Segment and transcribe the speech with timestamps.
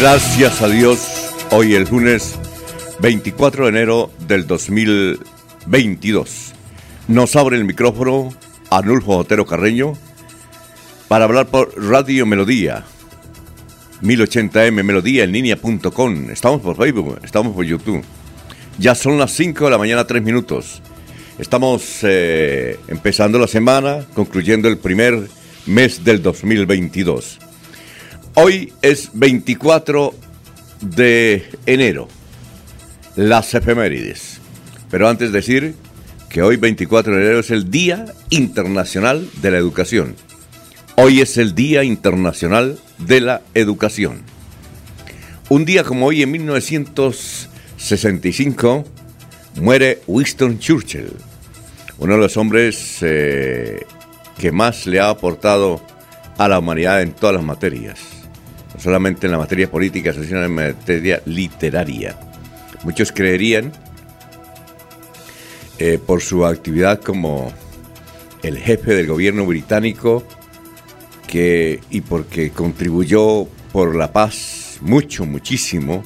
[0.00, 2.38] Gracias a Dios, hoy el lunes
[3.00, 6.52] 24 de enero del 2022.
[7.08, 8.32] Nos abre el micrófono
[8.70, 9.94] Anulfo Otero Carreño
[11.08, 12.84] para hablar por Radio Melodía,
[14.00, 16.30] 1080m Melodía en línea.com.
[16.30, 18.04] Estamos por Facebook, estamos por YouTube.
[18.78, 20.80] Ya son las 5 de la mañana, 3 minutos.
[21.40, 25.28] Estamos eh, empezando la semana, concluyendo el primer
[25.66, 27.47] mes del 2022.
[28.40, 30.14] Hoy es 24
[30.80, 32.06] de enero,
[33.16, 34.38] las efemérides.
[34.92, 35.74] Pero antes decir
[36.28, 40.14] que hoy 24 de enero es el Día Internacional de la Educación.
[40.94, 44.22] Hoy es el Día Internacional de la Educación.
[45.48, 48.84] Un día como hoy, en 1965,
[49.56, 51.10] muere Winston Churchill,
[51.98, 53.84] uno de los hombres eh,
[54.38, 55.82] que más le ha aportado
[56.38, 58.17] a la humanidad en todas las materias
[58.78, 62.16] solamente en la materia política, sino en materia literaria.
[62.84, 63.72] Muchos creerían,
[65.78, 67.52] eh, por su actividad como
[68.42, 70.24] el jefe del gobierno británico,
[71.26, 76.02] que, y porque contribuyó por la paz mucho, muchísimo,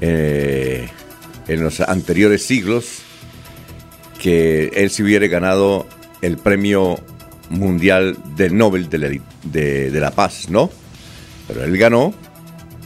[0.00, 0.88] eh,
[1.46, 3.00] en los anteriores siglos,
[4.20, 5.86] que él se hubiera ganado
[6.20, 6.98] el premio
[7.48, 9.10] mundial del Nobel la,
[9.44, 10.70] de la Paz, ¿no?
[11.48, 12.14] Pero él ganó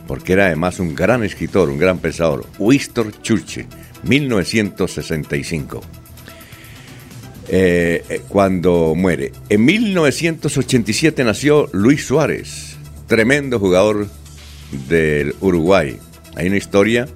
[0.07, 2.47] porque era además un gran escritor, un gran pensador.
[2.59, 3.67] Winston Churchill,
[4.03, 5.81] 1965.
[7.49, 9.33] Eh, eh, cuando muere.
[9.49, 14.07] En 1987 nació Luis Suárez, tremendo jugador
[14.89, 15.99] del Uruguay.
[16.37, 17.09] Hay una historia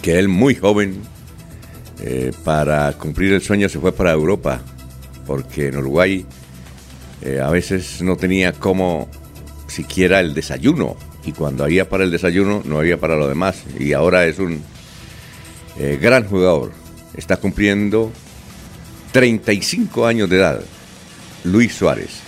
[0.00, 1.00] que él muy joven,
[2.00, 4.62] eh, para cumplir el sueño, se fue para Europa,
[5.26, 6.24] porque en Uruguay
[7.42, 9.08] a veces no tenía cómo
[9.76, 10.96] siquiera el desayuno.
[11.24, 13.62] Y cuando había para el desayuno, no había para lo demás.
[13.78, 14.62] Y ahora es un
[15.78, 16.72] eh, gran jugador.
[17.14, 18.10] Está cumpliendo
[19.12, 20.60] 35 años de edad.
[21.44, 22.20] Luis Suárez.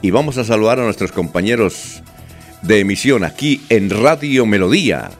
[0.00, 2.02] y vamos a saludar a nuestros compañeros
[2.62, 5.10] de emisión aquí en Radio Melodía.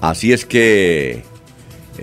[0.00, 1.22] Así es que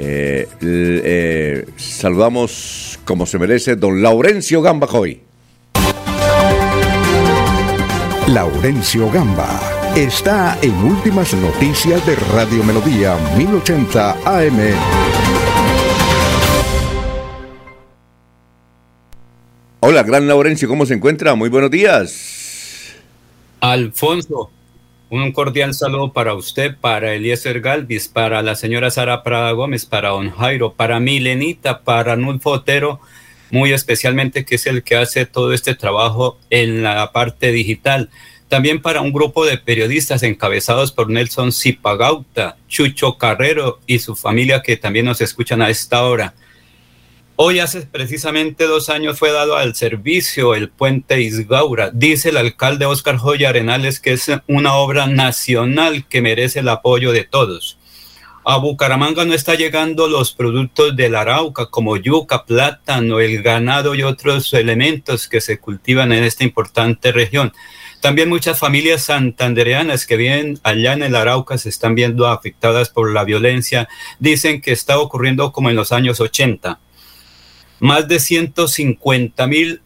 [0.01, 5.21] eh, eh, saludamos como se merece don Laurencio Gamba hoy.
[8.27, 9.59] Laurencio Gamba
[9.97, 14.59] está en Últimas Noticias de Radio Melodía 1080 AM.
[19.81, 21.35] Hola, gran Laurencio, ¿cómo se encuentra?
[21.35, 22.95] Muy buenos días.
[23.59, 24.49] Alfonso,
[25.09, 30.09] un cordial saludo para usted, para Eliezer Galvis, para la señora Sara Prada Gómez, para
[30.09, 33.00] don Jairo, para Milenita, para Nulfo Otero,
[33.50, 38.09] muy especialmente que es el que hace todo este trabajo en la parte digital.
[38.47, 44.63] también para un grupo de periodistas encabezados por Nelson Zipagauta, Chucho Carrero y su familia
[44.63, 46.33] que también nos escuchan a esta hora.
[47.41, 51.89] Hoy hace precisamente dos años fue dado al servicio el puente Isgaura.
[51.89, 57.13] Dice el alcalde Oscar Joya Arenales que es una obra nacional que merece el apoyo
[57.13, 57.77] de todos.
[58.44, 64.03] A Bucaramanga no está llegando los productos del Arauca como yuca, plátano, el ganado y
[64.03, 67.53] otros elementos que se cultivan en esta importante región.
[68.01, 73.13] También muchas familias santandereanas que viven allá en el Arauca se están viendo afectadas por
[73.13, 73.88] la violencia.
[74.19, 76.81] Dicen que está ocurriendo como en los años 80
[77.79, 79.81] más de 150 mil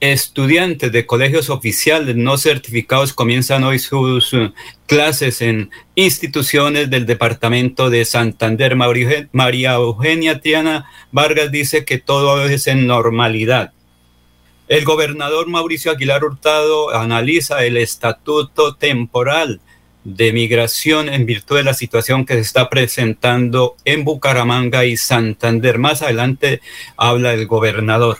[0.00, 4.52] estudiantes de colegios oficiales no certificados comienzan hoy sus uh,
[4.86, 8.76] clases en instituciones del departamento de Santander.
[8.76, 13.72] María Eugenia Tiana Vargas dice que todo es en normalidad.
[14.68, 19.60] El gobernador Mauricio Aguilar Hurtado analiza el estatuto temporal
[20.04, 25.78] de migración en virtud de la situación que se está presentando en Bucaramanga y Santander.
[25.78, 26.60] Más adelante
[26.96, 28.18] habla el gobernador.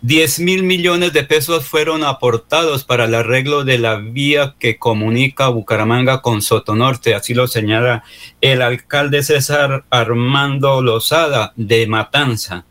[0.00, 5.48] 10 mil millones de pesos fueron aportados para el arreglo de la vía que comunica
[5.48, 8.04] Bucaramanga con Sotonorte, así lo señala
[8.40, 12.67] el alcalde César Armando Lozada de Matanza.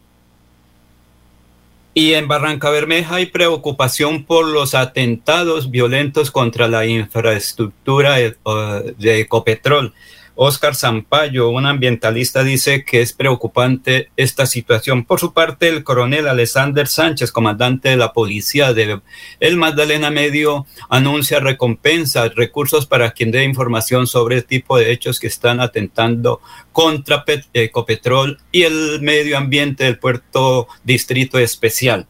[1.97, 9.95] Y en Barranca Bermeja hay preocupación por los atentados violentos contra la infraestructura de, Ecopetrol.
[10.39, 15.03] Oscar Zampayo, un ambientalista, dice que es preocupante esta situación.
[15.03, 19.01] Por su parte, el coronel Alexander Sánchez, comandante de la policía de
[19.39, 25.19] El Magdalena Medio, anuncia recompensas, recursos para quien dé información sobre el tipo de hechos
[25.19, 26.39] que están atentando
[26.71, 32.05] contra Ecopetrol y el medio ambiente del puerto distrito especial.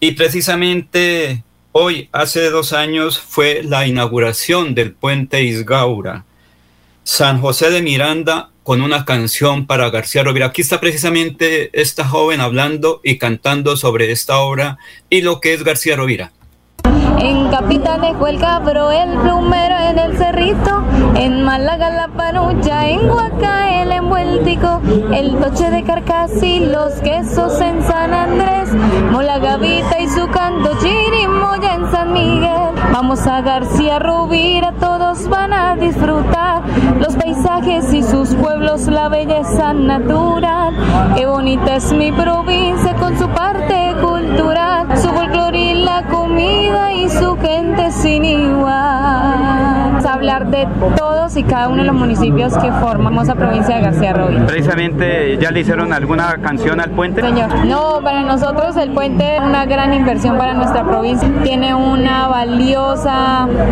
[0.00, 6.24] Y precisamente hoy, hace dos años, fue la inauguración del puente Isgaura
[7.08, 10.48] San José de Miranda con una canción para García Rovira.
[10.48, 14.76] Aquí está precisamente esta joven hablando y cantando sobre esta obra
[15.08, 16.32] y lo que es García Rovira.
[17.18, 20.84] En Capitanejo el Cabro, el Plumero en el Cerrito,
[21.16, 27.82] en Málaga la Panucha, en Huaca el Envueltico, el Toche de Carcasí, los quesos en
[27.84, 28.68] San Andrés,
[29.10, 32.67] Mola Gavita y su canto Chirimoya en San Miguel.
[32.92, 36.62] Vamos a García Rubira, todos van a disfrutar
[36.98, 40.74] los paisajes y sus pueblos, la belleza natural.
[41.16, 47.08] Qué bonita es mi provincia con su parte cultural, su folclore y la comida y
[47.08, 49.48] su gente sin igual.
[50.08, 50.66] Hablar de
[50.96, 54.46] todos y cada uno de los municipios que formamos a provincia de García Rovira.
[54.46, 57.20] Precisamente, ¿ya le hicieron alguna canción al puente?
[57.20, 61.30] Señor, no, para nosotros el puente es una gran inversión para nuestra provincia.
[61.44, 62.26] Tiene una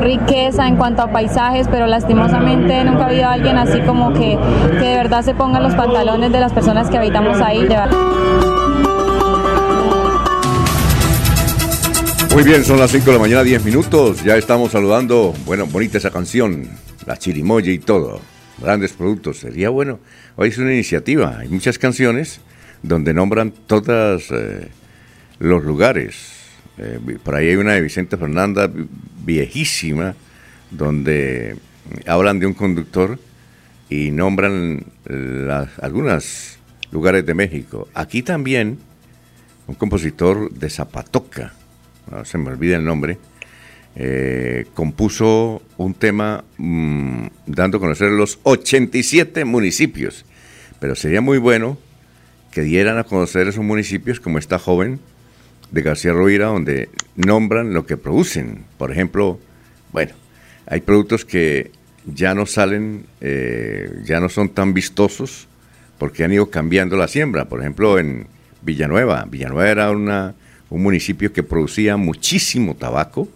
[0.00, 4.38] riqueza en cuanto a paisajes, pero lastimosamente nunca ha habido alguien así como que,
[4.70, 7.66] que de verdad se ponga los pantalones de las personas que habitamos ahí.
[12.32, 14.22] Muy bien, son las 5 de la mañana, 10 minutos.
[14.22, 15.32] Ya estamos saludando.
[15.46, 16.68] Bueno, bonita esa canción,
[17.06, 18.20] la chirimoya y todo.
[18.58, 19.38] Grandes productos.
[19.38, 20.00] Sería bueno.
[20.36, 21.38] Hoy es una iniciativa.
[21.38, 22.40] Hay muchas canciones
[22.82, 24.68] donde nombran todos eh,
[25.38, 26.35] los lugares.
[26.78, 28.70] Eh, por ahí hay una de Vicente Fernanda
[29.24, 30.14] viejísima,
[30.70, 31.56] donde
[32.06, 33.18] hablan de un conductor
[33.88, 34.84] y nombran
[35.80, 36.58] algunos
[36.90, 37.88] lugares de México.
[37.94, 38.78] Aquí también
[39.66, 41.52] un compositor de Zapatoca
[42.24, 43.18] se me olvida el nombre,
[43.96, 50.24] eh, compuso un tema mm, dando a conocer los 87 municipios.
[50.80, 51.78] Pero sería muy bueno
[52.52, 55.00] que dieran a conocer esos municipios como esta joven
[55.70, 58.64] de García Rovira, donde nombran lo que producen.
[58.78, 59.38] Por ejemplo,
[59.92, 60.12] bueno,
[60.66, 61.70] hay productos que
[62.04, 65.48] ya no salen, eh, ya no son tan vistosos
[65.98, 67.46] porque han ido cambiando la siembra.
[67.46, 68.26] Por ejemplo, en
[68.62, 69.26] Villanueva.
[69.28, 70.34] Villanueva era una
[70.70, 73.28] un municipio que producía muchísimo tabaco.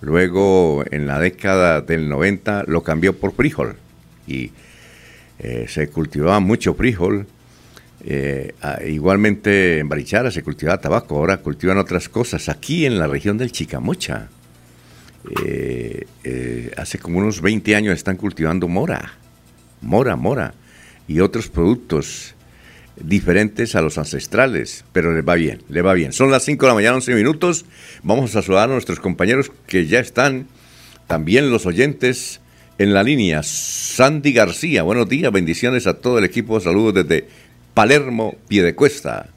[0.00, 3.76] Luego, en la década del 90, lo cambió por frijol
[4.26, 4.52] y
[5.40, 7.26] eh, se cultivaba mucho frijol.
[8.04, 8.54] Eh,
[8.86, 12.48] igualmente en Barichara se cultivaba tabaco, ahora cultivan otras cosas.
[12.48, 14.28] Aquí en la región del Chicamocha,
[15.44, 19.14] eh, hace como unos 20 años están cultivando mora,
[19.80, 20.54] mora, mora
[21.06, 22.34] y otros productos
[23.00, 26.12] diferentes a los ancestrales, pero le va bien, le va bien.
[26.12, 27.64] Son las 5 de la mañana, 11 minutos.
[28.02, 30.46] Vamos a saludar a nuestros compañeros que ya están,
[31.06, 32.40] también los oyentes
[32.78, 33.42] en la línea.
[33.42, 37.28] Sandy García, buenos días, bendiciones a todo el equipo, saludos desde
[37.78, 39.28] Palermo, Piedecuesta.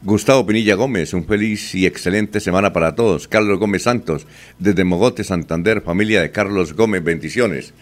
[0.00, 3.28] Gustavo Pinilla Gómez, un feliz y excelente semana para todos.
[3.28, 4.26] Carlos Gómez Santos,
[4.58, 7.74] desde Mogote, Santander, familia de Carlos Gómez, bendiciones.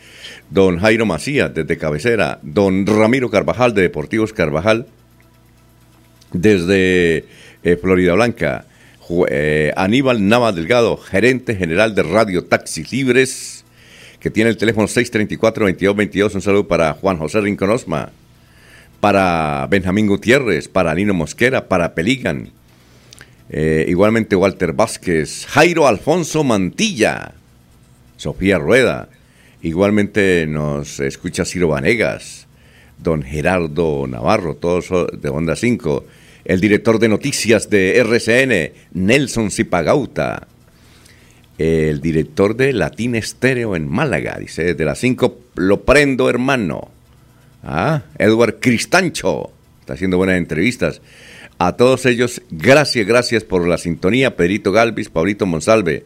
[0.50, 2.40] Don Jairo Macías, desde Cabecera.
[2.42, 4.88] Don Ramiro Carvajal, de Deportivos Carvajal,
[6.32, 7.26] desde
[7.62, 8.66] eh, Florida Blanca.
[9.28, 13.64] Eh, Aníbal Nava Delgado, gerente general de Radio Taxis Libres,
[14.18, 16.35] que tiene el teléfono 634-2222.
[16.35, 18.11] Un saludo para Juan José Rincón Osma
[19.00, 22.50] para Benjamín Gutiérrez, para Nino Mosquera, para Peligan.
[23.50, 27.32] Eh, igualmente Walter Vázquez, Jairo Alfonso Mantilla,
[28.16, 29.08] Sofía Rueda.
[29.62, 32.46] Igualmente nos escucha Ciro Vanegas,
[32.98, 34.88] don Gerardo Navarro, todos
[35.20, 36.04] de Onda 5.
[36.44, 40.46] El director de noticias de RCN, Nelson Zipagauta.
[41.58, 46.97] El director de Latín Estéreo en Málaga, dice, desde las 5 lo prendo hermano.
[47.62, 49.50] Ah, Edward Cristancho.
[49.80, 51.00] Está haciendo buenas entrevistas.
[51.58, 54.36] A todos ellos, gracias, gracias por la sintonía.
[54.36, 56.04] Pedrito Galvis, Pablito Monsalve.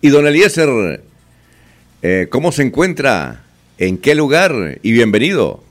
[0.00, 1.02] Y don Eliezer,
[2.02, 3.44] eh, ¿cómo se encuentra?
[3.78, 4.78] ¿En qué lugar?
[4.82, 5.64] Y bienvenido.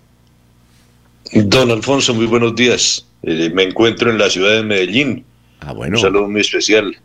[1.31, 3.05] Don Alfonso, muy buenos días.
[3.23, 5.25] Eh, me encuentro en la ciudad de Medellín.
[5.61, 5.97] Ah, bueno.
[5.97, 6.97] Un saludo muy especial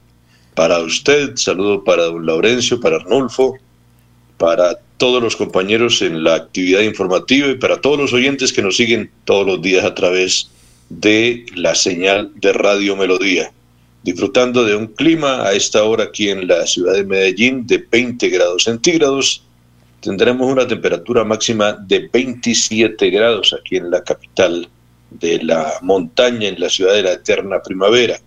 [0.54, 3.56] para usted, saludo para don Laurencio, para Arnulfo,
[4.38, 8.76] para todos los compañeros en la actividad informativa y para todos los oyentes que nos
[8.76, 10.50] siguen todos los días a través
[10.88, 13.52] de la señal de Radio Melodía.
[14.02, 18.28] Disfrutando de un clima a esta hora aquí en la ciudad de Medellín de 20
[18.28, 19.42] grados centígrados.
[20.00, 24.68] Tendremos una temperatura máxima de 27 grados aquí en la capital
[25.10, 28.18] de la montaña, en la ciudad de la eterna primavera.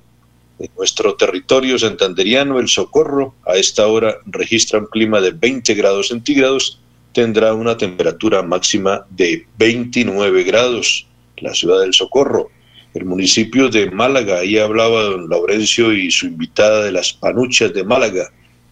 [0.61, 6.09] En nuestro territorio santanderiano, el Socorro, a esta hora registra un clima de 20 grados
[6.09, 6.79] centígrados,
[7.13, 11.07] tendrá una temperatura máxima de 29 grados.
[11.37, 12.51] La ciudad del Socorro,
[12.93, 17.83] el municipio de Málaga, ahí hablaba don Laurencio y su invitada de las Panuchas de
[17.83, 18.29] Málaga,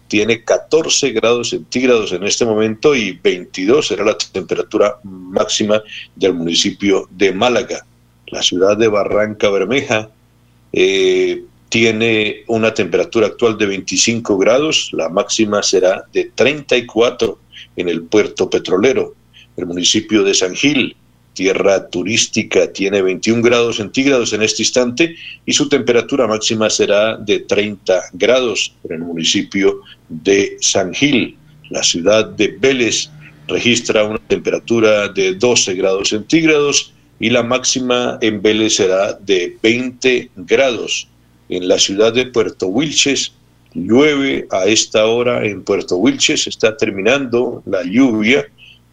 [0.07, 5.81] tiene 14 grados centígrados en este momento y 22 será la temperatura máxima
[6.15, 7.83] del municipio de Málaga.
[8.27, 10.11] La ciudad de Barranca Bermeja
[10.71, 17.39] eh, tiene una temperatura actual de 25 grados, la máxima será de 34
[17.75, 19.15] en el puerto petrolero.
[19.55, 20.95] El municipio de San Gil,
[21.33, 27.41] tierra turística, tiene 21 grados centígrados en este instante y su temperatura máxima será de
[27.41, 31.37] 30 grados en el municipio de San Gil.
[31.69, 33.11] La ciudad de Vélez
[33.47, 40.31] registra una temperatura de 12 grados centígrados y la máxima en Vélez será de 20
[40.35, 41.08] grados
[41.49, 43.33] en la ciudad de Puerto Wilches.
[43.73, 48.47] Llueve a esta hora en Puerto Wilches, está terminando la lluvia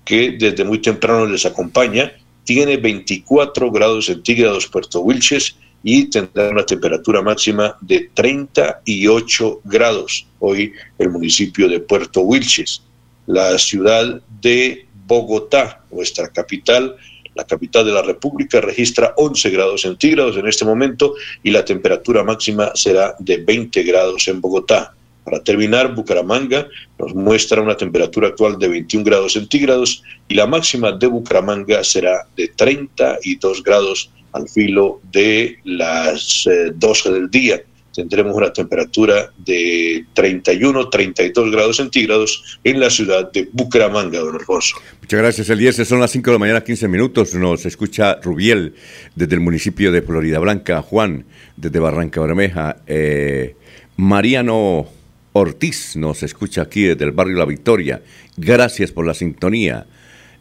[0.05, 2.13] que desde muy temprano les acompaña.
[2.45, 10.27] Tiene 24 grados centígrados Puerto Wilches y tendrá una temperatura máxima de 38 grados.
[10.41, 12.83] Hoy el municipio de Puerto Wilches.
[13.27, 16.97] La ciudad de Bogotá, nuestra capital,
[17.37, 22.25] la capital de la República registra 11 grados centígrados en este momento y la temperatura
[22.25, 24.95] máxima será de 20 grados en Bogotá.
[25.23, 30.93] Para terminar, Bucaramanga nos muestra una temperatura actual de 21 grados centígrados y la máxima
[30.93, 37.63] de Bucaramanga será de 32 grados al filo de las 12 eh, del día
[37.97, 44.77] tendremos una temperatura de 31, 32 grados centígrados en la ciudad de Bucaramanga, don Alfonso.
[45.01, 45.77] Muchas gracias, Elías.
[45.77, 47.35] Son las 5 de la mañana, 15 minutos.
[47.35, 48.75] Nos escucha Rubiel
[49.15, 51.25] desde el municipio de Florida Blanca, Juan
[51.57, 53.57] desde Barranca Bermeja, eh,
[53.97, 54.87] Mariano
[55.33, 58.03] Ortiz nos escucha aquí desde el barrio La Victoria.
[58.37, 59.87] Gracias por la sintonía.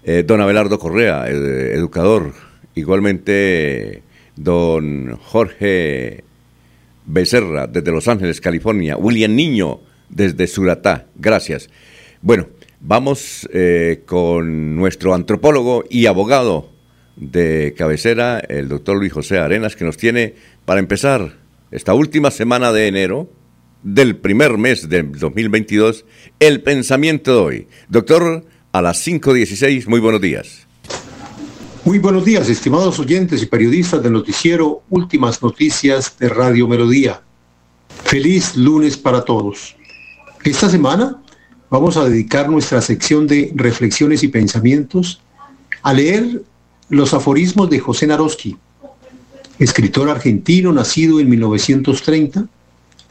[0.03, 2.33] Eh, don Abelardo Correa, educador.
[2.75, 4.03] Igualmente,
[4.35, 6.24] don Jorge
[7.05, 8.97] Becerra, desde Los Ángeles, California.
[8.97, 11.07] William Niño, desde Suratá.
[11.15, 11.69] Gracias.
[12.21, 12.47] Bueno,
[12.79, 16.69] vamos eh, con nuestro antropólogo y abogado
[17.15, 20.35] de cabecera, el doctor Luis José Arenas, que nos tiene,
[20.65, 21.37] para empezar,
[21.71, 23.29] esta última semana de enero
[23.83, 26.05] del primer mes del 2022,
[26.39, 27.67] el pensamiento de hoy.
[27.87, 30.64] Doctor, a las 5.16, muy buenos días.
[31.85, 37.21] Muy buenos días, estimados oyentes y periodistas del noticiero Últimas Noticias de Radio Melodía.
[38.05, 39.75] Feliz lunes para todos.
[40.43, 41.21] Esta semana
[41.69, 45.21] vamos a dedicar nuestra sección de reflexiones y pensamientos
[45.83, 46.41] a leer
[46.89, 48.57] los aforismos de José Naroski,
[49.59, 52.47] escritor argentino nacido en 1930,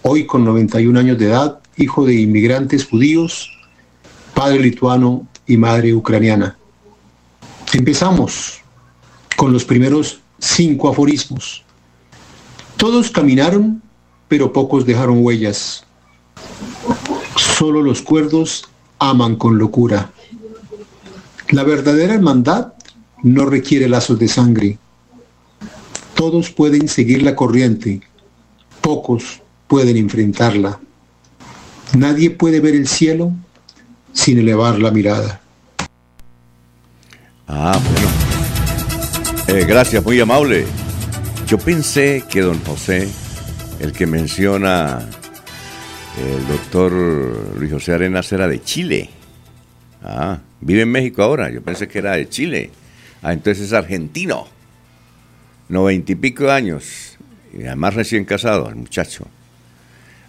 [0.02, 3.56] hoy con 91 años de edad, hijo de inmigrantes judíos,
[4.34, 6.58] padre lituano y madre ucraniana.
[7.72, 8.63] Empezamos
[9.36, 11.64] con los primeros cinco aforismos.
[12.76, 13.82] Todos caminaron,
[14.28, 15.84] pero pocos dejaron huellas.
[17.36, 18.64] Solo los cuerdos
[18.98, 20.10] aman con locura.
[21.50, 22.72] La verdadera hermandad
[23.22, 24.78] no requiere lazos de sangre.
[26.14, 28.00] Todos pueden seguir la corriente,
[28.80, 30.80] pocos pueden enfrentarla.
[31.96, 33.32] Nadie puede ver el cielo
[34.12, 35.40] sin elevar la mirada.
[37.46, 37.80] Ah.
[39.46, 40.64] Eh, gracias, muy amable.
[41.46, 43.06] Yo pensé que don José,
[43.78, 45.06] el que menciona
[46.18, 46.92] el doctor
[47.58, 49.10] Luis José Arenas, era de Chile.
[50.02, 51.50] Ah, vive en México ahora.
[51.50, 52.70] Yo pensé que era de Chile.
[53.22, 54.46] Ah, entonces es argentino.
[55.68, 57.18] Noventa y pico años.
[57.52, 59.26] Y además recién casado, el muchacho.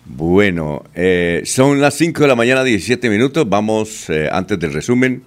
[0.06, 3.48] Bueno, eh, son las 5 de la mañana, 17 minutos.
[3.48, 5.24] Vamos, eh, antes del resumen,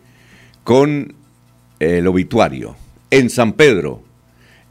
[0.62, 1.14] con
[1.80, 2.76] el obituario.
[3.10, 4.02] En San Pedro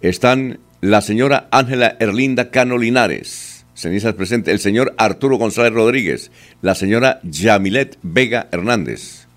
[0.01, 6.75] están la señora Ángela Erlinda Cano Linares, cenizas presente, el señor Arturo González Rodríguez, la
[6.75, 9.27] señora Yamilet Vega Hernández,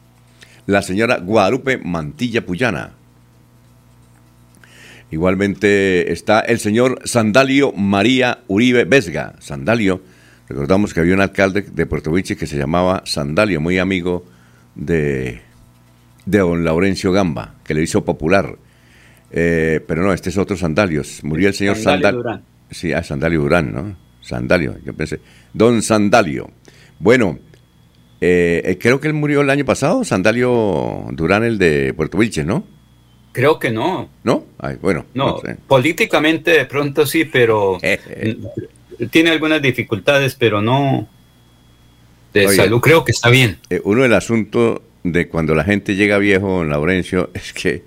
[0.66, 2.92] la señora Guadalupe Mantilla Puyana.
[5.10, 9.34] Igualmente está el señor Sandalio María Uribe Vesga.
[9.40, 10.02] Sandalio
[10.50, 14.24] Recordamos que había un alcalde de Puerto Viche que se llamaba Sandalio, muy amigo
[14.74, 15.42] de,
[16.26, 18.56] de don Laurencio Gamba, que le hizo popular.
[19.30, 21.02] Eh, pero no, este es otro Sandalio.
[21.22, 22.22] Murió el señor Sandalio.
[22.22, 22.42] Durán.
[22.70, 23.96] Sí, ah, Sandalio Durán, ¿no?
[24.20, 25.20] Sandalio, yo pensé.
[25.52, 26.50] Don Sandalio.
[26.98, 27.38] Bueno,
[28.20, 32.46] eh, eh, creo que él murió el año pasado, Sandalio Durán, el de Puerto Vilches,
[32.46, 32.64] ¿no?
[33.32, 34.10] Creo que no.
[34.24, 34.44] ¿No?
[34.82, 35.06] bueno.
[35.14, 37.78] No, políticamente de pronto sí, pero
[39.10, 41.08] tiene algunas dificultades, pero no
[42.32, 42.80] de salud.
[42.80, 43.58] Creo que está bien.
[43.70, 47.82] Eh, uno del asunto de cuando la gente llega viejo, Laurencio, es que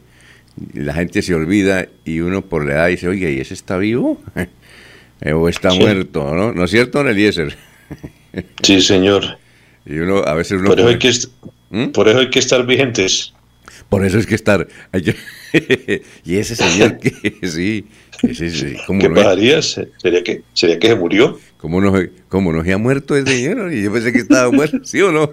[0.74, 4.22] la gente se olvida y uno por la edad dice, oye, ¿y ese está vivo?
[5.26, 6.52] Eh, o está muerto, ¿no?
[6.52, 7.56] ¿No es cierto, don Eliezer?
[8.62, 9.38] sí, señor.
[9.86, 10.70] Y uno, a veces uno...
[10.70, 11.12] Por eso, hay que,
[11.70, 11.88] ¿Mm?
[11.92, 13.34] por eso hay que estar vigentes.
[13.88, 14.68] Por eso es que estar...
[16.26, 17.86] y ese señor que sí,
[18.22, 19.62] ¿Qué pasaría?
[19.62, 21.40] ¿Sería que, ¿Sería que se murió?
[21.58, 21.94] ¿Cómo no,
[22.30, 23.74] cómo no se ha muerto ese señor?
[23.74, 25.30] Y yo pensé que estaba muerto, ¿sí o no?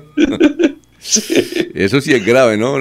[1.75, 2.79] Eso sí es grave, ¿no?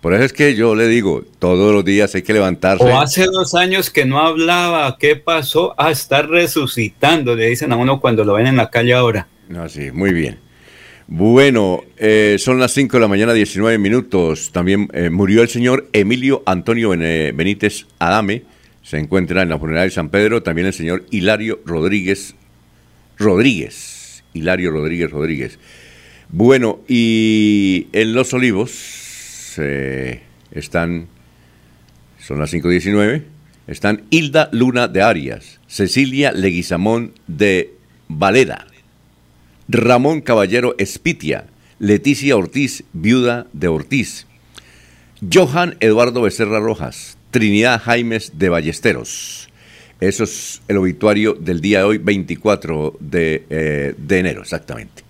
[0.00, 2.84] Por eso es que yo le digo, todos los días hay que levantarse.
[2.84, 5.74] O hace dos años que no hablaba, ¿qué pasó?
[5.76, 9.28] Ah, está resucitando, le dicen a uno cuando lo ven en la calle ahora.
[9.48, 10.38] No, sí, muy bien.
[11.06, 14.52] Bueno, eh, son las 5 de la mañana, 19 minutos.
[14.52, 18.44] También eh, murió el señor Emilio Antonio Benítez Adame,
[18.82, 22.34] se encuentra en la funeraria de San Pedro también el señor Hilario Rodríguez
[23.18, 24.24] Rodríguez.
[24.32, 25.58] Hilario Rodríguez Rodríguez.
[26.28, 29.09] Bueno, y en Los Olivos
[29.58, 31.08] eh, están,
[32.18, 33.22] son las 5.19,
[33.66, 37.74] están Hilda Luna de Arias, Cecilia Leguizamón de
[38.08, 38.66] Valera,
[39.68, 41.46] Ramón Caballero Espitia,
[41.78, 44.26] Leticia Ortiz, viuda de Ortiz,
[45.32, 49.48] Johan Eduardo Becerra Rojas, Trinidad Jaimes de Ballesteros.
[50.00, 55.02] Eso es el obituario del día de hoy, 24 de, de, enero, exactamente.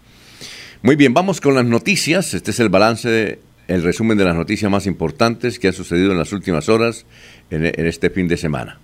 [0.83, 2.35] Muy bien, vamos con las noticias.
[2.35, 3.39] Este es el balance,
[3.71, 7.07] el resumen de las noticias más importantes que han sucedido en las últimas horas
[7.53, 8.81] en, este fin de semana.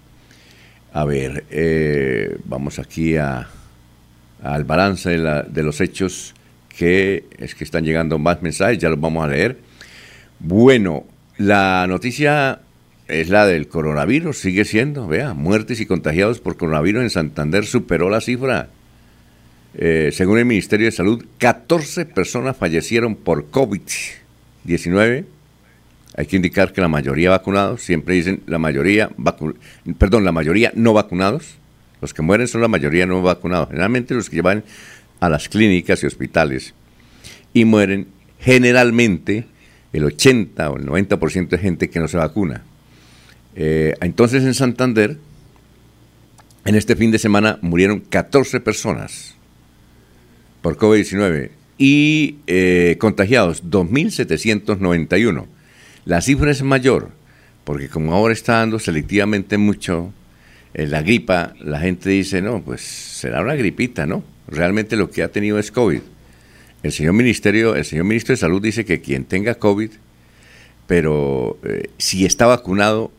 [0.92, 3.48] A ver, eh, vamos aquí a,
[4.44, 6.34] al balance de, de los hechos
[6.68, 9.58] que es que están llegando más mensajes, ya los vamos a leer.
[10.38, 11.04] Bueno,
[11.36, 12.60] la noticia
[13.08, 18.08] es la del coronavirus, sigue siendo, vea, muertes y contagiados por coronavirus en Santander superó
[18.08, 18.68] la cifra.
[19.74, 23.46] Eh, según el Ministerio de Salud, 14 personas fallecieron por
[24.66, 25.24] COVID-19.
[26.16, 29.10] Hay que indicar que la mayoría vacunados, siempre dicen la mayoría,
[29.98, 31.56] perdón, la mayoría no vacunados.
[32.00, 33.68] Los que mueren son la mayoría no vacunados.
[33.68, 34.64] Generalmente los que llevan
[35.20, 36.74] a las clínicas y hospitales
[37.52, 38.08] y mueren
[38.40, 39.46] generalmente
[39.92, 42.62] el 80 o el 90% de gente que no se vacuna.
[43.54, 45.16] Eh, entonces en Santander,
[46.64, 49.34] en este fin de semana murieron 14 personas
[50.60, 55.46] por COVID-19 y eh, contagiados 2.791.
[56.04, 57.10] La cifra es mayor
[57.64, 60.12] porque como ahora está dando selectivamente mucho
[60.74, 64.22] eh, la gripa, la gente dice, no, pues será una gripita, ¿no?
[64.46, 66.00] Realmente lo que ha tenido es COVID.
[66.84, 69.90] El señor ministerio, el señor ministro de Salud dice que quien tenga COVID,
[70.86, 71.58] pero
[71.98, 73.10] si está vacunado,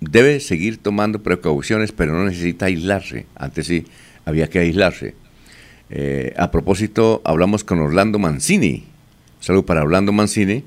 [0.00, 3.26] debe seguir tomando precauciones, pero no necesita aislarse.
[3.34, 3.84] Antes sí
[4.24, 5.14] había que aislarse.
[5.90, 8.84] Eh, a propósito, hablamos con Orlando Mancini.
[9.40, 10.64] Salud para Orlando Mancini,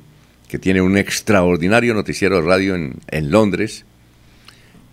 [0.47, 3.85] que tiene un extraordinario noticiero de radio en, Londres.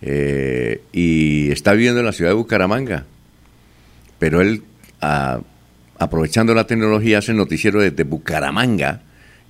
[0.01, 3.05] eh, y está viviendo en la ciudad de Bucaramanga.
[4.19, 4.63] Pero él,
[5.97, 9.01] aprovechando la tecnología, hace noticiero desde Bucaramanga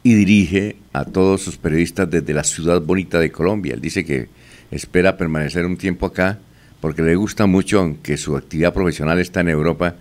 [0.04, 3.74] y dirige a todos sus periodistas desde la ciudad bonita de Colombia.
[3.74, 4.30] Él dice que
[4.72, 6.40] espera permanecer un tiempo acá
[6.80, 9.96] porque le gusta mucho, aunque su actividad profesional está en Europa.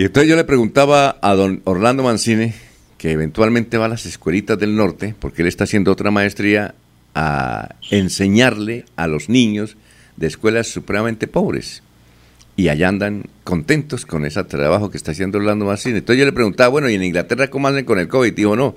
[0.00, 2.54] Y entonces yo le preguntaba a don Orlando Mancini,
[2.96, 6.74] que eventualmente va a las escuelitas del norte, porque él está haciendo otra maestría
[7.14, 9.76] a enseñarle a los niños
[10.16, 11.82] de escuelas supremamente pobres.
[12.56, 15.98] Y allá andan contentos con ese trabajo que está haciendo Orlando Mancini.
[15.98, 18.32] Entonces yo le preguntaba, bueno, ¿y en Inglaterra cómo hacen con el COVID?
[18.32, 18.76] Dijo, no.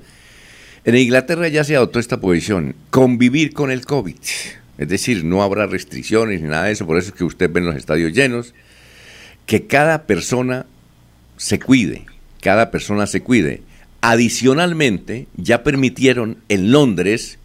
[0.83, 4.17] En Inglaterra ya se adoptó esta posición, convivir con el COVID.
[4.77, 7.61] Es decir, no habrá restricciones ni nada de eso, por eso es que usted ve
[7.61, 8.53] los estadios llenos,
[9.45, 10.65] que cada persona
[11.37, 12.05] se cuide,
[12.41, 13.61] cada persona se cuide.
[14.01, 17.39] Adicionalmente, ya permitieron en Londres,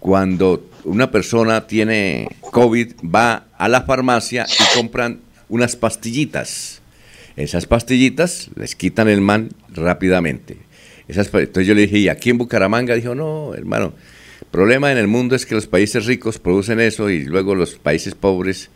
[0.00, 6.80] cuando una persona tiene COVID, va a la farmacia y compran unas pastillitas.
[7.36, 10.56] Esas pastillitas les quitan el mal rápidamente.
[11.06, 12.94] Esas, entonces yo le dije, ¿y aquí en Bucaramanga?
[12.94, 13.94] Dijo, no, hermano,
[14.50, 18.14] problema en el mundo es que los países ricos producen eso y luego los países
[18.14, 18.70] pobres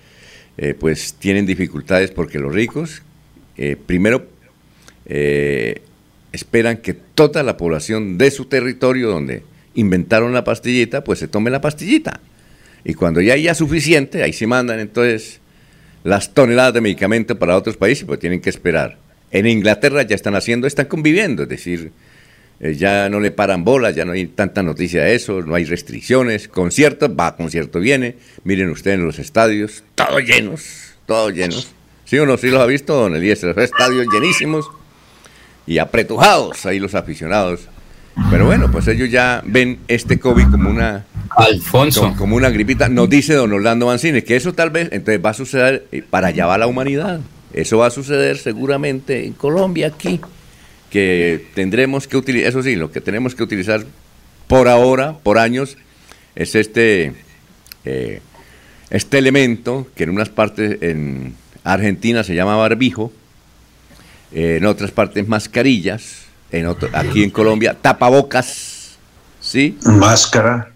[0.58, 3.02] eh, pues tienen dificultades porque los ricos
[3.64, 4.26] eh, primero
[5.06, 5.82] eh,
[6.32, 9.44] esperan que toda la población de su territorio donde
[9.74, 12.18] inventaron la pastillita pues se tome la pastillita
[12.84, 15.38] y cuando ya haya suficiente ahí se mandan entonces
[16.02, 18.98] las toneladas de medicamentos para otros países pues tienen que esperar
[19.30, 21.92] en Inglaterra ya están haciendo están conviviendo es decir
[22.58, 25.64] eh, ya no le paran bolas, ya no hay tanta noticia de eso, no hay
[25.64, 31.72] restricciones, conciertos, va, concierto viene, miren ustedes en los estadios, todos llenos, todos llenos.
[32.12, 32.36] ¿Sí o no?
[32.36, 33.58] ¿Sí los ha visto, don Eliezer?
[33.58, 34.70] Estadios llenísimos
[35.66, 37.60] y apretujados ahí los aficionados.
[38.30, 41.06] Pero bueno, pues ellos ya ven este COVID como una...
[41.30, 42.14] Alfonso.
[42.18, 42.90] Como, una gripita.
[42.90, 46.26] Nos dice don Orlando Mancini que eso tal vez, entonces va a suceder, eh, para
[46.26, 47.20] allá va la humanidad.
[47.54, 50.20] Eso va a suceder seguramente en Colombia, aquí
[50.90, 53.86] que tendremos que utilizar, eso sí, lo que tenemos que utilizar
[54.48, 55.78] por ahora, por años,
[56.34, 57.14] es este,
[57.86, 58.20] eh,
[58.90, 63.12] este elemento que en unas partes en Argentina se llama barbijo,
[64.32, 68.96] en otras partes mascarillas, en aquí en Colombia tapabocas,
[69.40, 69.78] ¿sí?
[69.84, 70.72] Máscara.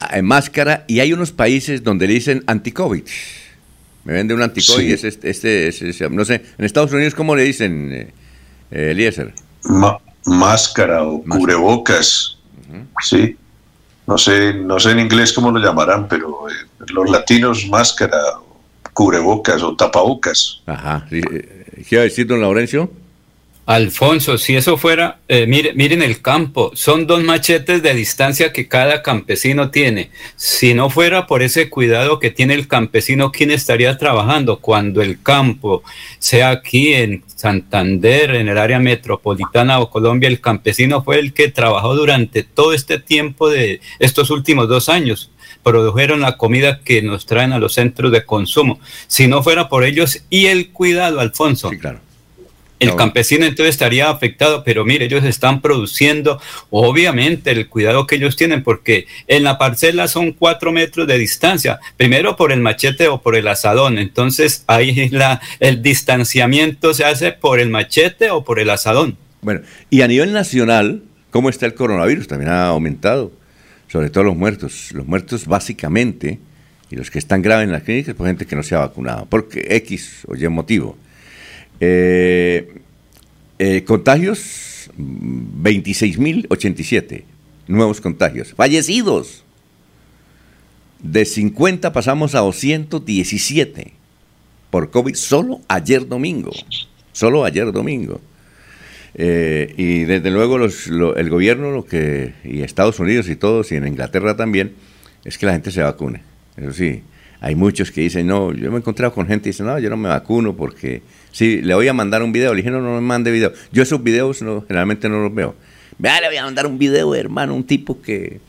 [0.00, 3.02] Ah, en máscara, y hay unos países donde le dicen anti-COVID.
[4.04, 7.92] Me vende un anti-COVID, este, este, no sé, en Estados Unidos, ¿cómo le dicen?
[7.92, 8.12] Eh,
[8.70, 9.34] eh, Eliezer.
[10.24, 12.38] máscara o cubrebocas,
[13.02, 13.36] sí.
[14.06, 16.52] No sé, no sé en inglés cómo lo llamarán, pero eh,
[16.92, 18.18] los latinos máscara,
[19.00, 20.60] cubrebocas o tapabocas.
[20.66, 21.06] Ajá.
[21.10, 22.90] Eh, ¿Qué iba a decir, don Laurencio?
[23.64, 29.00] Alfonso, si eso fuera, eh, miren el campo, son dos machetes de distancia que cada
[29.00, 30.10] campesino tiene.
[30.36, 34.58] Si no fuera por ese cuidado que tiene el campesino, ¿quién estaría trabajando?
[34.58, 35.82] Cuando el campo,
[36.18, 41.48] sea aquí en Santander, en el área metropolitana o Colombia, el campesino fue el que
[41.48, 45.30] trabajó durante todo este tiempo de estos últimos dos años
[45.62, 48.80] produjeron la comida que nos traen a los centros de consumo.
[49.06, 52.00] Si no fuera por ellos y el cuidado, Alfonso, sí, claro
[52.80, 58.36] el campesino entonces estaría afectado, pero mire, ellos están produciendo, obviamente, el cuidado que ellos
[58.36, 63.20] tienen, porque en la parcela son cuatro metros de distancia, primero por el machete o
[63.20, 68.58] por el asadón, entonces ahí la, el distanciamiento se hace por el machete o por
[68.58, 69.18] el asadón.
[69.42, 72.28] Bueno, y a nivel nacional, ¿cómo está el coronavirus?
[72.28, 73.30] También ha aumentado,
[73.90, 74.92] sobre todo los muertos.
[74.92, 76.38] Los muertos básicamente,
[76.90, 79.26] y los que están graves en las clínicas, por gente que no se ha vacunado,
[79.28, 80.96] porque X o Y motivo.
[81.80, 82.74] Eh,
[83.58, 87.24] eh, contagios, 26.087
[87.66, 88.54] nuevos contagios.
[88.54, 89.44] Fallecidos,
[91.02, 93.92] de 50 pasamos a 217
[94.70, 96.52] por COVID solo ayer domingo.
[97.12, 98.20] Solo ayer domingo.
[99.22, 103.86] Eh, y desde luego el gobierno lo que, y Estados Unidos y todos, y en
[103.86, 104.72] Inglaterra también,
[105.24, 106.22] es que la gente se vacune.
[106.56, 107.02] Eso sí,
[107.40, 109.90] hay muchos que dicen, no, yo me he encontrado con gente y dicen, no, yo
[109.90, 111.02] no me vacuno porque
[111.32, 112.52] Sí, le voy a mandar un video.
[112.52, 113.52] Le dije, no, no me mande video.
[113.72, 115.54] Yo esos videos no, generalmente no los veo.
[115.98, 118.40] Vea, le voy a mandar un video, hermano, un tipo que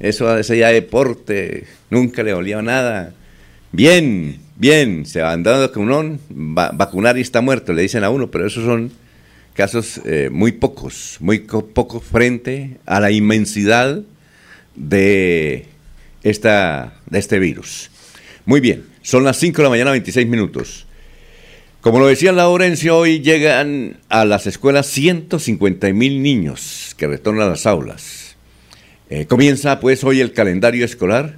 [0.00, 3.12] eso ese ya deporte, nunca le olía nada.
[3.72, 8.30] Bien, bien, se va andando con un vacunar y está muerto, le dicen a uno,
[8.30, 8.90] pero esos son
[9.56, 14.02] casos eh, muy pocos, muy pocos frente a la inmensidad
[14.76, 15.64] de,
[16.22, 17.90] esta, de este virus.
[18.44, 20.86] Muy bien, son las 5 de la mañana, 26 minutos.
[21.80, 27.50] Como lo decía Laurencio, hoy llegan a las escuelas 150 mil niños que retornan a
[27.50, 28.36] las aulas.
[29.08, 31.36] Eh, comienza pues hoy el calendario escolar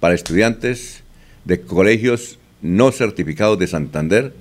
[0.00, 1.02] para estudiantes
[1.44, 4.32] de colegios no certificados de Santander,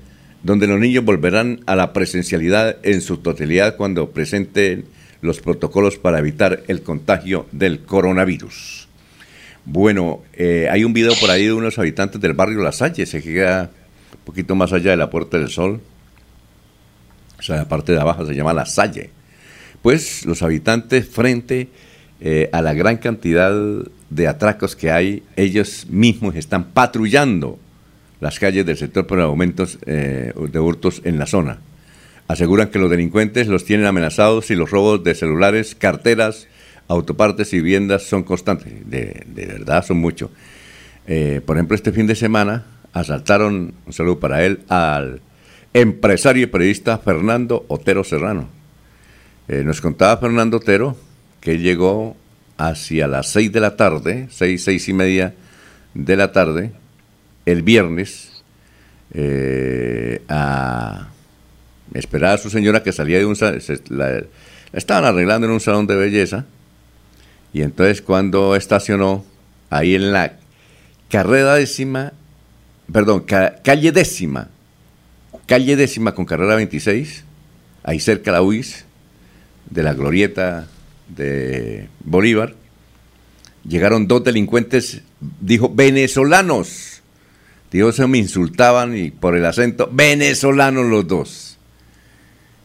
[0.43, 4.85] donde los niños volverán a la presencialidad en su totalidad cuando presenten
[5.21, 8.87] los protocolos para evitar el contagio del coronavirus.
[9.65, 13.23] Bueno, eh, hay un video por ahí de unos habitantes del barrio La Salle, se
[13.23, 13.71] queda
[14.11, 15.79] un poquito más allá de la Puerta del Sol,
[17.39, 19.09] o sea, la parte de abajo se llama La Salle.
[19.81, 21.69] Pues los habitantes frente
[22.19, 23.53] eh, a la gran cantidad
[24.09, 27.59] de atracos que hay, ellos mismos están patrullando
[28.23, 31.59] las calles del sector por aumentos eh, de hurtos en la zona.
[32.29, 36.47] Aseguran que los delincuentes los tienen amenazados y los robos de celulares, carteras,
[36.87, 38.89] autopartes y viviendas son constantes.
[38.89, 40.31] De, verdad son muchos.
[41.05, 45.19] Eh, por ejemplo, este fin de semana asaltaron, un saludo para él, al
[45.73, 48.47] empresario y periodista Fernando Otero Serrano.
[49.49, 50.95] Eh, nos contaba Fernando Otero
[51.41, 52.15] que llegó
[52.57, 55.33] hacia las seis de la tarde, seis, seis y media
[55.93, 56.71] de la tarde,
[57.45, 58.43] el viernes,
[59.13, 61.09] eh, a
[61.93, 63.37] esperar a su señora que salía de un
[63.89, 64.23] la,
[64.71, 66.45] estaban arreglando en un salón de belleza
[67.53, 69.23] y entonces cuando estacionó
[69.69, 70.37] ahí en la
[71.09, 72.13] carrera décima,
[72.91, 74.49] perdón, calle décima,
[75.45, 77.23] calle décima con carrera 26,
[77.83, 78.85] ahí cerca de la UIS,
[79.69, 80.67] de la glorieta
[81.07, 82.55] de Bolívar,
[83.67, 85.01] llegaron dos delincuentes,
[85.39, 86.92] dijo, venezolanos.
[87.73, 91.57] Dijo, se me insultaban y por el acento, venezolanos los dos.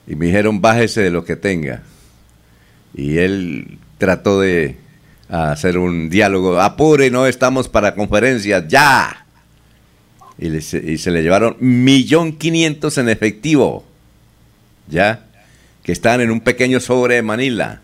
[0.07, 1.83] Y me dijeron, bájese de lo que tenga.
[2.94, 4.77] Y él trató de
[5.31, 9.25] hacer un diálogo, apure, no estamos para conferencias, ya.
[10.38, 13.87] Y, se le llevaron millón quinientos en efectivo,
[14.88, 15.25] ya,
[15.85, 17.81] que estaban en un pequeño sobre de Manila.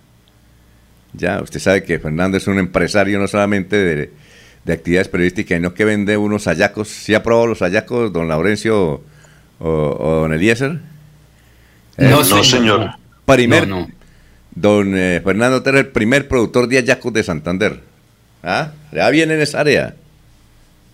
[1.14, 4.10] Ya, usted sabe que Fernando es un empresario no solamente de,
[4.72, 6.88] actividades periodísticas, sino que vende unos hallacos.
[6.88, 9.02] ¿Sí ha probado los hallacos, don Laurencio
[9.58, 10.80] o, don Eliezer?
[11.98, 12.90] no, eh, señor.
[13.26, 13.68] Primer,
[14.54, 17.80] Don eh, Fernando Terra, el primer productor de hallacos de Santander.
[18.42, 18.72] ¿Ah?
[18.92, 19.94] Ya viene en esa área.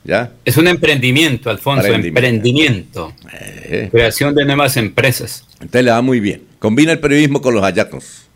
[0.02, 0.32] ¿Ya?
[0.44, 3.12] Es un emprendimiento, Alfonso, emprendimiento.
[3.32, 3.88] Eh.
[3.90, 5.44] Creación de nuevas empresas.
[5.54, 6.42] Entonces le va muy bien.
[6.58, 8.30] Combina el periodismo con los hallacos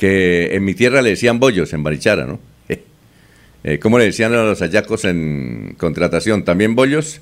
[0.00, 2.40] que en mi tierra le decían bollos en Barichara, ¿no?
[3.62, 6.44] Eh, ¿Cómo le decían a los hallacos en contratación?
[6.44, 7.20] ¿También bollos?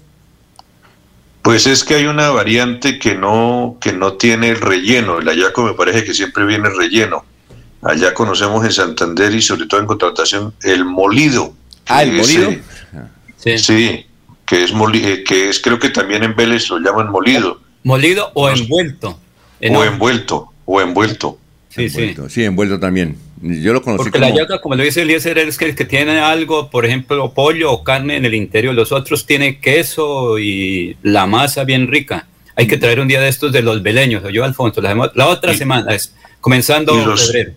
[1.42, 5.18] Pues es que hay una variante que no, que no tiene el relleno.
[5.18, 7.24] El hallaco me parece que siempre viene relleno.
[7.82, 11.54] Allá conocemos en Santander y sobre todo en contratación el molido.
[11.86, 12.50] Ah, el molido.
[13.36, 13.58] sí.
[13.58, 14.06] sí.
[14.44, 17.60] que es eh, que es creo que también en Vélez lo llaman molido.
[17.84, 19.18] Molido o envuelto.
[19.70, 21.38] O envuelto, o envuelto.
[21.68, 22.28] Sí, envuelto.
[22.28, 22.44] sí.
[22.44, 23.16] envuelto también.
[23.40, 26.18] Yo lo conocí Porque la yaca, como lo dice Eliezer, es que el que tiene
[26.20, 31.26] algo, por ejemplo, pollo o carne en el interior, los otros tienen queso y la
[31.26, 32.26] masa bien rica.
[32.56, 35.94] Hay que traer un día de estos de los beleños, yo Alfonso, la, otra semana
[35.94, 37.52] es comenzando y los, febrero.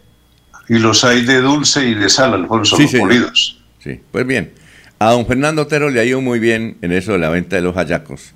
[0.70, 4.52] Y los hay de dulce y de sal, Alfonso, sí, los Sí, pues bien.
[5.00, 7.64] A don Fernando Otero le ha ido muy bien en eso de la venta de
[7.64, 8.34] los hallacos.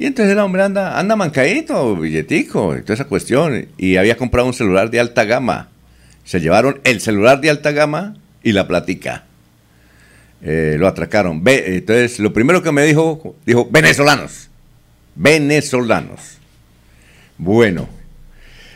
[0.00, 3.68] Y entonces el hombre anda, anda mancadito, billetico, y toda esa cuestión.
[3.78, 5.68] Y había comprado un celular de alta gama.
[6.30, 8.14] Se llevaron el celular de alta gama
[8.44, 9.24] y la platica.
[10.42, 11.42] Eh, lo atracaron.
[11.42, 14.48] Ve, entonces, lo primero que me dijo, dijo, venezolanos.
[15.16, 16.38] Venezolanos.
[17.36, 17.88] Bueno,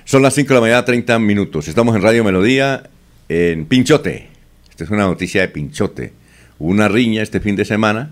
[0.04, 1.68] son las 5 de la mañana, 30 minutos.
[1.68, 2.90] Estamos en Radio Melodía,
[3.28, 4.30] en Pinchote.
[4.68, 6.12] Esta es una noticia de Pinchote.
[6.58, 8.10] Hubo una riña este fin de semana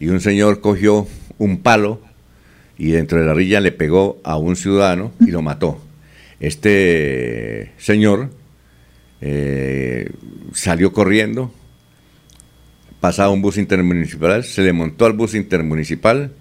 [0.00, 2.00] y un señor cogió un palo
[2.78, 5.84] y dentro de la rilla le pegó a un ciudadano y lo mató.
[6.40, 8.30] Este señor
[9.26, 10.10] eh,
[10.52, 11.50] salió corriendo,
[13.00, 16.32] pasaba un bus intermunicipal, se le montó al bus intermunicipal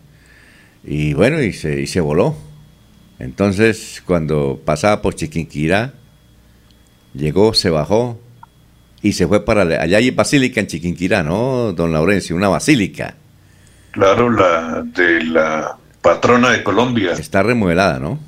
[0.83, 2.35] y bueno, y se, y se voló.
[3.19, 5.93] Entonces, cuando pasaba por Chiquinquirá,
[7.13, 8.19] llegó, se bajó
[9.01, 12.35] y se fue para allá hay basílica en Chiquinquirá, ¿no, don Laurencio?
[12.35, 13.15] Una basílica.
[13.91, 17.13] Claro, la de la patrona de Colombia.
[17.13, 18.19] Está remodelada, ¿no?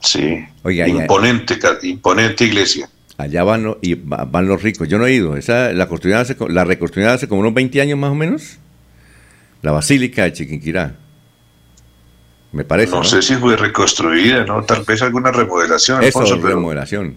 [0.00, 0.44] Sí.
[0.62, 2.90] Oiga, imponente, imponente iglesia.
[3.18, 4.88] Allá van, los, y van los ricos.
[4.88, 5.36] Yo no he ido.
[5.36, 8.58] Esa, la, construyeron hace, la reconstruyeron hace como unos 20 años más o menos.
[9.62, 10.96] La Basílica de Chiquinquirá.
[12.52, 12.92] Me parece.
[12.92, 14.62] No, sé si fue reconstruida, ¿no?
[14.62, 16.02] Tal vez alguna remodelación.
[16.02, 17.16] Eso, es remodelación.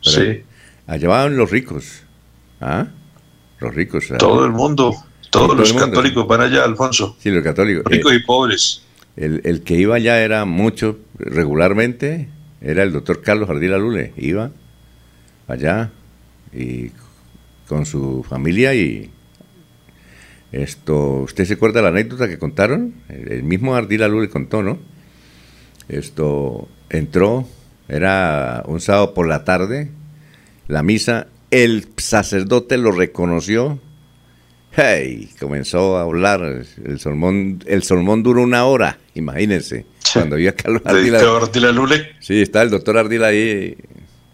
[0.00, 0.42] sí.
[0.88, 2.04] Allá van los ricos.
[2.60, 2.86] ¿Ah?
[3.58, 4.06] Los ricos.
[4.18, 4.94] Todo el mundo.
[5.30, 7.16] Todos los católicos van allá, Alfonso.
[7.18, 7.84] Sí, los católicos.
[7.86, 8.82] Ricos y pobres.
[9.16, 12.28] El, que iba allá era mucho, regularmente,
[12.60, 14.12] era el doctor Carlos Ardila Lule.
[14.16, 14.50] Iba
[15.48, 15.90] allá
[16.52, 16.90] y
[17.68, 19.10] con su familia y
[20.52, 22.94] Esto, ¿usted se acuerda la anécdota que contaron?
[23.08, 24.78] El, mismo Ardila Lule contó, ¿no?
[25.88, 27.46] Esto entró,
[27.88, 29.90] era un sábado por la tarde,
[30.68, 33.78] la misa, el sacerdote lo reconoció,
[34.76, 40.52] hey, comenzó a hablar, el salmón, el salmón duró una hora, imagínense, cuando vio a
[40.52, 41.18] Carlos Ardila.
[41.18, 42.08] Ardila Lule?
[42.20, 43.76] Sí, está el doctor Ardila ahí,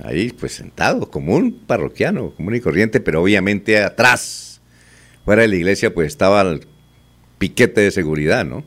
[0.03, 4.61] ahí pues sentado, como un parroquiano, común y corriente, pero obviamente atrás
[5.25, 6.67] fuera de la iglesia pues estaba el
[7.39, 8.65] piquete de seguridad, ¿no?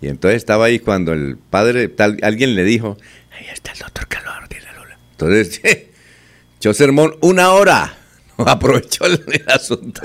[0.00, 2.96] Y entonces estaba ahí cuando el padre, tal, alguien le dijo,
[3.32, 4.98] ahí está el doctor Carlos la Lula.
[5.12, 5.62] Entonces,
[6.58, 7.96] echó sermón una hora,
[8.36, 10.02] aprovechó el, asunto.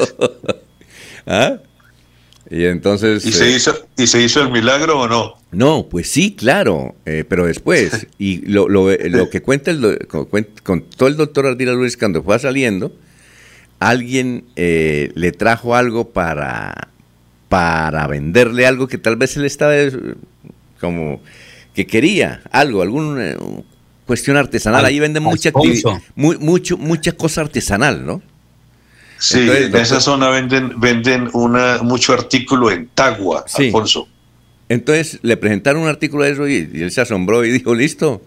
[1.26, 1.58] ¿Ah?
[2.52, 3.26] Y entonces...
[3.26, 5.36] ¿Y, se eh, hizo, ¿Y se hizo el milagro o no?
[5.52, 10.28] No, pues sí, claro, eh, pero después, y lo, lo, lo que cuenta el, con,
[10.62, 12.92] con, todo el doctor Ardila Luis cuando fue saliendo,
[13.80, 16.90] alguien eh, le trajo algo para,
[17.48, 19.74] para venderle algo que tal vez él estaba
[20.80, 21.22] como
[21.74, 23.38] que quería algo, alguna eh,
[24.06, 24.86] cuestión artesanal.
[24.86, 25.52] Ahí venden mucha
[26.16, 28.22] mucho, mucha cosa artesanal, ¿no?
[29.22, 34.08] Sí, en esa zona venden, venden una, mucho artículo en Tagua, Alfonso.
[34.68, 38.24] Entonces le presentaron un artículo de eso y, él se asombró y dijo, listo.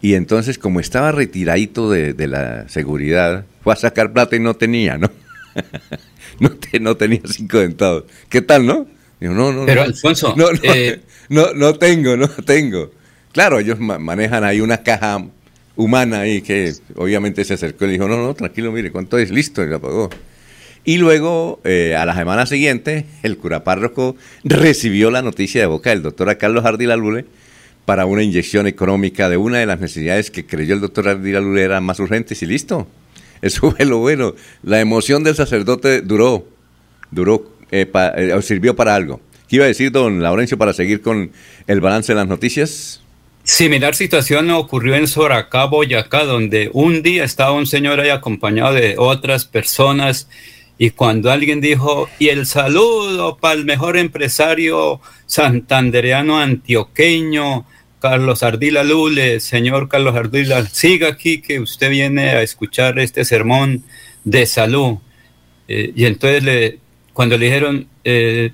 [0.00, 4.54] Y entonces, como estaba retiradito de, de la seguridad, fue a sacar plata y no
[4.54, 5.08] tenía, ¿no?
[6.40, 8.04] no, no tenía cinco dentados.
[8.28, 8.88] ¿Qué tal, no?
[9.20, 12.90] Digo, no, no, Pero Alfonso, no, eh, no, no, tengo, no tengo.
[13.30, 15.24] Claro, ellos manejan ahí una caja
[15.76, 19.30] humana ahí que obviamente se acercó y dijo, no, no, tranquilo, mire, ¿cuánto es?
[19.30, 20.10] Listo, y la pagó.
[20.84, 25.90] Y luego, eh, a la semana siguiente, el cura párroco recibió la noticia de boca
[25.90, 27.24] del doctor Carlos Ardila Lule
[27.84, 31.62] para una inyección económica de una de las necesidades que creyó el doctor Ardila Lule
[31.62, 32.88] eran más urgentes y listo.
[33.42, 34.34] Eso fue lo bueno.
[34.62, 36.46] La emoción del sacerdote duró,
[37.10, 39.20] duró, eh, eh, sirvió para algo.
[39.48, 41.30] ¿Qué iba a decir don Laurencio para seguir con
[41.66, 43.02] el balance de las noticias?
[43.44, 48.94] Similar situación ocurrió en Soracá, Boyacá, donde un día estaba un señor ahí acompañado de
[48.96, 50.28] otras personas
[50.78, 57.66] y cuando alguien dijo, y el saludo para el mejor empresario santandereano antioqueño,
[57.98, 63.84] Carlos Ardila Lule, señor Carlos Ardila, siga aquí que usted viene a escuchar este sermón
[64.24, 64.98] de salud.
[65.66, 66.78] Eh, y entonces le,
[67.12, 68.50] cuando le dijeron, eh,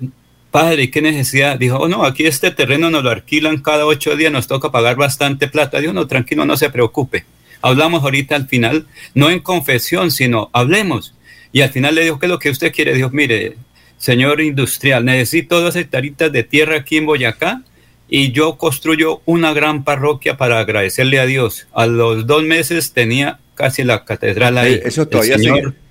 [0.51, 1.57] padre, ¿qué necesidad?
[1.57, 4.95] Dijo, oh, no, aquí este terreno nos lo alquilan cada ocho días, nos toca pagar
[4.95, 5.79] bastante plata.
[5.79, 7.25] Dijo, no, tranquilo, no se preocupe.
[7.61, 11.13] Hablamos ahorita al final, no en confesión, sino hablemos.
[11.51, 12.93] Y al final le dijo, ¿qué es lo que usted quiere?
[12.93, 13.57] Dijo, mire,
[13.97, 17.63] señor industrial, necesito dos hectaritas de tierra aquí en Boyacá
[18.07, 21.67] y yo construyo una gran parroquia para agradecerle a Dios.
[21.73, 24.73] A los dos meses tenía casi la catedral ahí.
[24.73, 25.37] Eh, eso todavía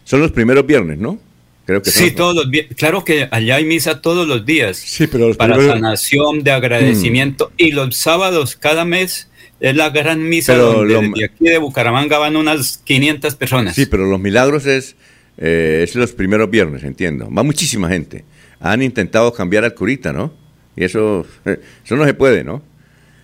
[0.04, 1.20] Son los primeros viernes, ¿no?
[1.68, 2.46] Creo que sí, todos los
[2.78, 4.78] Claro que allá hay misa todos los días.
[4.78, 7.50] Sí, pero para sanación, de agradecimiento.
[7.50, 7.52] Mm.
[7.58, 9.28] Y los sábados cada mes
[9.60, 13.74] es la gran misa donde aquí de Bucaramanga van unas 500 personas.
[13.74, 14.96] Sí, pero los milagros es,
[15.36, 17.28] eh, es los primeros viernes, entiendo.
[17.30, 18.24] Va muchísima gente.
[18.60, 20.32] Han intentado cambiar al curita, ¿no?
[20.74, 22.62] Y eso, eso no se puede, ¿no?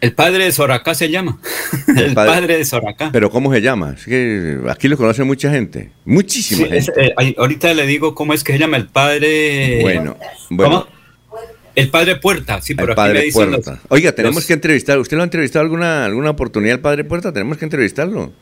[0.00, 1.38] El padre de Soracá se llama.
[1.96, 3.10] El, padre, de Soracá.
[3.12, 3.96] Pero ¿cómo se llama?
[4.04, 5.90] que aquí lo conoce mucha gente.
[6.04, 6.92] Muchísima gente.
[6.96, 9.80] Eh, ahorita le digo cómo es que se llama el padre.
[9.80, 10.16] Bueno,
[10.50, 10.86] bueno.
[11.74, 13.80] El padre Puerta, sí, por el padre Puerta.
[13.88, 14.98] Oiga, tenemos que entrevistar.
[14.98, 17.32] ¿Usted lo ha entrevistado alguna, alguna oportunidad, el padre Puerta?
[17.32, 18.32] Tenemos que entrevistarlo.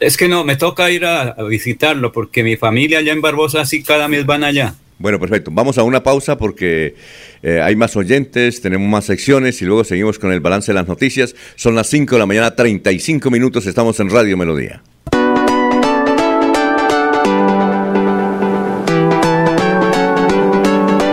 [0.00, 3.64] Es que no, me toca ir a, a visitarlo porque mi familia allá en Barbosa
[3.66, 4.74] sí cada mes van allá.
[4.98, 5.50] Bueno, perfecto.
[5.52, 6.94] Vamos a una pausa porque
[7.42, 10.88] eh, hay más oyentes, tenemos más secciones y luego seguimos con el balance de las
[10.88, 11.34] noticias.
[11.54, 14.82] Son las 5 de la mañana, 35 minutos, estamos en Radio Melodía.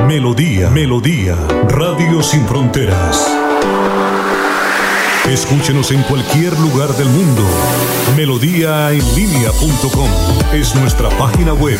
[0.08, 1.36] Melodía, Melodía,
[1.68, 3.28] Radio Sin Fronteras.
[5.28, 7.42] Escúchenos en cualquier lugar del mundo.
[8.16, 10.10] Melodíaenlínea.com
[10.54, 11.80] es nuestra página web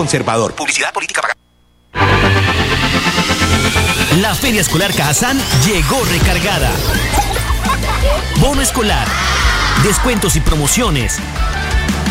[0.00, 0.54] conservador.
[0.54, 1.38] Publicidad política pagada.
[4.22, 6.70] La Feria Escolar Cajazán llegó recargada.
[8.36, 9.06] Bono escolar,
[9.84, 11.18] descuentos y promociones,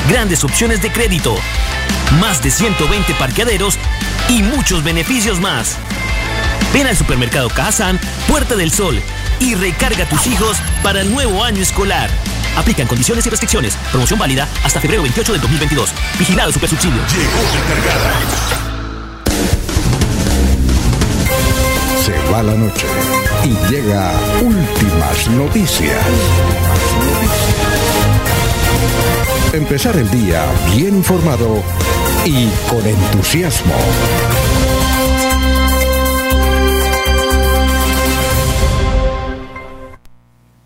[0.08, 1.36] grandes opciones de crédito,
[2.20, 3.80] más de 120 parqueaderos
[4.28, 5.76] y muchos beneficios más.
[6.72, 9.02] Ven al supermercado Cajazán, Puerta del Sol
[9.40, 12.12] y recarga tus hijos para el nuevo año escolar.
[12.58, 13.78] Aplican condiciones y restricciones.
[13.92, 15.94] Promoción válida hasta febrero 28 del 2022.
[16.18, 16.96] Vigilado Supersubsidio.
[16.96, 17.42] Llegó
[17.76, 18.14] recargada.
[22.04, 22.88] Se va la noche
[23.44, 26.04] y llega últimas noticias.
[29.54, 30.46] Empezar el día
[30.76, 31.64] bien informado
[32.26, 33.74] y con entusiasmo.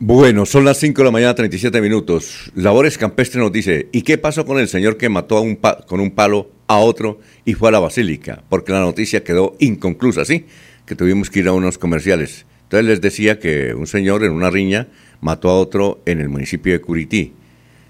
[0.06, 2.52] Bueno, son las 5 de la mañana, 37 minutos.
[2.56, 6.02] Labores Campestre nos dice, ¿y qué pasó con el señor que mató a un con
[6.02, 8.44] un palo a otro y fue a la basílica?
[8.50, 10.46] Porque la noticia quedó inconclusa, ¿sí?
[10.86, 12.46] Que tuvimos que ir a unos comerciales.
[12.64, 14.90] Entonces les decía que un señor en una riña
[15.22, 17.32] mató a otro en el municipio de Curití.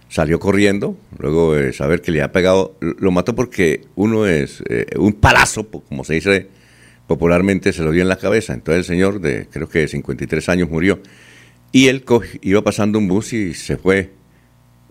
[0.08, 4.86] Salió corriendo, luego de saber que le ha pegado, lo mató porque uno es eh,
[5.00, 6.48] un palazo, como se dice
[7.08, 8.54] popularmente, se lo dio en la cabeza.
[8.54, 11.00] Entonces el señor de creo que de 53 años murió.
[11.74, 12.06] Y él
[12.42, 14.12] iba pasando un bus y se fue.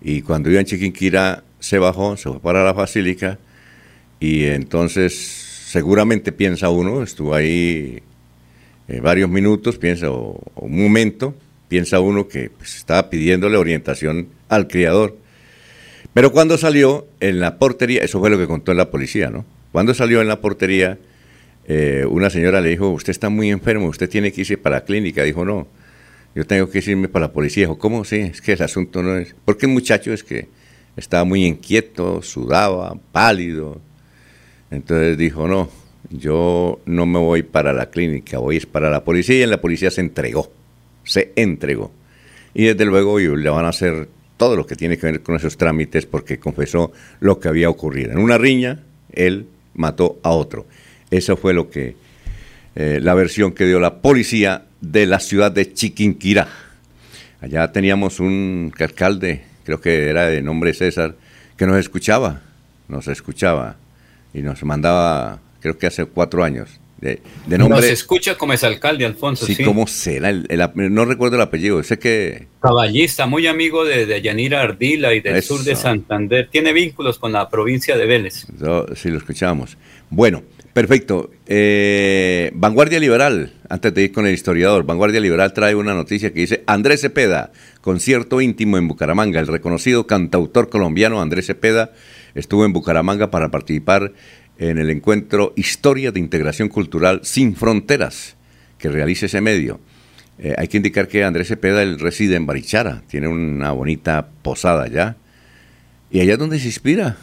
[0.03, 3.39] Y cuando iba en Chiquinquirá, se bajó, se fue para la basílica.
[4.19, 5.15] Y entonces,
[5.69, 8.03] seguramente piensa uno, estuvo ahí
[8.89, 11.37] eh, varios minutos, piensa, o, un momento,
[11.69, 15.17] piensa uno que pues, estaba pidiéndole orientación al criador.
[16.13, 19.45] Pero cuando salió en la portería, eso fue lo que contó la policía, ¿no?
[19.71, 20.99] Cuando salió en la portería,
[21.69, 24.85] eh, una señora le dijo, usted está muy enfermo, usted tiene que irse para la
[24.85, 25.23] clínica.
[25.23, 25.69] Dijo, no,
[26.35, 27.65] yo tengo que irme para la policía.
[27.65, 28.05] Dijo, ¿cómo?
[28.05, 29.35] Sí, es que el asunto no es...
[29.45, 30.49] Porque el muchacho es que
[30.97, 33.81] estaba muy inquieto, sudaba, pálido.
[34.71, 35.69] Entonces dijo, no,
[36.11, 39.45] yo no me voy para la clínica, voy es para la policía.
[39.45, 40.51] Y la policía se entregó,
[41.05, 41.93] se entregó.
[42.55, 45.57] Y desde luego le van a hacer todo lo que tiene que ver con esos
[45.57, 48.13] trámites porque confesó lo que había ocurrido.
[48.13, 50.67] En una riña, él mató a otro.
[51.11, 51.95] Eso fue lo que
[52.75, 56.49] eh, la versión que dio la policía de la ciudad de Chiquinquirá.
[57.41, 61.15] Allá teníamos un alcalde, creo que era de nombre César,
[61.57, 62.43] que nos escuchaba,
[62.89, 63.77] nos escuchaba
[64.35, 66.69] y nos mandaba, creo que hace cuatro años,
[67.01, 67.91] de, de Nos nombre...
[67.91, 69.45] escucha como exalcalde, Alfonso.
[69.45, 70.31] Sí, Sí, ¿cómo será?
[70.31, 72.47] El- el ap- no recuerdo el apellido, sé que...
[72.61, 75.57] Caballista, muy amigo de, de Yanira Ardila y del Eso.
[75.57, 76.49] sur de Santander.
[76.49, 78.47] Tiene vínculos con la provincia de Vélez.
[78.61, 79.77] Yo- sí, lo escuchábamos.
[80.11, 81.31] Bueno, perfecto.
[81.47, 86.41] Eh, Vanguardia Liberal, antes de ir con el historiador, Vanguardia Liberal trae una noticia que
[86.41, 89.41] dice Andrés Cepeda, concierto íntimo en Bucaramanga.
[89.41, 91.93] El reconocido cantautor colombiano Andrés Cepeda
[92.35, 94.13] estuvo en Bucaramanga para participar
[94.59, 98.37] en el encuentro Historia de Integración Cultural Sin Fronteras
[98.79, 99.81] que realiza ese medio.
[100.39, 104.83] Eh, hay que indicar que Andrés Cepeda él reside en Barichara, tiene una bonita posada
[104.85, 105.17] allá,
[106.11, 107.17] y allá es donde se inspira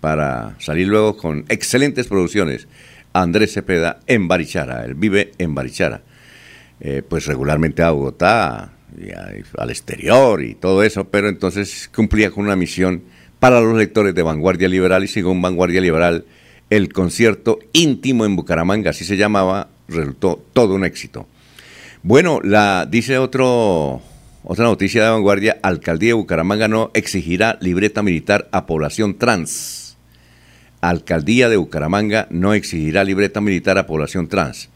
[0.00, 2.68] para salir luego con excelentes producciones.
[3.12, 6.02] Andrés Cepeda en Barichara, él vive en Barichara.
[6.80, 9.10] Eh, pues regularmente a Bogotá, y
[9.58, 13.02] al exterior y todo eso, pero entonces cumplía con una misión
[13.38, 16.24] para los lectores de Vanguardia Liberal y según Vanguardia Liberal,
[16.70, 21.26] el concierto íntimo en Bucaramanga, así se llamaba, resultó todo un éxito.
[22.02, 24.02] Bueno, la dice otro
[24.48, 29.85] otra noticia de vanguardia, Alcaldía de Bucaramanga no exigirá libreta militar a población trans.
[30.88, 34.68] Alcaldía de Bucaramanga no exigirá libreta militar a población trans.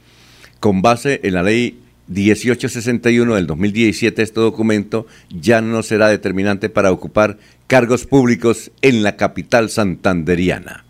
[0.58, 6.90] Con base en la ley 1861 del 2017, este documento ya no será determinante para
[6.90, 10.84] ocupar cargos públicos en la capital santanderiana.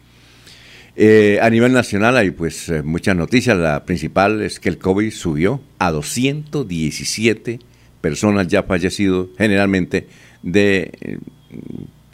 [0.96, 3.56] Eh, a nivel nacional hay pues eh, muchas noticias.
[3.56, 7.60] La principal es que el COVID subió a 217
[8.00, 10.08] personas ya fallecidas, generalmente
[10.42, 11.18] de eh,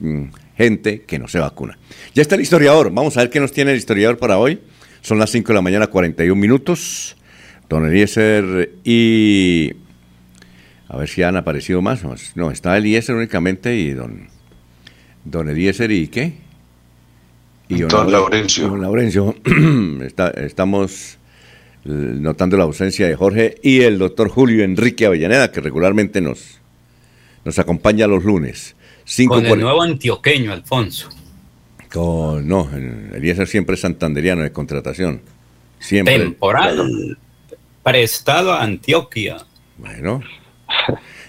[0.00, 0.24] mm,
[0.57, 1.78] gente que no se vacuna.
[2.14, 2.90] Ya está el historiador.
[2.92, 4.61] Vamos a ver qué nos tiene el historiador para hoy.
[5.02, 7.16] Son las 5 de la mañana, 41 minutos.
[7.68, 9.72] Don Eliezer y...
[10.88, 12.02] A ver si han aparecido más.
[12.36, 14.28] No, está Eliezer únicamente y don...
[15.24, 16.34] Don Eliezer y qué?
[17.68, 18.68] Don Laure- Laurencio.
[18.68, 19.34] Don Laurencio.
[20.02, 21.18] Está- estamos
[21.84, 26.61] eh, notando la ausencia de Jorge y el doctor Julio Enrique Avellaneda, que regularmente nos,
[27.44, 28.76] nos acompaña los lunes.
[29.09, 31.09] Cinco Con el cuare- nuevo antioqueño, Alfonso.
[31.92, 35.22] con- no, el- Eliezer siempre es santanderiano de contratación.
[35.78, 36.18] Siempre.
[36.18, 37.16] Temporal.
[37.82, 39.36] Prestado a Antioquia.
[39.78, 40.20] Bueno,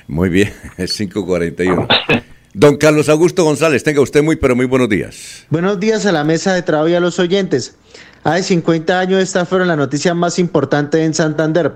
[0.08, 1.88] muy bien, es 5.41.
[2.54, 5.46] Don Carlos Augusto González, tenga usted muy, pero muy buenos días.
[5.52, 7.78] Buenos días a la mesa de trabajo y a los oyentes.
[8.24, 11.74] Hace 50 años estas fueron las noticias más importantes en Santander.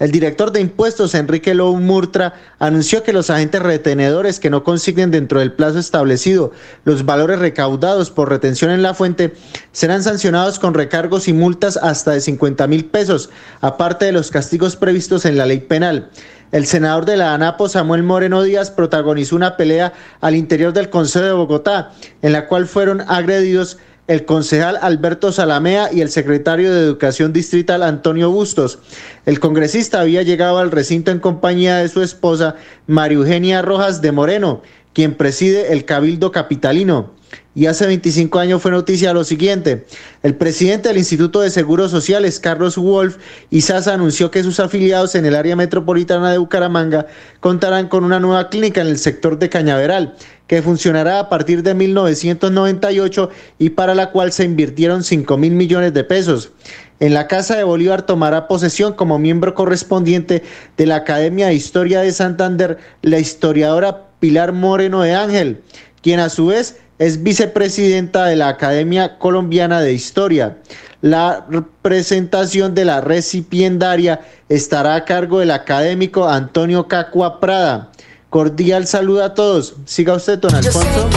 [0.00, 5.10] El director de impuestos, Enrique Lou Murtra, anunció que los agentes retenedores que no consignen
[5.10, 6.52] dentro del plazo establecido
[6.84, 9.34] los valores recaudados por retención en la fuente
[9.72, 13.28] serán sancionados con recargos y multas hasta de 50 mil pesos,
[13.60, 16.08] aparte de los castigos previstos en la ley penal.
[16.50, 19.92] El senador de la ANAPO, Samuel Moreno Díaz, protagonizó una pelea
[20.22, 21.92] al interior del Consejo de Bogotá,
[22.22, 23.76] en la cual fueron agredidos
[24.10, 28.80] el concejal Alberto Salamea y el secretario de Educación Distrital Antonio Bustos.
[29.24, 32.56] El congresista había llegado al recinto en compañía de su esposa
[32.88, 34.62] María Eugenia Rojas de Moreno,
[34.94, 37.12] quien preside el Cabildo Capitalino.
[37.52, 39.84] Y hace 25 años fue noticia lo siguiente.
[40.22, 43.16] El presidente del Instituto de Seguros Sociales, Carlos Wolf
[43.60, 47.06] Sasa, anunció que sus afiliados en el área metropolitana de Bucaramanga
[47.40, 50.14] contarán con una nueva clínica en el sector de Cañaveral,
[50.46, 55.92] que funcionará a partir de 1998 y para la cual se invirtieron 5 mil millones
[55.92, 56.52] de pesos.
[57.00, 60.44] En la Casa de Bolívar tomará posesión como miembro correspondiente
[60.76, 65.62] de la Academia de Historia de Santander la historiadora Pilar Moreno de Ángel,
[66.02, 70.58] quien a su vez es vicepresidenta de la Academia Colombiana de Historia.
[71.00, 71.46] La
[71.80, 74.20] presentación de la recipiendaria
[74.50, 77.90] estará a cargo del académico Antonio Cacua Prada.
[78.28, 79.76] Cordial saludo a todos.
[79.86, 81.08] Siga usted, don Alfonso.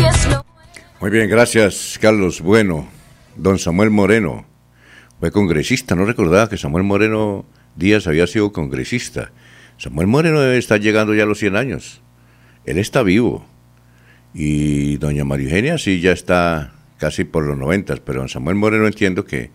[1.02, 2.40] Muy bien, gracias, Carlos.
[2.40, 2.88] Bueno,
[3.36, 4.46] don Samuel Moreno
[5.20, 5.96] fue congresista.
[5.96, 9.34] No recordaba que Samuel Moreno Díaz había sido congresista.
[9.78, 12.02] Samuel Moreno debe estar llegando ya a los 100 años.
[12.64, 13.46] Él está vivo.
[14.34, 18.88] Y doña María Eugenia sí ya está casi por los 90, pero don Samuel Moreno
[18.88, 19.52] entiendo que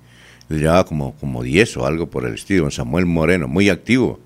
[0.48, 2.62] le llevaba como, como 10 o algo por el estilo.
[2.62, 4.20] Don Samuel Moreno, muy activo.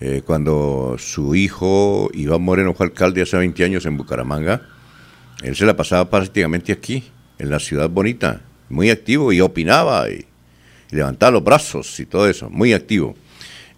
[0.00, 4.62] Eh, cuando su hijo Iván Moreno fue alcalde hace 20 años en Bucaramanga,
[5.42, 7.04] él se la pasaba prácticamente aquí,
[7.38, 10.24] en la ciudad bonita, muy activo y opinaba y,
[10.90, 13.14] levantaba los brazos y todo eso, muy activo.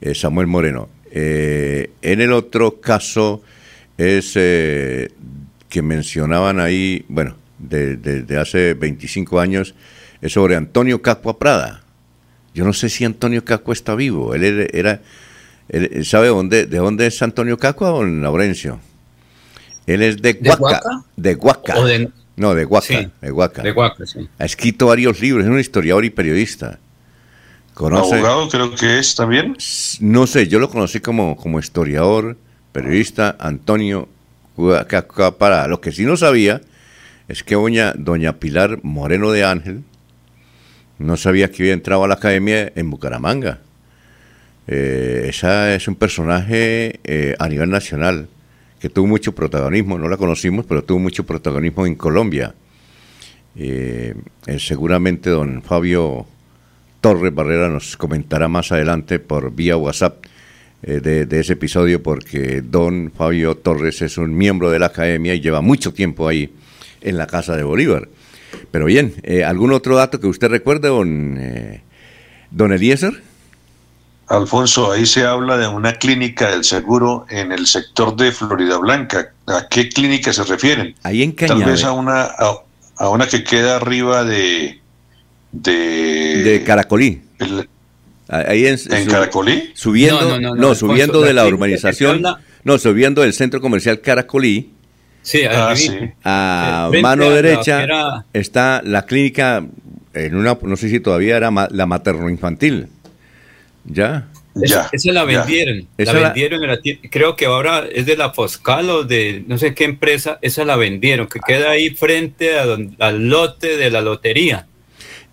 [0.00, 0.88] Eh, Samuel Moreno.
[1.10, 3.42] Eh, en el otro caso
[3.98, 4.36] es
[5.70, 9.74] que mencionaban ahí, bueno, desde de, hace 25 años,
[10.20, 11.82] es sobre Antonio Cacua Prada.
[12.54, 14.34] Yo no sé si Antonio Cacua está vivo.
[14.34, 15.00] Él era,
[16.02, 18.80] ¿sabe dónde, de dónde es Antonio Cacua o Laurencio?
[19.86, 21.04] Él es de Huaca.
[21.16, 21.74] ¿De Huaca?
[22.36, 23.10] no, de Huaca.
[23.20, 23.62] de Huaca.
[23.62, 24.28] De Huaca, sí.
[24.38, 26.78] Ha escrito varios libros, es un historiador y periodista.
[27.74, 28.16] ¿Conoce?
[28.16, 29.56] ¿Abogado creo que es también?
[30.00, 32.36] No sé, yo lo conocí como, como historiador,
[32.72, 34.08] periodista, Antonio
[34.56, 36.60] lo que sí no sabía
[37.28, 39.84] es que doña, doña Pilar Moreno de Ángel
[40.98, 43.60] no sabía que había entrado a la academia en Bucaramanga.
[44.66, 48.28] Eh, esa es un personaje eh, a nivel nacional
[48.78, 52.54] que tuvo mucho protagonismo, no la conocimos, pero tuvo mucho protagonismo en Colombia.
[53.56, 54.14] Eh,
[54.58, 56.26] seguramente don Fabio
[57.00, 60.24] Torres Barrera nos comentará más adelante por vía WhatsApp
[60.82, 65.40] eh, de, ese episodio porque don Fabio Torres es un miembro de la academia y
[65.40, 66.52] lleva mucho tiempo ahí
[67.02, 68.08] en la Casa de Bolívar.
[68.70, 71.82] Pero bien, eh, ¿algún otro dato que usted recuerde, don, eh,
[72.50, 73.22] don Eliezer?
[74.28, 79.34] Alfonso, ahí se habla de una clínica del seguro en el sector de Florida Blanca.
[79.46, 80.94] ¿A qué clínica se refieren?
[81.02, 82.30] Ahí en Tal vez a una,
[82.96, 84.80] a, una que queda arriba de...
[85.52, 87.20] De, de Caracolí.
[88.30, 89.70] Ahí en, Caracolí?
[89.74, 92.22] Subiendo, no, subiendo de la urbanización,
[92.62, 94.70] no, subiendo del centro comercial Caracolí.
[95.22, 95.74] Sí, ah,
[96.24, 99.66] a mano derecha está la clínica,
[100.14, 102.86] en una, no sé si todavía era la materno-infantil.
[103.84, 104.28] ¿Ya?
[104.54, 105.86] Ya, esa, la vendieron.
[105.96, 106.60] La vendieron,
[107.10, 110.76] creo que ahora es de la Foscal o de no sé qué empresa, esa la
[110.76, 114.66] vendieron, que queda ahí frente al lote de la lotería.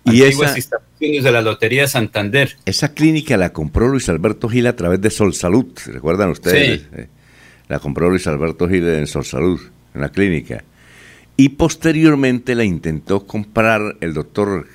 [0.04, 0.54] Y esa,
[1.00, 2.56] de la Lotería de Santander.
[2.64, 6.82] Esa clínica la compró Luis Alberto Gil a través de Sol Salud, ¿recuerdan ustedes?
[6.92, 7.08] Eh,
[7.68, 9.60] la compró Luis Alberto Gil en Sol Salud,
[9.94, 10.64] en la clínica.
[11.36, 14.66] Y posteriormente la intentó comprar el doctor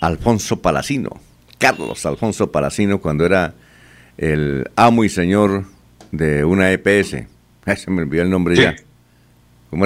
[0.00, 1.20] Alfonso Palacino,
[1.58, 3.54] Carlos Alfonso Palacino, cuando era
[4.16, 5.64] el amo y señor
[6.10, 7.16] de una EPS.
[7.76, 8.74] se me olvidó el nombre ya.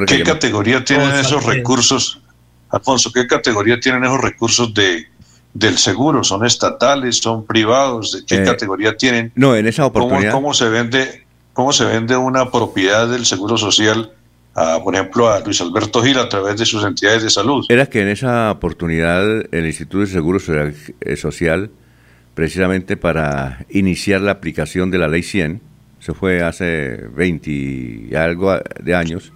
[0.06, 2.20] ¿Qué categoría tienen esos recursos?
[2.70, 5.06] Alfonso, ¿qué categoría tienen esos recursos de
[5.58, 6.22] del seguro?
[6.22, 7.16] ¿Son estatales?
[7.16, 8.12] ¿Son privados?
[8.12, 9.32] ¿De qué eh, categoría tienen?
[9.34, 10.32] No, en esa oportunidad.
[10.32, 14.12] ¿Cómo, se vende, ¿Cómo se vende una propiedad del seguro social,
[14.54, 17.64] a, por ejemplo, a Luis Alberto Gil a través de sus entidades de salud?
[17.68, 21.70] Era que en esa oportunidad el Instituto de Seguro Social,
[22.34, 25.62] precisamente para iniciar la aplicación de la Ley 100,
[26.00, 29.32] se fue hace 20 y algo de años,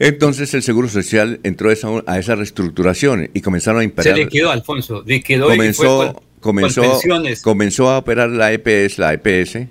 [0.00, 4.16] Entonces el Seguro Social entró a esa, a esa reestructuración y comenzaron a Se imperar.
[4.18, 5.04] liquidó, Alfonso.
[5.06, 7.42] Y fue comenzó, con- con comenzó, pensiones.
[7.42, 9.68] comenzó a operar la EPS, la EPS.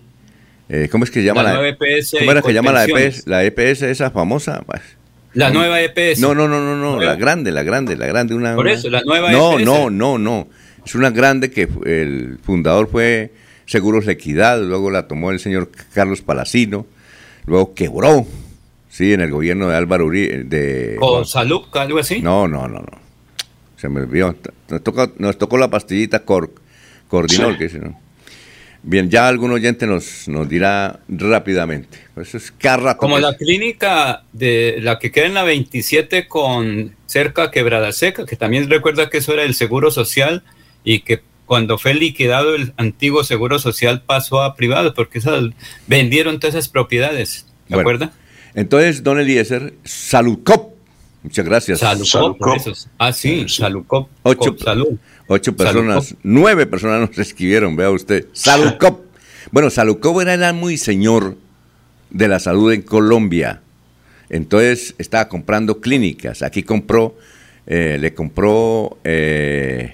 [0.70, 2.72] eh, ¿Cómo es que se llama La la, nueva EPS ¿Cómo era y que llama
[2.72, 2.86] la.
[2.86, 3.26] EPS?
[3.26, 4.62] La EPS esa famosa.
[4.68, 4.82] Pues,
[5.34, 6.20] La no, nueva EPS.
[6.20, 8.36] No, no, no, no, no, la grande, la grande, la grande.
[8.36, 9.66] Una, Por eso, la nueva No, EPS.
[9.66, 10.48] no, no, no.
[10.86, 13.32] Es una grande que el fundador fue
[13.66, 16.86] Seguros La Equidad, luego la tomó el señor Carlos Palacino,
[17.48, 18.28] luego quebró,
[18.90, 20.44] sí, en el gobierno de Álvaro Uribe.
[20.44, 22.22] De, Con salud, algo así.
[22.22, 23.10] no, no, no, no.
[23.78, 24.36] Se me olvidó.
[24.70, 26.52] Nos tocó, nos tocó la pastillita cor,
[27.08, 27.58] Cordinol, Sí.
[27.58, 28.00] que dice, ¿no?
[28.82, 31.98] Bien, ya algún oyente nos, nos dirá rápidamente.
[32.16, 36.96] Eso es cada rato Como la clínica de la que queda en la 27 con
[37.06, 40.44] cerca a Quebrada Seca, que también recuerda que eso era el Seguro Social
[40.86, 45.44] y que cuando fue liquidado el antiguo Seguro Social pasó a privado porque esas,
[45.88, 47.46] vendieron todas esas propiedades.
[47.68, 48.12] ¿De Bueno, acuerdo?
[48.60, 50.74] Entonces, don Eliezer, Saludcop.
[51.24, 51.80] Muchas gracias.
[51.80, 52.74] Salucop, por eso.
[52.97, 54.10] Ah, sí, Salucop.
[54.24, 54.97] Ocho, salud.
[55.28, 58.28] ocho personas, nueve personas nos escribieron, vea usted.
[58.34, 59.05] Saludcop.
[59.51, 61.38] bueno, Saludcop era, era muy señor
[62.10, 63.62] de la salud en Colombia.
[64.30, 66.41] Entonces estaba comprando clínicas.
[66.41, 67.16] Aquí compró,
[67.66, 69.93] eh, le compró eh,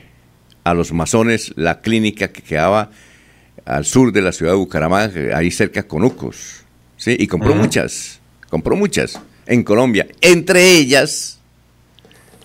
[0.63, 2.89] a los masones la clínica que quedaba
[3.63, 6.66] al sur de la ciudad de Bucaramanga, ahí cerca de Conucos.
[6.97, 7.16] ¿sí?
[7.20, 10.08] Y compró muchas, compró muchas en Colombia.
[10.22, 11.39] Entre ellas,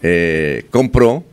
[0.03, 1.25] eh, compró,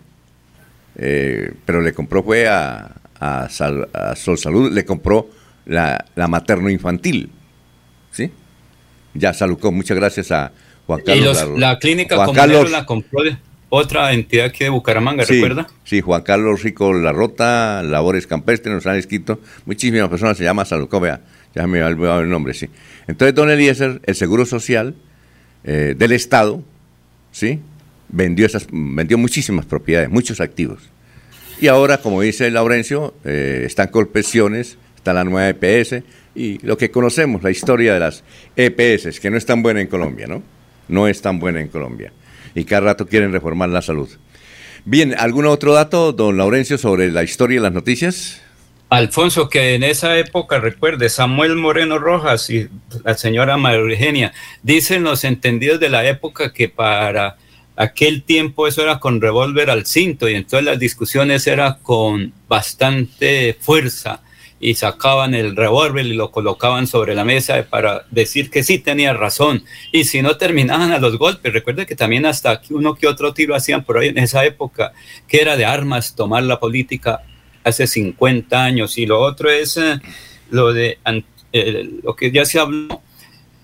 [0.98, 5.30] eh, pero le compró fue a, a Sal- a Sol Salud, le compró
[5.66, 7.30] la, la materno-infantil.
[8.12, 8.32] ¿Sí?
[9.14, 10.52] Ya, Salucó, muchas gracias a
[10.86, 11.26] Juan Y Carlos.
[11.26, 13.38] los- Larro- la clínica Juan Carlos- la compró de
[13.70, 15.68] otra entidad aquí de Bucaramanga, Sí, ¿recuerda?
[15.84, 19.40] Sí, Juan Carlos Rico Larrota, Labores Campestres, nos han escrito.
[19.66, 21.20] Muchísimas personas se llama Salucó, vea,
[21.54, 22.70] ya me olvidado el nombre, sí.
[23.08, 24.96] Entonces, don Eliezer, el Seguro Social
[25.64, 26.64] eh, del Estado,
[27.32, 27.60] ¿sí?
[28.10, 30.90] Vendió, esas, vendió muchísimas propiedades, muchos activos.
[31.60, 36.04] Y ahora, como dice Laurencio, eh, están Colpensiones, está la nueva EPS
[36.36, 38.24] y lo que conocemos, la historia de las
[38.56, 40.44] EPS, que no es tan buena en Colombia, ¿no?
[40.88, 42.14] No es tan buena en Colombia.
[42.54, 44.10] Y cada rato quieren reformar la salud.
[44.86, 48.42] Bien, ¿algún otro dato, don Laurencio, sobre la historia y las noticias?
[48.90, 52.70] Alfonso, que en esa época, recuerde, Samuel Moreno Rojas y
[53.04, 54.34] la señora María Eugenia,
[54.64, 57.36] dicen los entendidos de la época que para
[57.76, 63.58] aquel tiempo eso era con revólver al cinto y entonces las discusiones eran con bastante
[63.60, 64.22] fuerza
[64.60, 69.14] y sacaban el revólver y lo colocaban sobre la mesa para decir que sí tenía
[69.14, 69.66] razón.
[69.92, 73.54] Y si no terminaban a los golpes, recuerde que también hasta uno que otro tiro
[73.54, 74.94] hacían por ahí en esa época,
[75.28, 77.22] que era de armas tomar la política
[77.68, 78.98] hace 50 años.
[78.98, 80.00] Y lo otro es eh,
[80.50, 80.98] lo de
[81.54, 83.02] eh, lo que ya se habló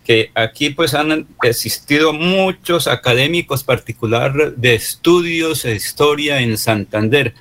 [0.03, 7.33] que aquí pues han existido muchos académicos particular de estudios de historia en Santander.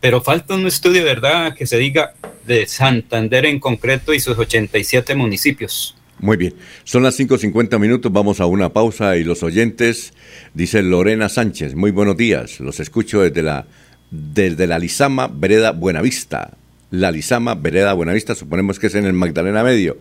[0.00, 2.14] Pero falta un estudio verdad que se diga
[2.46, 5.96] de Santander en concreto y sus 87 municipios.
[6.20, 6.54] Muy bien,
[6.84, 10.14] son las 5.50 minutos, vamos a una pausa y los oyentes,
[10.54, 13.66] dice Lorena Sánchez, muy buenos días, los escucho desde la,
[14.14, 16.52] desde la Lizama, Vereda Buenavista.
[16.90, 19.98] La Lizama, Vereda Buenavista, suponemos que es en el Magdalena Medio.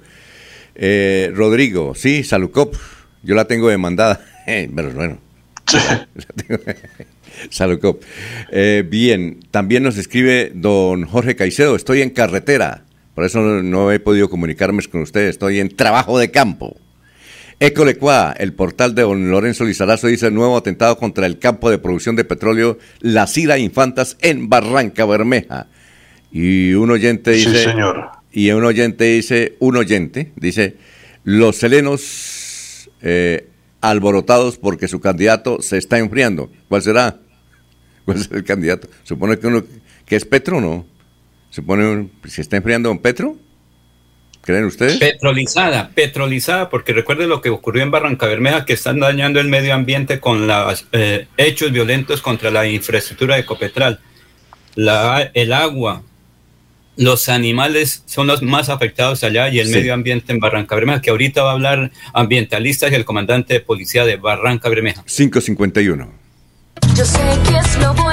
[0.75, 2.75] Eh, Rodrigo, sí, Salucop,
[3.23, 5.19] yo la tengo demandada, Eh, pero bueno.
[7.49, 8.03] Salucop.
[8.51, 12.83] Eh, bien, también nos escribe don Jorge Caicedo, estoy en carretera,
[13.15, 16.75] por eso no, no he podido comunicarme con ustedes, estoy en trabajo de campo.
[17.59, 22.15] Ecolecua, el portal de don Lorenzo Lizarazo dice nuevo atentado contra el campo de producción
[22.15, 25.67] de petróleo La Cira Infantas en Barranca Bermeja.
[26.31, 28.09] Y un oyente Sí, dice, señor.
[28.31, 30.75] y un oyente dice, un oyente dice,
[31.23, 33.47] los helenos eh,
[33.81, 36.51] alborotados porque su candidato se está enfriando.
[36.67, 37.19] ¿Cuál será?
[38.05, 38.89] ¿Cuál es el candidato?
[39.03, 39.63] Supone que uno
[40.05, 40.85] que es Petro, ¿no?
[41.49, 43.37] Supone se está enfriando don Petro.
[44.43, 44.97] ¿Creen ustedes?
[44.97, 49.73] Petrolizada, petrolizada, porque recuerde lo que ocurrió en Barranca Bermeja, que están dañando el medio
[49.73, 50.85] ambiente con los
[51.37, 53.99] hechos violentos contra la infraestructura de Ecopetral.
[54.75, 56.03] La, el agua,
[56.97, 59.73] los animales son los más afectados allá y el Sí.
[59.75, 63.59] medio ambiente en Barranca Bermeja, que ahorita va a hablar ambientalistas y el comandante de
[63.61, 65.03] policía de Barranca Bermeja.
[65.05, 66.11] 551.
[66.95, 67.19] Yo sé
[67.49, 68.12] que es lo bueno.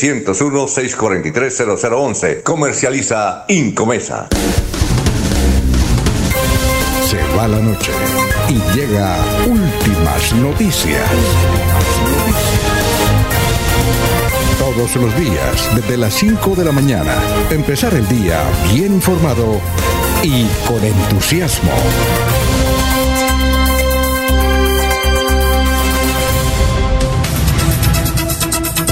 [0.01, 2.41] 301-643-0011.
[2.41, 4.27] Comercializa Incomesa.
[7.07, 7.91] Se va la noche
[8.49, 11.07] y llega últimas noticias.
[14.57, 17.13] Todos los días, desde las 5 de la mañana,
[17.51, 18.41] empezar el día
[18.73, 19.61] bien informado
[20.23, 21.73] y con entusiasmo.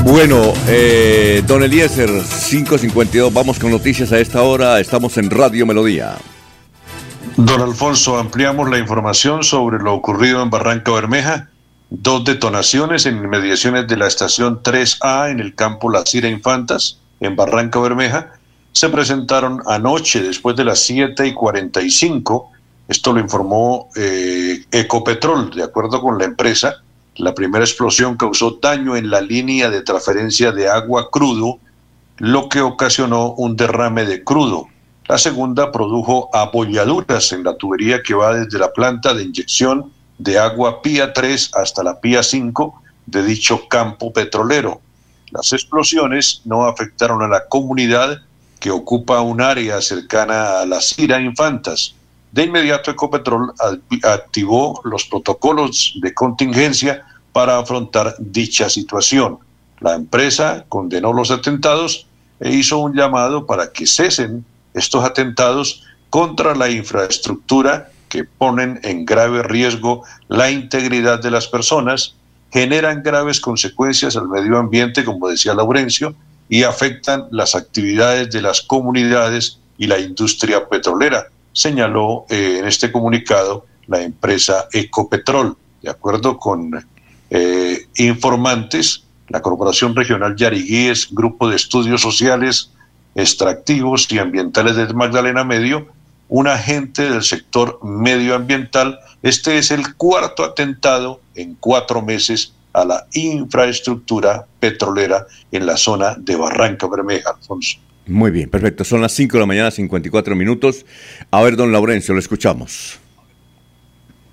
[0.04, 6.18] Bueno, eh, don Eliezer, 552, vamos con noticias a esta hora, estamos en Radio Melodía.
[7.36, 11.50] Don Alfonso, ampliamos la información sobre lo ocurrido en Barranca Bermeja.
[11.89, 17.36] Dos detonaciones en inmediaciones de la estación 3A en el campo La Cira Infantas, en
[17.36, 18.34] Barranca Bermeja,
[18.72, 22.52] se presentaron anoche después de las 7 y 45.
[22.88, 26.84] Esto lo informó eh, Ecopetrol, de acuerdo con la empresa.
[27.20, 31.59] La primera explosión causó daño en la línea de transferencia de agua crudo,
[32.17, 34.67] lo que ocasionó un derrame de crudo.
[35.05, 40.39] La segunda produjo abolladuras en la tubería que va desde la planta de inyección de
[40.39, 44.80] agua Pía 3 hasta la Pía 5 de dicho campo petrolero.
[45.32, 48.22] Las explosiones no afectaron a la comunidad
[48.61, 51.95] que ocupa un área cercana a la Cira Infantas.
[52.32, 53.53] De inmediato Ecopetrol
[54.03, 59.39] activó los protocolos de contingencia para afrontar dicha situación.
[59.80, 62.05] La empresa condenó los atentados
[62.39, 69.05] e hizo un llamado para que cesen estos atentados contra la infraestructura que ponen en
[69.05, 72.15] grave riesgo la integridad de las personas,
[72.51, 76.15] generan graves consecuencias al medio ambiente, como decía Laurencio,
[76.49, 82.91] y afectan las actividades de las comunidades y la industria petrolera, señaló eh, en este
[82.91, 85.58] comunicado la empresa Ecopetrol.
[85.82, 86.86] De acuerdo con
[87.30, 92.72] eh, informantes, la Corporación Regional Yariguíes, Grupo de Estudios Sociales,
[93.16, 95.88] Extractivos y Ambientales de Magdalena Medio,
[96.28, 99.00] un agente del sector medioambiental.
[99.24, 106.16] Este es el cuarto atentado en cuatro meses a la infraestructura petrolera en la zona
[106.18, 107.80] de Barranca Bermeja, Alfonso.
[108.10, 108.84] Muy bien, perfecto.
[108.84, 110.86] Son las 5 de la mañana, 54 minutos.
[111.32, 112.99] A ver, don Laurencio, lo escuchamos.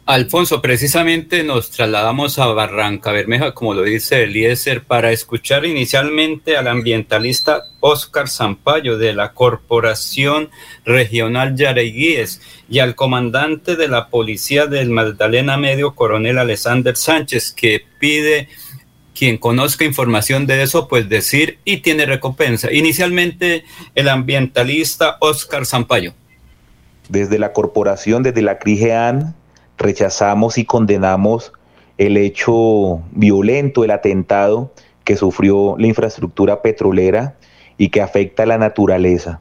[0.07, 6.69] Alfonso, precisamente nos trasladamos a Barranca Bermeja, como lo dice Eliezer, para escuchar inicialmente al
[6.69, 10.49] ambientalista Óscar Zampayo de la Corporación
[10.85, 17.85] Regional Yareguíes y al comandante de la Policía del Magdalena Medio, coronel Alexander Sánchez, que
[17.99, 18.49] pide
[19.17, 22.71] quien conozca información de eso, pues decir y tiene recompensa.
[22.71, 23.65] Inicialmente,
[23.95, 26.13] el ambientalista Óscar Zampayo.
[27.09, 29.35] Desde la corporación, desde la CRIGEAN,
[29.79, 31.53] rechazamos y condenamos
[31.99, 34.73] el hecho violento, el atentado
[35.05, 37.37] que sufrió la infraestructura petrolera
[37.79, 39.41] y que afecta a la naturaleza.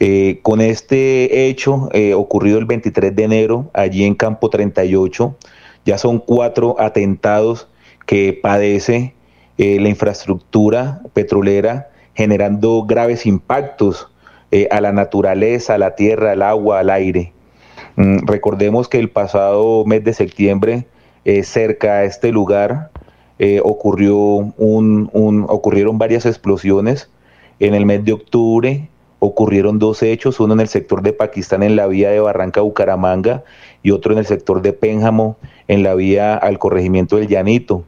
[0.00, 5.36] Eh, con este hecho eh, ocurrido el 23 de enero allí en Campo 38,
[5.84, 7.68] ya son cuatro atentados
[8.06, 9.14] que padece
[9.58, 14.08] eh, la infraestructura petrolera generando graves impactos
[14.70, 17.34] a la naturaleza, a la tierra, al agua, al aire.
[17.96, 20.86] Mm, recordemos que el pasado mes de septiembre,
[21.24, 22.90] eh, cerca a este lugar,
[23.38, 27.10] eh, ocurrió un, un, ocurrieron varias explosiones.
[27.58, 28.88] En el mes de octubre
[29.18, 33.44] ocurrieron dos hechos, uno en el sector de Pakistán en la vía de Barranca Bucaramanga
[33.82, 35.38] y otro en el sector de Pénjamo
[35.68, 37.84] en la vía al corregimiento del Llanito.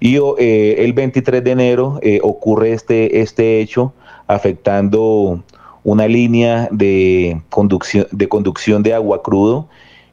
[0.00, 3.92] Y eh, el 23 de enero ocurre este, este hecho
[4.26, 5.42] afectando
[5.84, 9.68] una línea de conducción, de conducción de agua crudo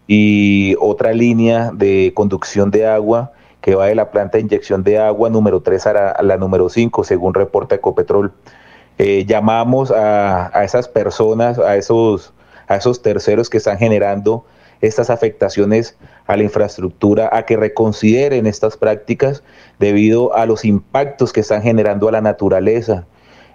[0.08, 4.98] y otra línea de conducción de agua que va de la planta de inyección de
[4.98, 8.32] agua número 3 a la, número 5, según reporta Ecopetrol.
[8.98, 12.34] Eh, llamamos a, a, esas personas, a esos,
[12.68, 14.46] a esos terceros que están generando
[14.82, 19.44] estas afectaciones a la infraestructura, a que reconsideren estas prácticas
[19.80, 23.06] debido a los impactos que están generando a la naturaleza,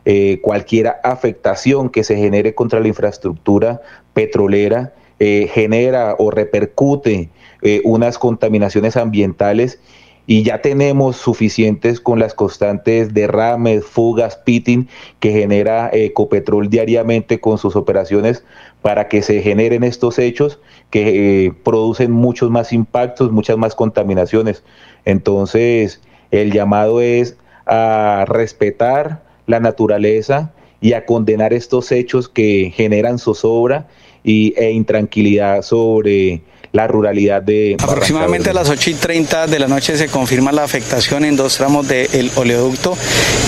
[0.05, 3.83] eh, cualquier afectación que se genere contra la infraestructura
[4.15, 7.31] petrolera eh, genera o repercute
[7.63, 9.79] eh, unas contaminaciones ambientales
[10.27, 17.59] y ya tenemos suficientes con las constantes derrames, fugas, pitting que genera Ecopetrol diariamente con
[17.59, 18.45] sus operaciones
[18.83, 20.61] para que se generen estos hechos
[20.91, 24.63] que eh, producen muchos más impactos, muchas más contaminaciones.
[25.05, 26.01] Entonces,
[26.31, 33.89] el llamado es a respetar la naturaleza y a condenar estos hechos que generan zozobra
[34.25, 36.43] y, e intranquilidad sobre
[36.73, 40.65] la ruralidad de Aproximadamente a las 8 y 30 de la noche se confirma la
[40.65, 42.97] afectación en dos tramos del oleoducto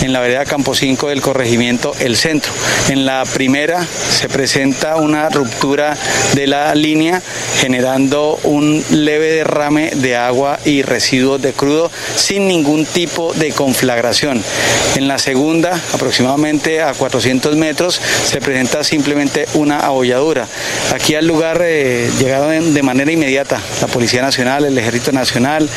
[0.02, 2.52] en la vereda Campo 5 del corregimiento El Centro.
[2.90, 5.96] En la primera se presenta una ruptura
[6.34, 7.22] de la línea
[7.60, 14.42] generando un leve derrame de agua y residuos de crudo sin ningún tipo de conflagración.
[14.96, 20.46] En la segunda, aproximadamente a 400 metros, se presenta simplemente una abolladura.
[20.94, 25.68] Aquí al lugar eh, llegaron de manera inmediata la Policía Nacional, el Ejército Nacional,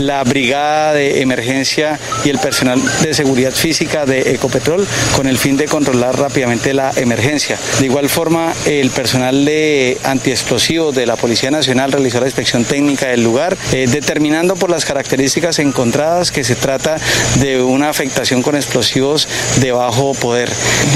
[0.00, 4.86] la Brigada de Emergencia y el personal de seguridad física de Ecopetrol
[5.16, 7.58] con el fin de controlar rápidamente la emergencia.
[7.78, 13.08] De igual forma, el personal de antiexplosivos de la Policía Nacional realizó la inspección técnica
[13.08, 16.96] del lugar, eh, determinando por las características encontradas que se trata
[17.40, 19.28] de una afectación con explosivos
[19.60, 20.50] de bajo poder.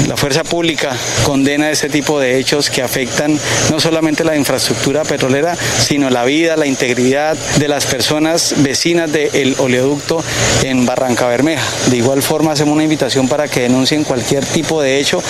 [0.07, 3.39] La fuerza pública condena este tipo de hechos que afectan
[3.71, 9.55] no solamente la infraestructura petrolera, sino la vida, la integridad de las personas vecinas del
[9.59, 10.23] oleoducto
[10.63, 11.63] en Barranca Bermeja.
[11.91, 15.21] De igual forma hacemos una invitación para que denuncien cualquier tipo de hecho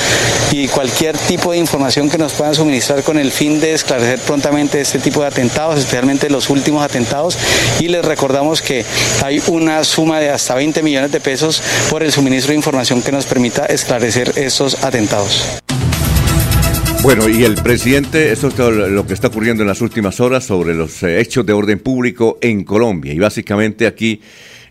[0.51, 4.79] y cualquier tipo de información que nos puedan suministrar con el fin de esclarecer prontamente
[4.79, 7.37] este tipo de atentados, especialmente los últimos atentados.
[7.81, 8.85] Y les recordamos que
[9.23, 13.11] hay una suma de hasta 20 millones de pesos por el suministro de información que
[13.11, 15.64] nos permita esclarecer estos atentados.
[17.05, 20.73] Bueno, y el presidente, eso es lo que está ocurriendo en las últimas horas sobre
[20.73, 23.13] los eh, hechos de orden público en Colombia.
[23.13, 24.21] Y básicamente aquí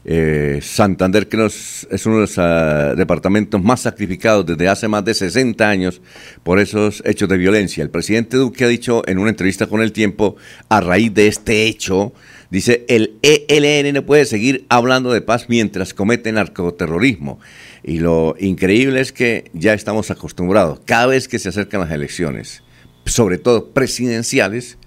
[0.05, 5.05] eh, Santander, que nos, es uno de los ah, departamentos más sacrificados desde hace más
[5.05, 6.01] de 60 años
[6.43, 7.85] por esos hechos de violencia.
[7.85, 10.35] El presidente Duque ha dicho en una entrevista con El Tiempo,
[10.69, 12.15] a raíz de este hecho,
[12.51, 17.39] dice, el ELN no puede seguir hablando de paz mientras comete narcoterrorismo.
[17.85, 22.63] Y lo increíble es que ya estamos acostumbrados, cada vez que se acercan las elecciones,
[23.05, 24.79] sobre todo presidenciales,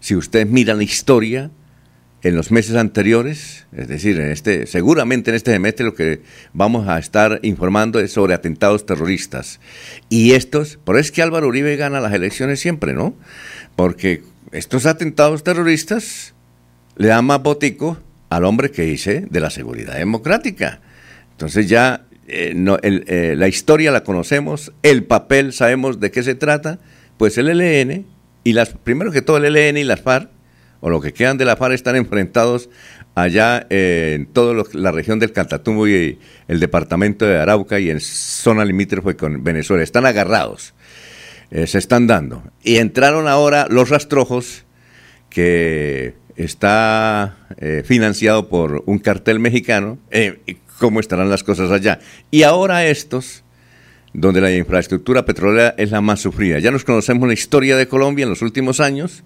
[0.00, 1.50] si ustedes miran la historia
[2.20, 6.20] en los meses anteriores, es decir, en este, seguramente en este semestre lo que
[6.52, 9.58] vamos a estar informando es sobre atentados terroristas.
[10.10, 13.14] Y estos, por eso es que Álvaro Uribe gana las elecciones siempre, ¿no?
[13.74, 14.22] Porque
[14.52, 16.34] estos atentados terroristas
[16.96, 20.80] le dan más botico al hombre que dice de la seguridad democrática.
[21.32, 26.34] Entonces ya eh, no, eh, la historia la conocemos, el papel sabemos de qué se
[26.34, 26.78] trata,
[27.18, 28.06] pues el ELN
[28.44, 30.30] y las, primero que todo el ELN y las FARC,
[30.80, 32.70] o lo que quedan de la FARC, están enfrentados
[33.14, 36.18] allá eh, en toda la región del Catatumbo y
[36.48, 39.82] el departamento de Arauca y en zona limítrofe con Venezuela.
[39.82, 40.74] Están agarrados,
[41.50, 42.42] se están dando.
[42.64, 44.64] Y entraron ahora los rastrojos
[45.30, 47.36] que está
[47.84, 49.98] financiado por un cartel mexicano,
[50.78, 52.00] cómo estarán las cosas allá.
[52.30, 53.44] Y ahora estos,
[54.12, 56.58] donde la infraestructura petrolera es la más sufrida.
[56.58, 59.24] Ya nos conocemos la historia de Colombia en los últimos años,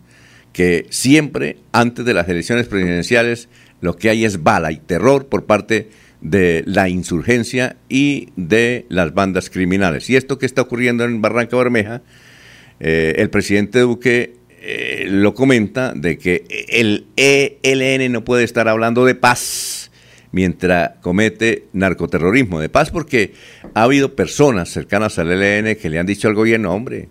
[0.53, 3.49] que siempre, antes de las elecciones presidenciales,
[3.81, 5.91] lo que hay es bala y terror por parte
[6.21, 10.11] de la insurgencia y de las bandas criminales.
[10.11, 12.03] Y esto que está ocurriendo en Barranca Bermeja,
[12.81, 19.05] eh, el presidente Duque eh, lo comenta de que el ELN no puede estar hablando
[19.05, 19.91] de paz
[20.33, 23.35] mientras comete narcoterrorismo de paz, porque
[23.75, 27.09] ha habido personas cercanas al ELN que le han dicho al gobierno, hombre,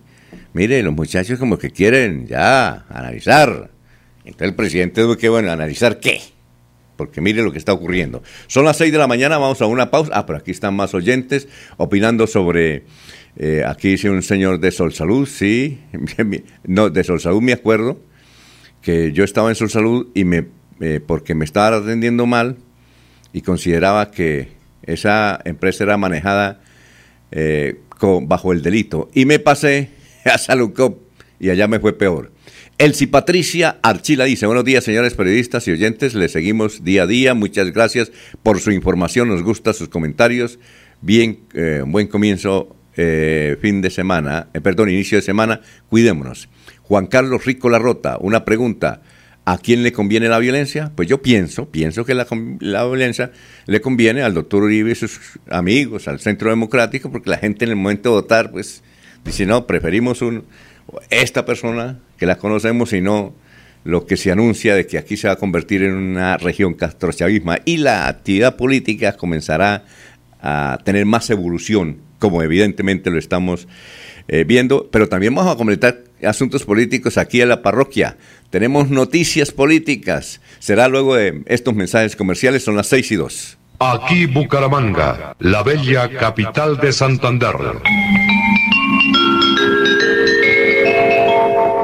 [0.53, 3.71] mire, los muchachos como que quieren ya analizar.
[4.19, 6.19] Entonces el presidente Duque, bueno, ¿analizar qué?
[6.97, 8.23] Porque mire lo que está ocurriendo.
[8.47, 10.11] Son las 6 de la mañana, vamos a una pausa.
[10.13, 11.47] Ah, pero aquí están más oyentes
[11.77, 12.83] opinando sobre...
[13.39, 15.79] Eh, aquí dice un señor de Sol Salud, sí.
[16.65, 17.99] no, de Sol Salud me acuerdo
[18.81, 20.47] que yo estaba en Sol Salud y me,
[20.79, 22.57] eh, porque me estaba atendiendo mal,
[23.37, 24.47] y consideraba que
[24.81, 26.59] esa empresa era manejada
[27.29, 27.81] eh,
[28.23, 29.11] bajo el delito.
[29.13, 29.91] Y me pasé
[30.25, 30.97] a Salucop
[31.39, 32.31] y allá me fue peor.
[32.79, 37.35] Elsie Patricia Archila dice, buenos días señores periodistas y oyentes, le seguimos día a día,
[37.35, 38.11] muchas gracias
[38.41, 40.57] por su información, nos gustan sus comentarios,
[41.01, 46.49] bien, eh, buen comienzo, eh, fin de semana, perdón, inicio de semana, cuidémonos.
[46.81, 49.01] Juan Carlos Rico Larrota, una pregunta,
[49.49, 50.91] ¿A quién le conviene la violencia?
[50.93, 52.27] Pues yo pienso, pienso que la,
[52.59, 53.31] la, violencia
[53.65, 57.71] le conviene al doctor Uribe y sus amigos, al Centro Democrático, porque la gente en
[57.71, 58.83] el momento de votar, pues
[59.23, 60.43] dice, no, preferimos un,
[61.09, 63.33] esta persona que la conocemos y no
[63.85, 67.59] lo que se anuncia de que aquí se va a convertir en una región castrochavisma
[67.63, 69.85] y la actividad política comenzará
[70.41, 73.69] a tener más evolución, como evidentemente lo estamos
[74.27, 78.17] eh, viendo, pero también vamos a comentar asuntos políticos aquí en la parroquia.
[78.49, 80.41] Tenemos noticias políticas.
[80.59, 83.57] Será luego de estos mensajes comerciales, son las 6 y 2.
[83.79, 87.55] Aquí Bucaramanga, la bella capital de Santander.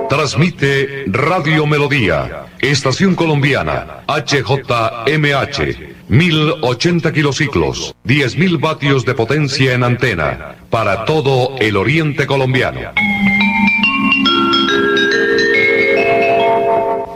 [0.10, 11.06] Transmite Radio Melodía, Estación Colombiana, HJMH, 1080 kilociclos, 10.000 vatios de potencia en antena, para
[11.06, 12.80] todo el oriente colombiano.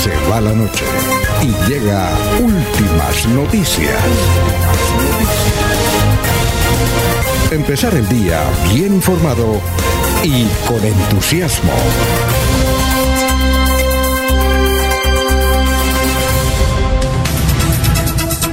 [0.00, 0.86] Se va la noche
[1.42, 2.08] y llega
[2.40, 4.00] últimas noticias.
[7.50, 8.42] Empezar el día
[8.72, 9.60] bien informado
[10.24, 11.72] y con entusiasmo.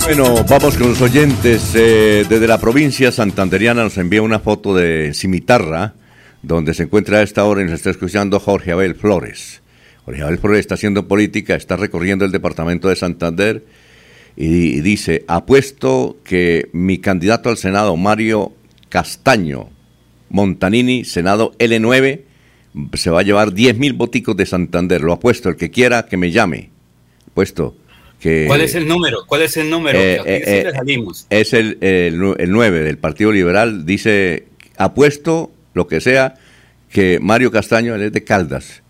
[0.04, 1.72] Bueno, vamos con los oyentes.
[1.76, 5.94] Eh, desde la provincia santanderiana nos envía una foto de Cimitarra,
[6.42, 9.62] donde se encuentra a esta hora y nos está escuchando Jorge Abel Flores.
[10.08, 13.66] Jorge Abel Flores está haciendo política, está recorriendo el departamento de Santander
[14.38, 18.54] y, y dice, apuesto que mi candidato al Senado, Mario
[18.88, 19.70] Castaño
[20.30, 22.22] Montanini, Senado L9,
[22.94, 25.02] se va a llevar 10 mil boticos de Santander.
[25.02, 26.70] Lo apuesto, el que quiera que me llame.
[27.32, 27.76] Apuesto
[28.22, 28.46] que...
[28.48, 29.20] ¿Cuál es el número?
[29.28, 30.00] ¿Cuál es el número?
[30.00, 31.28] Eh, Aquí eh, sí eh, le salimos.
[31.30, 33.86] Es el, el, nu- el 9 del Partido Liberal.
[33.86, 34.46] Dice,
[34.78, 36.36] apuesto lo que sea,
[36.92, 38.84] que Mario Castaño, él es de Caldas,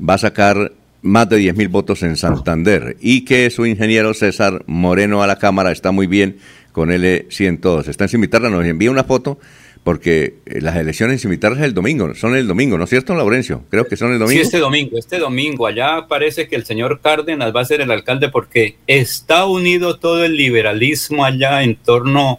[0.00, 0.72] va a sacar
[1.02, 5.38] más de 10 mil votos en Santander y que su ingeniero César Moreno a la
[5.38, 6.38] Cámara está muy bien
[6.72, 7.88] con L102.
[7.88, 9.38] Está en Cimitarra, nos envía una foto
[9.84, 13.14] porque eh, las elecciones en Cimitarra es el domingo, son el domingo, ¿no es cierto,
[13.14, 13.64] Laurencio?
[13.68, 14.40] Creo que son el domingo.
[14.40, 15.66] Sí, este domingo, este domingo.
[15.66, 20.24] Allá parece que el señor Cárdenas va a ser el alcalde porque está unido todo
[20.24, 22.38] el liberalismo allá en torno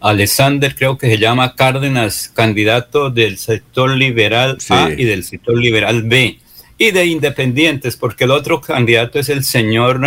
[0.00, 5.56] a Alexander, creo que se llama Cárdenas, candidato del sector liberal A y del sector
[5.56, 6.38] liberal B.
[6.82, 10.00] Y de independientes, porque el otro candidato es el señor,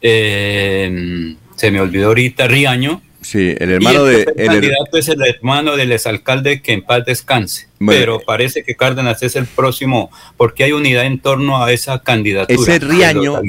[0.00, 3.00] eh, se me olvidó ahorita, Riaño.
[3.20, 4.24] Sí, el hermano y de...
[4.24, 7.68] tercer el candidato es el hermano del exalcalde que en paz descanse.
[7.78, 8.00] Bueno.
[8.00, 12.60] Pero parece que Cárdenas es el próximo, porque hay unidad en torno a esa candidatura.
[12.60, 13.40] Ese Riaño,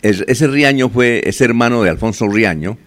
[0.00, 2.78] ese Riaño fue, ese hermano de Alfonso Riaño,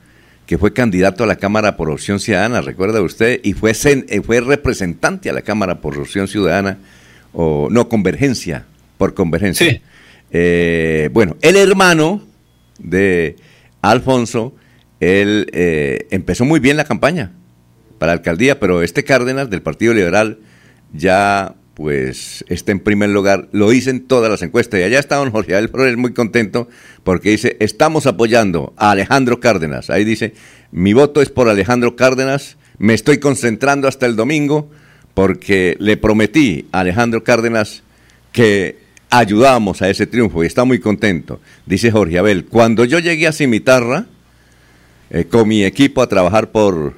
[0.48, 4.42] que fue candidato a la Cámara por Opción Ciudadana, recuerda usted, y fue, eh, fue
[4.42, 6.80] representante a la Cámara por Opción Ciudadana,
[7.34, 8.66] o no, Convergencia,
[8.98, 9.82] por Convergencia.
[10.32, 12.22] Eh, bueno, el hermano
[12.80, 13.38] de
[13.82, 14.54] Alfonso,
[15.00, 17.32] él eh, empezó muy bien la campaña
[18.00, 20.40] para la alcaldía, pero este Cárdenas del Partido Liberal
[20.94, 25.32] ya pues está en primer lugar, lo dicen todas las encuestas y allá está don
[25.32, 26.70] Jorge Abel Flores muy contento
[27.04, 30.34] porque dice, estamos apoyando a Alejandro Cárdenas, ahí dice,
[30.72, 34.72] mi voto es por Alejandro Cárdenas, me estoy concentrando hasta el domingo
[35.14, 37.84] porque le prometí a Alejandro Cárdenas
[38.32, 38.85] que
[39.20, 43.32] ayudábamos a ese triunfo y está muy contento, dice Jorge Abel, cuando yo llegué a
[43.32, 44.06] Cimitarra,
[45.10, 46.96] eh, con mi equipo a trabajar por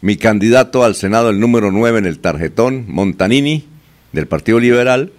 [0.00, 3.64] mi candidato al Senado, el número 9 en el tarjetón, Montanini.
[4.12, 5.12] del Partido Liberal,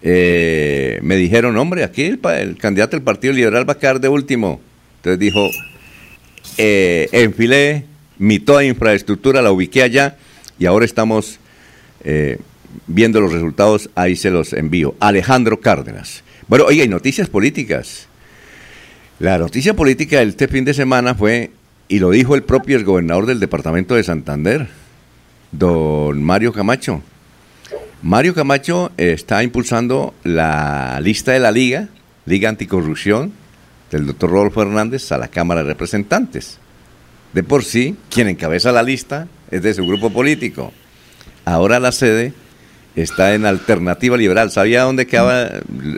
[0.00, 4.60] eh, me dijeron, hombre, aquí el candidato del Partido Liberal va a quedar de último.
[4.96, 5.50] Entonces dijo,
[6.56, 7.84] eh, enfilé
[8.18, 10.16] mi toda infraestructura, la ubiqué allá
[10.58, 11.38] y ahora estamos
[12.04, 12.38] eh,
[12.86, 14.94] viendo los resultados, ahí se los envío.
[15.00, 16.22] Alejandro Cárdenas.
[16.46, 18.06] Bueno, oiga, y noticias políticas.
[19.18, 21.50] La noticia política de este fin de semana fue,
[21.88, 24.68] y lo dijo el propio exgobernador del departamento de Santander,
[25.52, 27.02] don Mario Camacho.
[28.02, 31.88] Mario Camacho está impulsando la lista de la Liga,
[32.26, 33.32] Liga Anticorrupción,
[33.90, 36.58] del doctor Rodolfo Hernández a la Cámara de Representantes.
[37.32, 40.72] De por sí, quien encabeza la lista es de su grupo político.
[41.44, 42.32] Ahora la sede
[42.96, 44.50] está en Alternativa Liberal.
[44.50, 45.48] ¿Sabía dónde quedaba,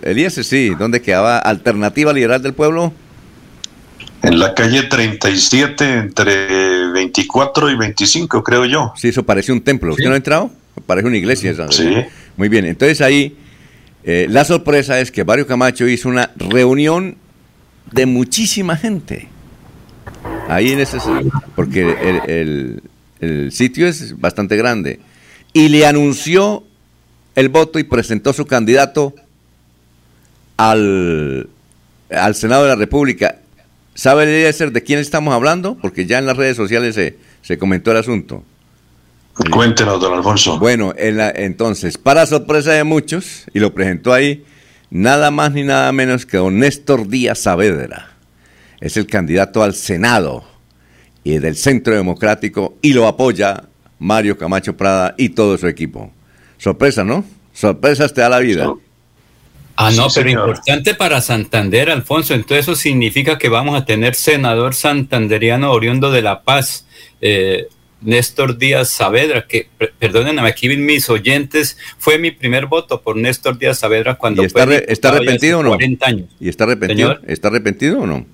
[0.03, 0.35] Elías?
[0.35, 2.93] Sí, dónde quedaba Alternativa Liberal del Pueblo?
[4.23, 8.93] En la calle 37, entre 24 y 25, creo yo.
[8.97, 9.93] Sí, eso parece un templo.
[9.93, 10.51] ¿Usted no ha entrado?
[10.87, 11.51] Parece una iglesia.
[11.51, 11.71] esa.
[11.73, 11.89] Sí.
[12.37, 13.37] Muy bien, entonces ahí
[14.05, 17.17] eh, la sorpresa es que Mario Camacho hizo una reunión
[17.93, 19.29] de muchísima gente.
[20.49, 20.99] Ahí en ese...
[21.57, 22.83] Porque el, el-
[23.21, 24.99] el sitio es bastante grande.
[25.53, 26.65] Y le anunció
[27.41, 29.15] el voto y presentó su candidato
[30.57, 31.49] al,
[32.11, 33.37] al Senado de la República.
[33.95, 35.77] ¿Sabe, Eliezer, de quién estamos hablando?
[35.81, 38.45] Porque ya en las redes sociales se, se comentó el asunto.
[39.51, 40.59] Cuéntenos, don Alfonso.
[40.59, 44.45] Bueno, en la- entonces, para sorpresa de muchos, y lo presentó ahí,
[44.91, 48.11] nada más ni nada menos que don Néstor Díaz Saavedra.
[48.81, 50.45] Es el candidato al Senado
[51.25, 53.65] y del Centro Democrático y lo apoya
[53.99, 56.11] Mario Camacho Prada y todo su equipo.
[56.61, 57.25] Sorpresa, ¿no?
[57.53, 58.73] Sorpresas te da la vida.
[59.77, 60.49] Ah, no, Sí, pero señor.
[60.51, 62.35] importante para Santander, Alfonso.
[62.35, 66.87] Entonces eso significa que vamos a tener senador santanderiano oriundo de La Paz,
[67.23, 67.67] eh,
[68.03, 73.59] Néstor Díaz Saavedra, que, per- perdónenme, aquí mis oyentes, fue mi primer voto por Néstor
[73.59, 75.71] Díaz Saavedra cuando ¿Y está, fue re- está arrepentido o no?
[75.71, 76.29] 40 años.
[76.39, 77.09] ¿Y está arrepentido?
[77.15, 77.23] Señor.
[77.27, 78.27] ¿Está arrepentido o no?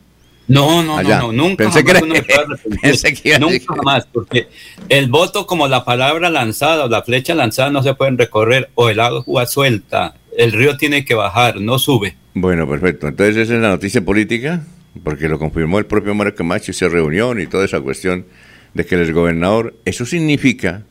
[0.49, 1.19] No, no, Allá.
[1.19, 2.01] no, no, nunca Pensé que era-
[2.83, 4.49] pensé que nunca jamás, porque
[4.89, 8.89] el voto como la palabra lanzada o la flecha lanzada no se pueden recorrer o
[8.89, 12.17] el agua suelta, el río tiene que bajar, no sube.
[12.35, 13.09] Bueno, perfecto.
[13.09, 14.63] Entonces esa es la noticia política,
[15.03, 18.27] porque lo confirmó el propio Mario Camacho y se reunión y toda esa cuestión
[18.75, 20.83] de que el gobernador, eso significa,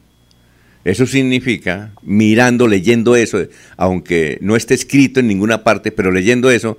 [0.83, 3.39] eso significa, mirando, leyendo eso,
[3.77, 6.77] aunque no esté escrito en ninguna parte, pero leyendo eso,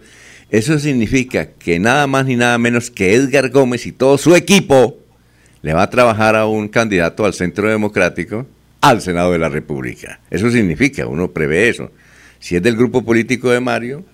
[0.50, 4.98] eso significa que nada más ni nada menos que Edgar Gómez y todo su equipo
[5.62, 8.46] le va a trabajar a un candidato al Centro Democrático
[8.80, 10.20] al Senado de la República.
[10.30, 11.90] Eso significa, uno prevé eso.
[12.38, 14.04] Si es del grupo político de Mario,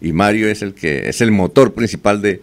[0.00, 2.42] y Mario es el que es el motor principal de,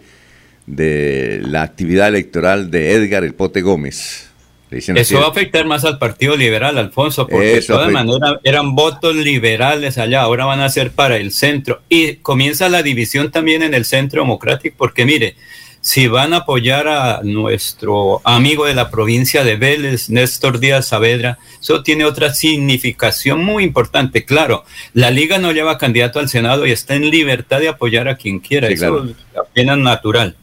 [0.66, 4.30] de la actividad electoral de Edgar El Pote Gómez.
[4.74, 4.97] Dicen.
[4.97, 8.03] Eso va a afectar más al Partido Liberal, Alfonso, porque de Eso todas afecta.
[8.03, 11.82] maneras eran votos liberales allá, ahora van a ser para el centro.
[11.89, 15.36] Y comienza la división también en el centro democrático, porque mire,
[15.82, 21.39] si van a apoyar a nuestro amigo de la provincia de Vélez, Néstor Díaz Saavedra,
[21.61, 24.24] eso tiene otra significación muy importante.
[24.24, 24.63] Claro,
[24.93, 28.39] la liga no lleva candidato al Senado y está en libertad de apoyar a quien
[28.39, 29.09] quiera, Sí, eso claro.
[29.09, 30.36] es apenas natural.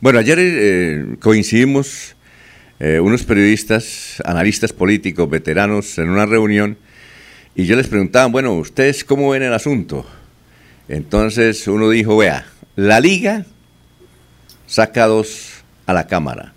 [0.00, 2.16] Bueno, ayer eh, coincidimos
[2.80, 6.76] eh, unos periodistas, analistas políticos, veteranos, en una reunión
[7.58, 10.06] y yo les preguntaba, bueno, ¿ustedes cómo ven el asunto?
[10.88, 13.46] Entonces uno dijo, vea, la liga
[14.68, 16.52] saca dos a la Cámara.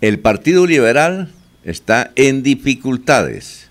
[0.00, 1.30] El Partido Liberal
[1.64, 3.68] está en dificultades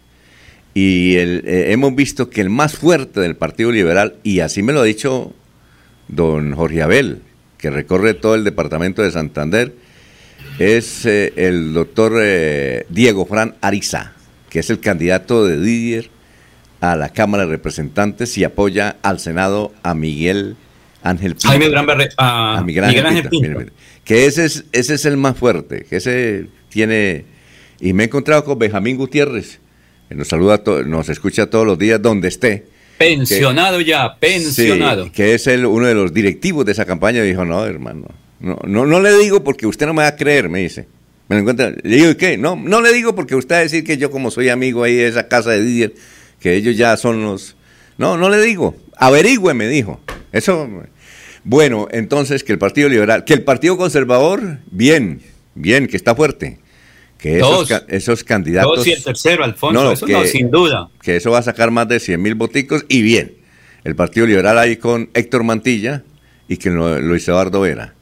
[0.76, 4.82] y eh, hemos visto que el más fuerte del Partido Liberal, y así me lo
[4.82, 5.34] ha dicho
[6.10, 7.24] don Jorge Abel,
[7.58, 9.74] que recorre todo el departamento de Santander,
[10.62, 14.14] es eh, el doctor eh, Diego Fran Ariza,
[14.50, 16.10] que es el candidato de Didier
[16.80, 20.56] a la Cámara de Representantes y apoya al Senado a Miguel
[21.04, 21.48] Ángel Pinto.
[21.50, 23.72] Jaime Berre- a A Miguel Ángel, Pinto, mire, mire.
[24.04, 27.26] Que ese es, ese es el más fuerte, que ese tiene...
[27.80, 29.60] Y me he encontrado con Benjamín Gutiérrez,
[30.10, 32.66] que nos saluda, nos escucha todos los días donde esté.
[32.98, 35.06] Pensionado ya, pensionado.
[35.06, 38.06] Sí, que es el, uno de los directivos de esa campaña, dijo, no, hermano,
[38.42, 40.88] no, no, no le digo porque usted no me va a creer, me dice.
[41.28, 42.38] Me lo encuentra, le digo, ¿y qué?
[42.38, 44.96] No, no le digo porque usted va a decir que yo como soy amigo ahí
[44.96, 45.94] de esa casa de Didier,
[46.40, 47.56] que ellos ya son los...
[47.98, 50.02] No, no le digo, averigüe, me dijo.
[50.32, 50.68] Eso...
[51.44, 55.22] Bueno, entonces que el Partido Liberal, que el Partido Conservador, bien,
[55.56, 56.60] bien, que está fuerte.
[57.18, 57.68] Que esos, Dos.
[57.70, 58.78] ca- esos candidatos...
[58.78, 60.90] Dos y el tercero, Alfonso, eso no, sin duda.
[61.02, 63.34] Que eso va a sacar más de 100 mil boticos y bien.
[63.84, 66.04] El Partido Liberal ahí con Héctor Mantilla
[66.48, 67.96] y que Luis Eduardo Vera.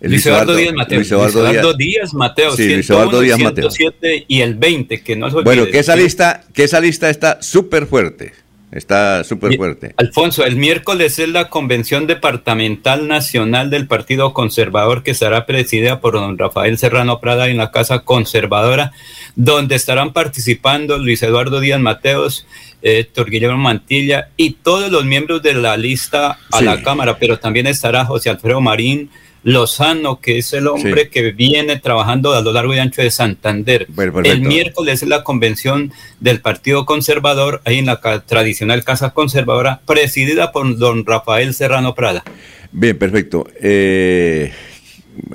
[0.00, 0.98] El Luis Eduardo Díaz Mateo.
[0.98, 2.14] Luis Eduardo Díaz.
[2.14, 2.50] Mateo.
[2.56, 3.70] Sí, Luis 101, Eduardo Díaz Mateo.
[3.70, 7.40] 107 y el 20, que no se Bueno, que esa lista, que esa lista está
[7.42, 8.32] súper fuerte.
[8.72, 9.94] Está súper fuerte.
[9.96, 16.14] Alfonso, el miércoles es la convención departamental nacional del Partido Conservador que estará presidida por
[16.14, 18.92] don Rafael Serrano Prada en la Casa Conservadora,
[19.34, 22.46] donde estarán participando Luis Eduardo Díaz Mateos,
[22.82, 26.64] eh, Héctor Guillermo Mantilla y todos los miembros de la lista a Sí.
[26.64, 29.10] la Cámara, pero también estará José Alfredo Marín
[29.46, 31.08] Lozano, que es el hombre Sí.
[31.08, 33.86] que viene trabajando a lo largo y ancho de Santander.
[34.24, 40.50] el miércoles es la convención del Partido Conservador, ahí en la tradicional Casa Conservadora, presidida
[40.50, 42.24] por don Rafael Serrano Prada.
[42.72, 43.46] Bien, perfecto.
[43.62, 44.50] Eh,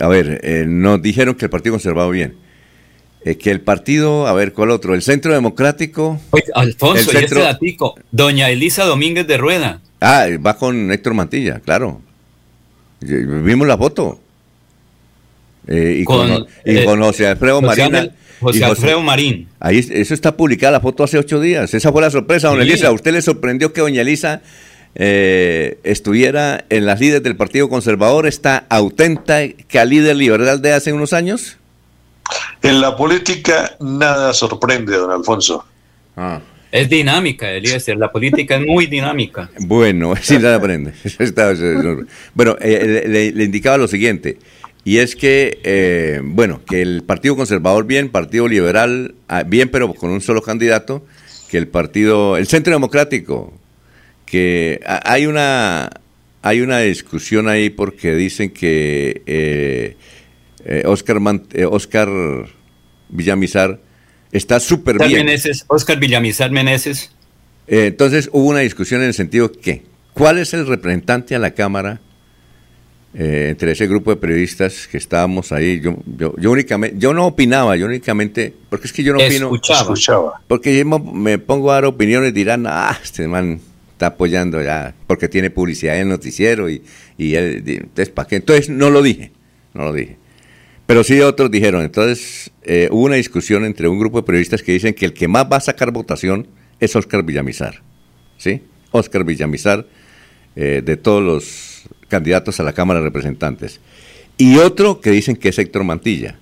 [0.02, 2.36] a ver, eh, nos dijeron que el Partido Conservador bien.
[3.24, 4.94] Eh, que el partido, a ver, ¿cuál otro?
[4.94, 6.20] El Centro Democrático.
[6.54, 9.80] Alfonso, el y este datico, doña Elisa Domínguez de Rueda.
[10.02, 12.02] Ah, va con Héctor Mantilla, claro.
[13.02, 14.20] Vimos la foto.
[15.68, 18.10] Eh, y con, Con, y eh, con José Alfredo José Marina.
[18.40, 19.48] José Alfredo Marín.
[19.60, 21.74] Ahí, eso está publicada la foto hace ocho días.
[21.74, 22.64] Esa fue la sorpresa, don Sí.
[22.70, 22.88] Elisa.
[22.88, 24.42] ¿A usted le sorprendió que doña Elisa
[24.96, 28.26] eh, estuviera en las líderes del Partido Conservador?
[28.28, 31.58] ¿Está auténtica líder liberal de hace unos años?
[32.64, 35.66] En la política nada sorprende, don Alfonso.
[36.72, 39.50] Es dinámica, Eliezer, la política es muy dinámica.
[39.60, 40.94] Bueno, sí, nada aprende.
[42.34, 44.38] Bueno, eh, le, indicaba lo siguiente,
[44.84, 49.94] y es que, eh, bueno, que el Partido Conservador bien, Partido Liberal ah, bien, pero
[49.94, 51.06] con un solo candidato,
[51.50, 53.54] que el Partido, el Centro Democrático,
[54.26, 55.90] que ha- hay una,
[56.42, 59.98] hay una discusión ahí porque dicen que eh,
[60.64, 61.18] eh, Oscar,
[61.54, 62.10] eh, Oscar
[63.10, 63.80] Villamizar
[64.32, 65.26] está súper bien.
[65.26, 67.12] Meneses, Oscar Villamizar Meneses.
[67.68, 69.84] Eh, entonces hubo una discusión en el sentido que,
[70.14, 72.02] ¿cuál es el representante a la Cámara
[73.14, 75.80] eh, entre ese grupo de periodistas que estábamos ahí?
[75.82, 79.46] Yo, yo, yo únicamente, yo no opinaba, yo únicamente, porque es que yo no opino.
[79.46, 79.82] Escuchaba.
[79.82, 80.42] Escuchaba.
[80.48, 83.62] Porque yo me pongo a dar opiniones, dirán, ah, este man
[83.94, 86.82] está apoyando ya, porque tiene publicidad en el noticiero y,
[87.18, 88.38] y él, entonces, ¿para qué?
[88.38, 89.32] Entonces no lo dije,
[89.74, 90.18] no lo dije.
[90.92, 94.74] Pero sí otros dijeron, entonces eh, hubo una discusión entre un grupo de periodistas que
[94.74, 96.48] dicen que el que más va a sacar votación
[96.82, 97.82] es Oscar Villamizar,
[98.38, 98.64] ¿sí?
[98.92, 99.88] Oscar Villamizar,
[100.58, 103.80] eh, de todos los candidatos a la Cámara de Representantes.
[104.38, 106.38] Y otro que dicen que es Héctor Mantilla.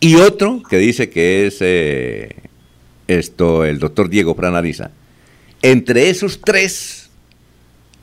[0.00, 2.36] Y otro que dice que es eh,
[3.06, 4.92] esto, el doctor Diego Pranariza.
[5.60, 7.10] Entre esos tres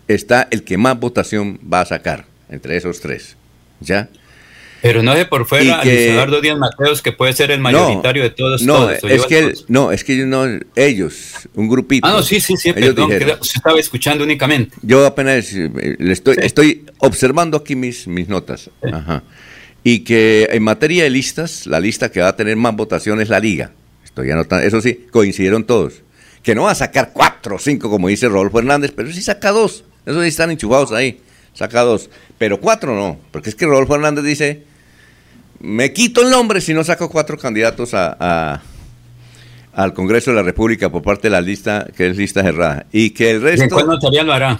[0.07, 3.35] está el que más votación va a sacar, entre esos tres.
[3.79, 4.11] ¿Ya?
[4.81, 7.59] Pero no de por fuera a que- Luis Eduardo Díaz Mateos, que puede ser el
[7.59, 8.63] mayoritario de todos.
[8.63, 9.65] No, todos, ¿o es que Alfonso?
[9.67, 10.45] no, es que ellos no,
[10.75, 12.07] ellos, un grupito.
[12.07, 13.37] Ah, no, sí, sí, sí, perdón, dijeron.
[13.39, 14.75] que se estaba escuchando únicamente.
[14.81, 18.69] Yo apenas eh, le estoy, estoy observando aquí mis, mis notas.
[18.91, 19.23] Ajá.
[19.83, 23.29] Y que en materia de listas, la lista que va a tener más votación es
[23.29, 23.71] la liga.
[24.03, 26.01] Estoy anotando, eso sí, coincidieron todos.
[26.43, 29.51] Que no va a sacar cuatro o cinco, como dice Rodolfo Hernández, pero sí saca
[29.51, 29.83] dos.
[30.07, 31.19] Esos sí están enchufados ahí.
[31.53, 32.09] Saca dos.
[32.39, 33.19] Pero cuatro no.
[33.31, 34.63] Porque es que Rodolfo Hernández dice,
[35.61, 38.61] me quito el nombre si no saco cuatro candidatos a, a-
[39.73, 42.85] al Congreso de la República por parte de la lista, que es lista cerrada.
[42.91, 43.75] Y que el ¿En resto...
[44.23, 44.59] lo hará?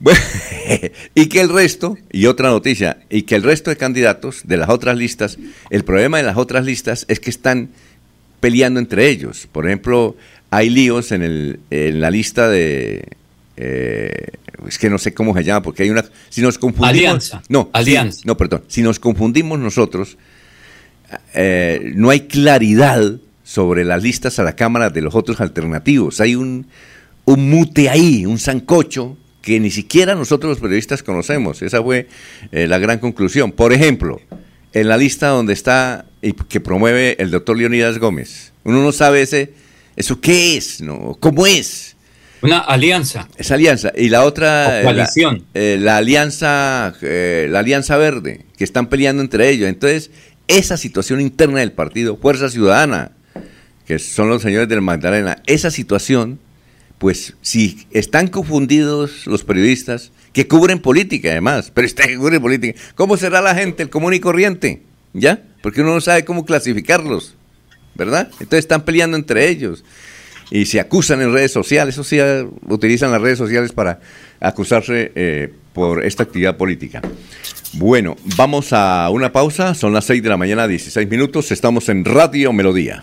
[0.00, 0.20] Bueno,
[1.14, 4.68] y que el resto, y otra noticia, y que el resto de candidatos de las
[4.68, 5.38] otras listas,
[5.70, 7.70] el problema de las otras listas es que están
[8.40, 9.48] peleando entre ellos.
[9.50, 10.16] Por ejemplo,
[10.50, 13.04] hay líos en, el, en la lista de...
[13.56, 14.28] eh,
[14.66, 16.04] es que no sé cómo se llama, porque hay una...
[16.28, 16.88] Si nos confundimos...
[16.90, 17.42] Alianza.
[17.48, 18.22] No, Alianza.
[18.24, 18.64] no, perdón.
[18.68, 20.16] Si nos confundimos nosotros,
[21.34, 26.20] eh, no hay claridad sobre las listas a la Cámara de los otros alternativos.
[26.20, 26.66] Hay un,
[27.24, 31.62] un mute ahí, un sancocho que ni siquiera nosotros los periodistas conocemos.
[31.62, 32.08] Esa fue
[32.50, 33.52] eh, la gran conclusión.
[33.52, 34.20] Por ejemplo,
[34.72, 39.22] en la lista donde está y que promueve el doctor Leonidas Gómez, uno no sabe
[39.22, 39.54] ese,
[39.94, 41.16] eso qué es, ¿no?
[41.20, 41.95] ¿Cómo es?
[42.42, 43.28] Una alianza.
[43.36, 43.92] Esa alianza.
[43.96, 45.44] Y la otra, eh, coalición.
[45.54, 49.68] La, eh, la alianza, eh, la alianza verde, que están peleando entre ellos.
[49.68, 50.10] Entonces,
[50.48, 53.12] esa situación interna del partido, Fuerza Ciudadana,
[53.86, 56.38] que son los señores del Magdalena, esa situación,
[56.98, 62.78] pues si están confundidos los periodistas, que cubren política además, pero está que cubren política,
[62.94, 64.82] ¿cómo será la gente, el común y corriente?
[65.14, 65.42] ¿Ya?
[65.62, 67.34] Porque uno no sabe cómo clasificarlos,
[67.94, 68.28] ¿verdad?
[68.32, 69.82] Entonces están peleando entre ellos
[70.50, 74.00] y se acusan en redes sociales, eso sí, ah, utilizan las redes sociales para
[74.40, 77.02] acusarse eh, por esta actividad política.
[77.74, 82.04] Bueno, vamos a una pausa, son las 6 de la mañana, 16 minutos, estamos en
[82.04, 83.02] Radio Melodía.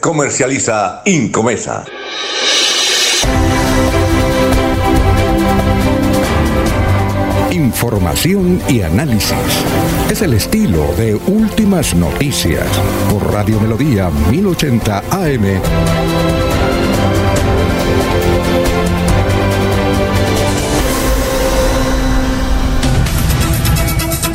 [0.00, 1.84] Comercializa Incomesa.
[7.50, 9.34] Información y análisis.
[10.10, 12.66] Es el estilo de Últimas Noticias
[13.10, 15.60] por Radio Melodía 1080 AM.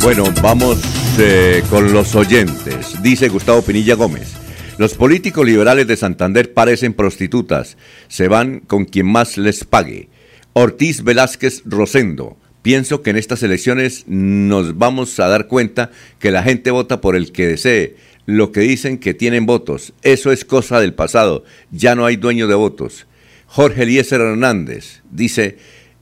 [0.02, 0.78] Bueno, vamos
[1.18, 3.02] eh, con los oyentes.
[3.02, 4.45] Dice Gustavo Pinilla Gómez.
[4.78, 7.78] Los políticos liberales de Santander parecen prostitutas.
[8.08, 10.10] Se van con quien más les pague.
[10.52, 12.36] Ortiz Velázquez Rosendo.
[12.60, 17.16] Pienso que en estas elecciones nos vamos a dar cuenta que la gente vota por
[17.16, 17.96] el que desee.
[18.26, 21.44] Lo que dicen que tienen votos, eso es cosa del pasado.
[21.70, 23.06] Ya no hay dueño de votos.
[23.46, 25.56] Jorge Eliezer Hernández dice,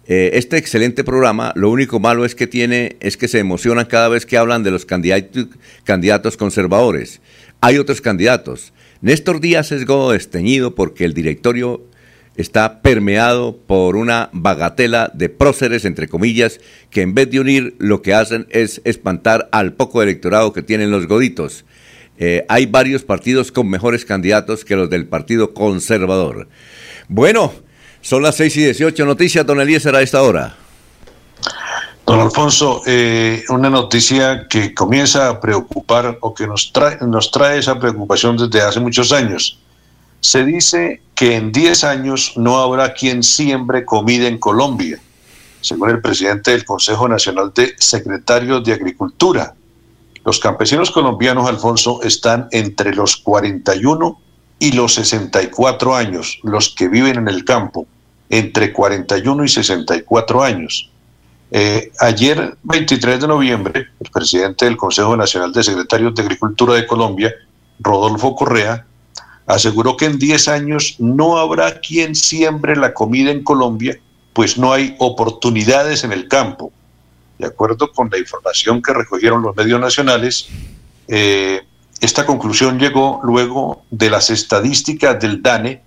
[0.07, 4.09] eh, este excelente programa, lo único malo es que tiene, es que se emocionan cada
[4.09, 5.47] vez que hablan de los candidatos,
[5.85, 7.21] candidatos conservadores.
[7.67, 8.75] Hay otros candidatos.
[9.01, 11.83] Néstor Díaz es desteñido porque el directorio
[12.37, 16.61] está permeado por una bagatela de próceres, entre comillas,
[16.91, 20.91] que en vez de unir lo que hacen es espantar al poco electorado que tienen
[20.91, 21.65] los goditos.
[22.19, 26.49] Eh, hay varios partidos con mejores candidatos que los del Partido Conservador.
[27.09, 27.55] Bueno,
[28.03, 30.55] son las 6 y 18 noticias, don Eliezer, a esta hora.
[32.07, 37.59] Don Alfonso, eh, una noticia que comienza a preocupar o que nos trae, nos trae
[37.59, 39.59] esa preocupación desde hace muchos años.
[40.21, 45.01] Se dice que en 10 años no habrá quien siembre comida en Colombia,
[45.63, 49.55] según el presidente del Consejo Nacional de Secretarios de Agricultura.
[50.27, 54.21] Los campesinos colombianos, Alfonso, están entre los 41
[54.59, 57.87] y los 64 años, los que viven en el campo,
[58.29, 60.91] entre 41 y 64 años.
[61.51, 66.87] Eh, ayer, 23 de noviembre, el presidente del Consejo Nacional de Secretarios de Agricultura de
[66.87, 67.33] Colombia,
[67.79, 68.87] Rodolfo Correa,
[69.47, 73.99] aseguró que en 10 años no habrá quien siembre la comida en Colombia,
[74.33, 76.73] pues no hay oportunidades en el campo.
[77.39, 80.49] De acuerdo con la información que recogieron los medios nacionales,
[81.09, 81.61] eh,
[82.01, 85.83] esta conclusión llegó luego de las estadísticas del DANE,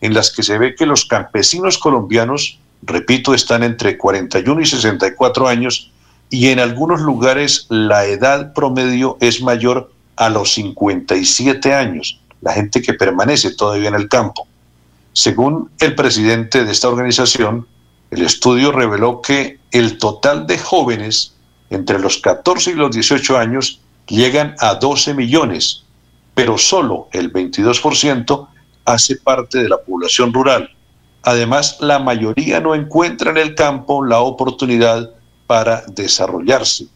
[0.00, 5.48] en las que se ve que los campesinos colombianos, repito, están entre 41 y 64
[5.48, 5.90] años
[6.30, 12.82] y en algunos lugares la edad promedio es mayor a los 57 años, la gente
[12.82, 14.46] que permanece todavía en el campo.
[15.12, 17.66] Según el presidente de esta organización,
[18.10, 21.34] el estudio reveló que el total de jóvenes
[21.70, 25.84] entre los 14 y los 18 años llegan a 12 millones,
[26.34, 28.48] pero solo el 22%
[28.84, 30.70] hace parte de la población rural.
[31.22, 35.10] Además, la mayoría no encuentra en el campo la oportunidad
[35.46, 36.86] para desarrollarse.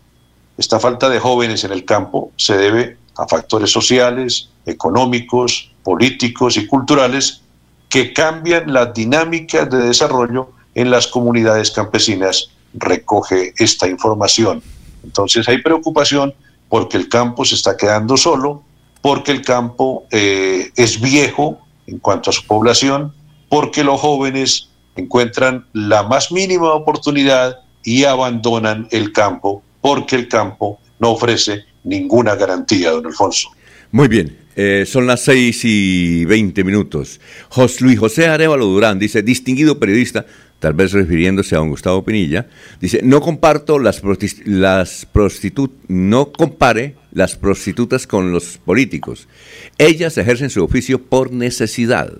[0.57, 6.66] Esta falta de jóvenes en el campo se debe a factores sociales, económicos, políticos y
[6.66, 7.43] culturales
[7.89, 14.62] que cambian las dinámicas de desarrollo en las comunidades campesinas, recoge esta información.
[15.05, 16.32] Entonces hay preocupación
[16.69, 18.62] porque el campo se está quedando solo,
[19.03, 23.12] porque el campo eh, es viejo en cuanto a su población,
[23.53, 30.81] porque los jóvenes encuentran la más mínima oportunidad y abandonan el campo, porque el campo
[30.99, 33.51] no ofrece ninguna garantía, don Alfonso.
[33.91, 37.20] Muy bien, eh, son las 6 y 20 minutos.
[37.51, 40.24] Jos, Luis José Arevalo Durán dice, distinguido periodista,
[40.59, 42.47] tal vez refiriéndose a don Gustavo Pinilla,
[42.81, 44.01] dice, no comparto las,
[44.47, 49.29] las prostitutas, no compare las prostitutas con los políticos.
[49.77, 52.15] Ellas ejercen su oficio por necesidad,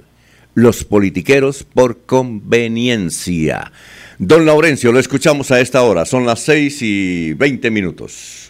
[0.55, 3.73] los politiqueros por conveniencia.
[4.19, 8.43] Don Laurencio, lo escuchamos a esta hora, son las 6 y 20 minutos.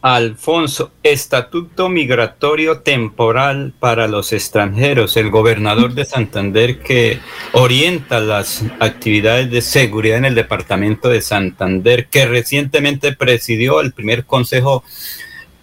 [0.00, 7.18] Alfonso, Estatuto Migratorio Temporal para los extranjeros, el gobernador de Santander que
[7.52, 14.24] orienta las actividades de seguridad en el departamento de Santander, que recientemente presidió el primer
[14.24, 14.84] Consejo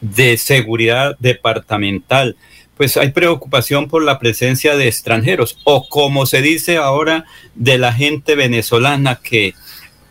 [0.01, 2.35] de Seguridad Departamental.
[2.77, 7.25] Pues hay preocupación por la presencia de extranjeros o como se dice ahora
[7.55, 9.53] de la gente venezolana que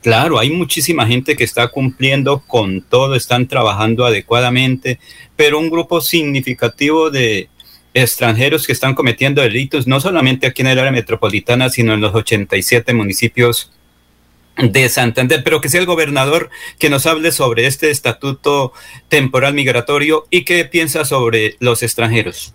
[0.03, 4.99] Claro, hay muchísima gente que está cumpliendo con todo, están trabajando adecuadamente,
[5.35, 7.49] pero un grupo significativo de,
[7.95, 12.15] extranjeros que están cometiendo delitos, no solamente aquí en el área metropolitana, sino en los
[12.15, 13.71] 87 municipios
[14.57, 18.73] de Santander, pero que sea el gobernador que nos hable sobre este estatuto
[19.09, 22.55] temporal migratorio y qué piensa sobre los extranjeros.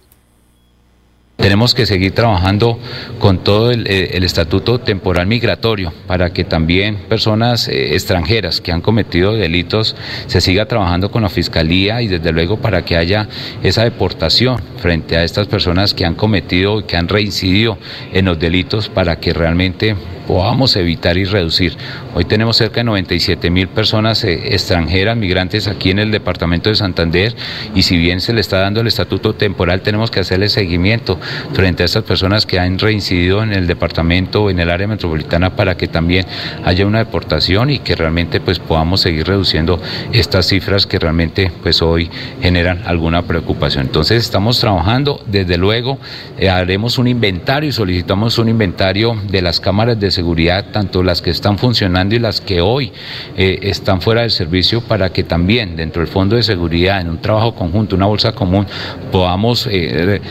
[1.39, 2.77] Tenemos que seguir trabajando
[3.17, 8.73] con todo el, eh, el estatuto temporal migratorio para que también personas eh, extranjeras que
[8.73, 9.95] han cometido delitos
[10.27, 13.29] se siga trabajando con la fiscalía y desde luego para que haya
[13.63, 17.77] esa deportación frente a estas personas que han cometido y que han reincidido
[18.11, 19.95] en los delitos para que realmente
[20.29, 21.75] podamos evitar y reducir.
[22.13, 26.75] Hoy tenemos cerca de 97 mil personas eh, extranjeras, migrantes aquí en el departamento de
[26.75, 27.35] Santander
[27.73, 31.19] y si bien se le está dando el estatuto temporal, tenemos que hacerle seguimiento
[31.53, 35.55] frente a estas personas que han reincidido en el departamento o en el área metropolitana
[35.55, 36.25] para que también
[36.63, 39.81] haya una deportación y que realmente pues podamos seguir reduciendo
[40.11, 42.09] estas cifras que realmente pues hoy
[42.41, 43.85] generan alguna preocupación.
[43.85, 45.97] Entonces estamos trabajando, desde luego
[46.37, 51.21] eh, haremos un inventario y solicitamos un inventario de las cámaras de seguridad, tanto las
[51.21, 52.91] que están funcionando y las que hoy
[53.37, 57.21] eh, están fuera del servicio, para que también dentro del Fondo de Seguridad, en un
[57.21, 58.65] trabajo conjunto, una bolsa común,
[59.11, 60.21] podamos eh,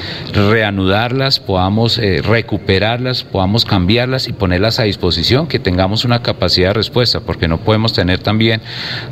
[0.89, 6.75] reanudarlas, podamos eh, recuperarlas, podamos cambiarlas y ponerlas a disposición, que tengamos una capacidad de
[6.75, 8.61] respuesta, porque no podemos tener también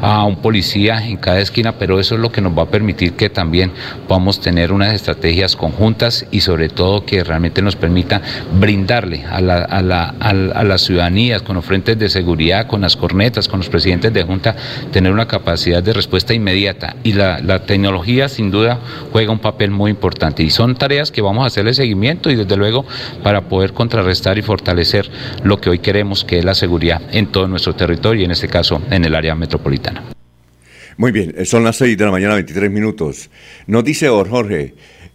[0.00, 3.12] a un policía en cada esquina, pero eso es lo que nos va a permitir
[3.12, 3.72] que también
[4.08, 8.22] podamos tener unas estrategias conjuntas y sobre todo que realmente nos permita
[8.58, 12.96] brindarle a la, a la, a las ciudadanías, con los frentes de seguridad, con las
[12.96, 14.56] cornetas, con los presidentes de Junta,
[14.92, 16.96] tener una capacidad de respuesta inmediata.
[17.04, 18.78] Y la, la tecnología, sin duda,
[19.12, 20.42] juega un papel muy importante.
[20.42, 22.84] Y son tareas que vamos a hacerle seguimiento y, desde luego,
[23.22, 25.10] para poder contrarrestar y fortalecer
[25.42, 28.48] lo que hoy queremos, que es la seguridad en todo nuestro territorio y, en este
[28.48, 30.04] caso, en el área metropolitana.
[30.96, 33.28] Muy bien, eh, son las 6 de la mañana, 23 minutos.
[33.66, 34.74] Nos dice Jorge,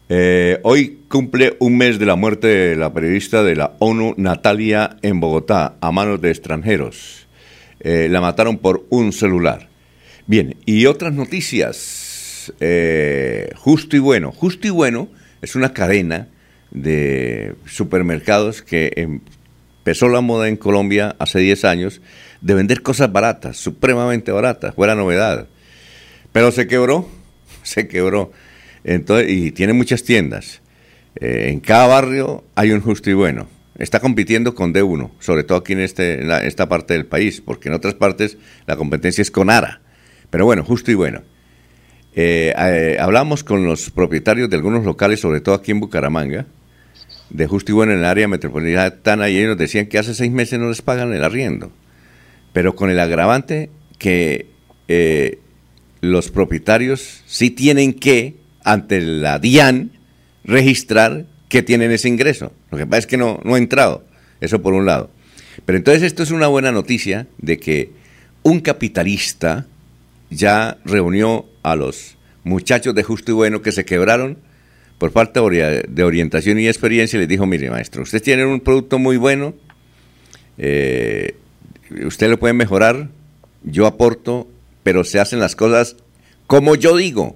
[0.09, 4.97] eh, hoy cumple un mes de la muerte de la periodista de la ONU, Natalia,
[5.01, 7.27] en Bogotá, a manos de extranjeros.
[7.79, 9.69] Eh, la mataron por un celular.
[10.27, 12.53] Bien, y otras noticias.
[13.55, 14.31] Justo y Bueno.
[14.31, 15.07] Justo y Bueno
[15.41, 16.27] es una cadena
[16.71, 22.01] de supermercados que empezó la moda en Colombia hace 10 años
[22.41, 25.47] de vender cosas baratas, supremamente baratas, fuera novedad.
[26.31, 27.07] Pero se quebró,
[27.63, 28.31] se quebró.
[28.83, 30.61] Entonces, y tiene muchas tiendas.
[31.19, 33.47] Eh, en cada barrio hay un justo y bueno.
[33.77, 37.73] Está compitiendo con D1, sobre todo aquí en, este, esta parte del país, porque en
[37.73, 38.37] otras partes
[38.67, 39.81] la competencia es con ARA.
[40.29, 41.21] Pero bueno, justo y bueno.
[42.13, 46.45] Eh, eh, hablamos con los propietarios de algunos locales, sobre todo aquí en Bucaramanga,
[47.31, 50.59] de justo y bueno en el área metropolitana, y ellos decían que hace seis meses
[50.59, 51.71] no les pagan el arriendo.
[52.53, 54.47] Pero con el agravante que
[54.87, 55.39] eh,
[56.01, 59.91] los propietarios sí tienen que, ante la DIAN,
[60.43, 62.51] registrar que tienen ese ingreso.
[62.71, 64.05] Lo que pasa es que no, no ha entrado.
[64.41, 65.11] Eso por un lado.
[65.65, 67.91] Pero entonces esto es una buena noticia de que
[68.43, 69.67] un capitalista
[70.29, 74.37] ya reunió a los muchachos de justo y bueno que se quebraron
[75.01, 78.59] por falta de ori- de orientación y experiencia les dijo, mire maestro, ustedes tienen un
[78.59, 79.55] producto muy bueno,
[80.59, 81.33] eh,
[82.05, 83.09] usted lo puede mejorar,
[83.63, 84.47] yo aporto,
[84.83, 85.95] pero se hacen las cosas
[86.45, 87.35] como yo digo.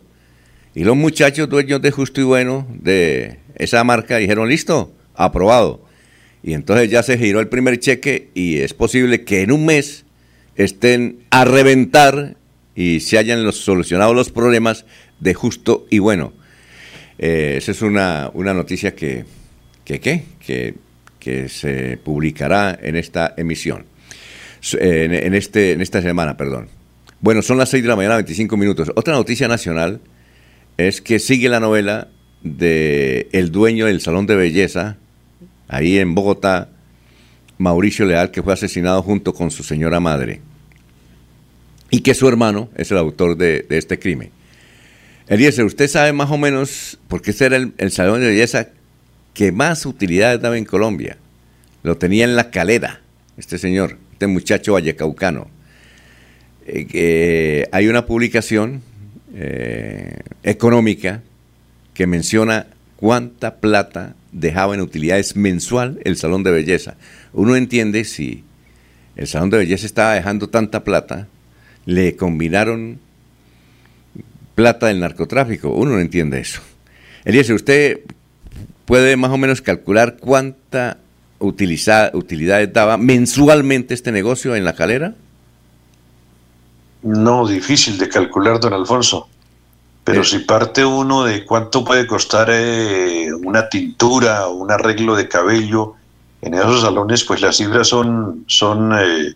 [0.76, 5.82] Y los muchachos dueños de Justo y Bueno, de esa marca, dijeron, listo, aprobado.
[6.44, 10.06] Y entonces ya se giró el primer cheque y es posible que en un mes
[10.56, 12.36] estén a reventar
[12.76, 14.86] y se hayan solucionado los problemas
[15.20, 16.34] de Justo y Bueno.
[17.18, 19.26] Eh, esa es una, una noticia que,
[19.84, 20.74] que, que,
[21.20, 23.86] que se publicará en esta emisión,
[24.74, 26.68] en, este, en esta semana, perdón.
[27.22, 28.92] Bueno, son las 6 de la mañana, 25 minutos.
[28.96, 30.02] Otra noticia nacional
[30.78, 32.10] es que sigue la novela
[32.44, 34.98] de el dueño del salón de belleza,
[35.68, 36.70] ahí en Bogotá,
[37.58, 40.42] Mauricio Leal, que fue asesinado junto con su señora madre,
[41.90, 44.32] y que su hermano es el autor de este crimen.
[45.28, 48.70] Eliezer, ¿usted sabe más o menos por qué ese era el, salón de belleza
[49.34, 51.18] que más utilidades daba en Colombia?
[51.82, 53.02] Lo tenía en la calera,
[53.36, 55.48] este señor, este muchacho vallecaucano.
[56.68, 58.84] Eh, que hay una publicación
[59.34, 61.22] eh, económica
[61.96, 66.98] que menciona cuánta plata dejaba en utilidades mensual el salón de belleza.
[67.34, 68.44] Uno entiende si
[69.16, 71.28] el salón de belleza estaba dejando tanta plata,
[71.86, 73.00] le combinaron
[74.56, 75.70] plata del narcotráfico.
[75.70, 76.62] Uno no entiende eso.
[77.26, 78.00] Eliezer, ¿usted
[78.86, 80.98] puede más o menos calcular cuánta
[81.40, 85.14] utilidades daba mensualmente este negocio en la calera?
[87.04, 89.28] No, difícil de calcular, don Alfonso.
[90.04, 95.28] Pero si parte uno de cuánto puede costar eh, una tintura o un arreglo de
[95.28, 95.94] cabello
[96.42, 99.34] en esos salones, pues las cifras son, son eh,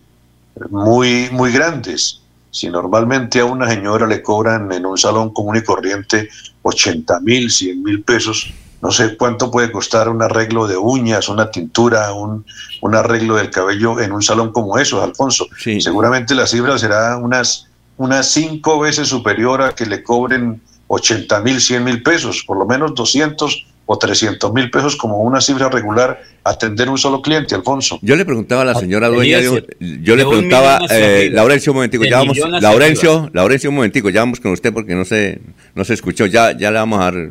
[0.69, 2.21] muy, muy grandes.
[2.51, 6.29] Si normalmente a una señora le cobran en un salón común y corriente
[6.63, 8.51] 80 mil, 100 mil pesos,
[8.81, 12.45] no sé cuánto puede costar un arreglo de uñas, una tintura, un,
[12.81, 15.47] un arreglo del cabello en un salón como eso, Alfonso.
[15.79, 17.67] Seguramente la cifra será unas,
[17.97, 22.65] unas cinco veces superior a que le cobren 80 mil, 100 mil pesos, por lo
[22.65, 27.97] menos 200 o 300 mil pesos como una cifra regular atender un solo cliente, Alfonso.
[28.03, 31.31] Yo le preguntaba a la señora dueña, yo, yo le preguntaba, eh.
[31.31, 33.31] Laurencio, un momentico, ya vamos, Laurencio.
[33.33, 35.41] Laurencio, un momentico, ya vamos con usted porque no se,
[35.73, 37.29] no se escuchó, ya, ya le vamos a dar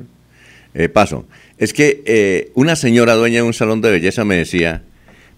[0.75, 1.27] eh, paso.
[1.59, 4.83] Es que eh, una señora dueña de un salón de belleza me decía,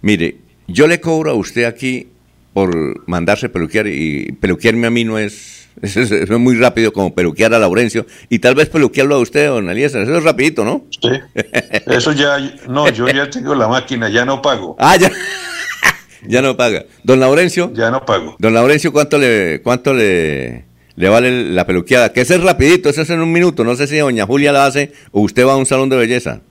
[0.01, 0.37] mire,
[0.67, 2.07] yo le cobro a usted aquí
[2.53, 7.13] por mandarse peluquear y peluquearme a mí no es, es, es- es muy rápido como
[7.13, 10.85] peluquear a Laurencio y tal vez peluquearlo a usted, don Eliezer, eso es rapidito, ¿no?
[11.01, 11.09] Sí.
[11.87, 12.37] Eso ya,
[12.67, 14.75] no, yo ya tengo la máquina, ya no pago.
[14.79, 15.11] Ah, ya.
[16.27, 16.85] ya no paga.
[17.03, 17.71] Don Laurencio.
[17.73, 18.35] Ya no pago.
[18.39, 22.13] Don Laurencio, ¿cuánto le, cuánto le, le vale la peluqueada?
[22.13, 23.63] Que ese es rapidito, eso es en un minuto.
[23.63, 26.41] No sé si doña Julia la hace o usted va a un salón de belleza.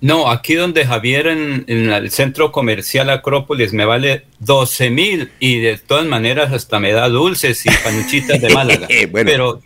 [0.00, 5.58] No, aquí donde Javier en, en el centro comercial Acrópolis me vale 12 mil y
[5.58, 8.86] de todas maneras hasta me da dulces y panuchitas de Málaga.
[9.10, 9.30] Bueno.
[9.30, 9.62] Pero,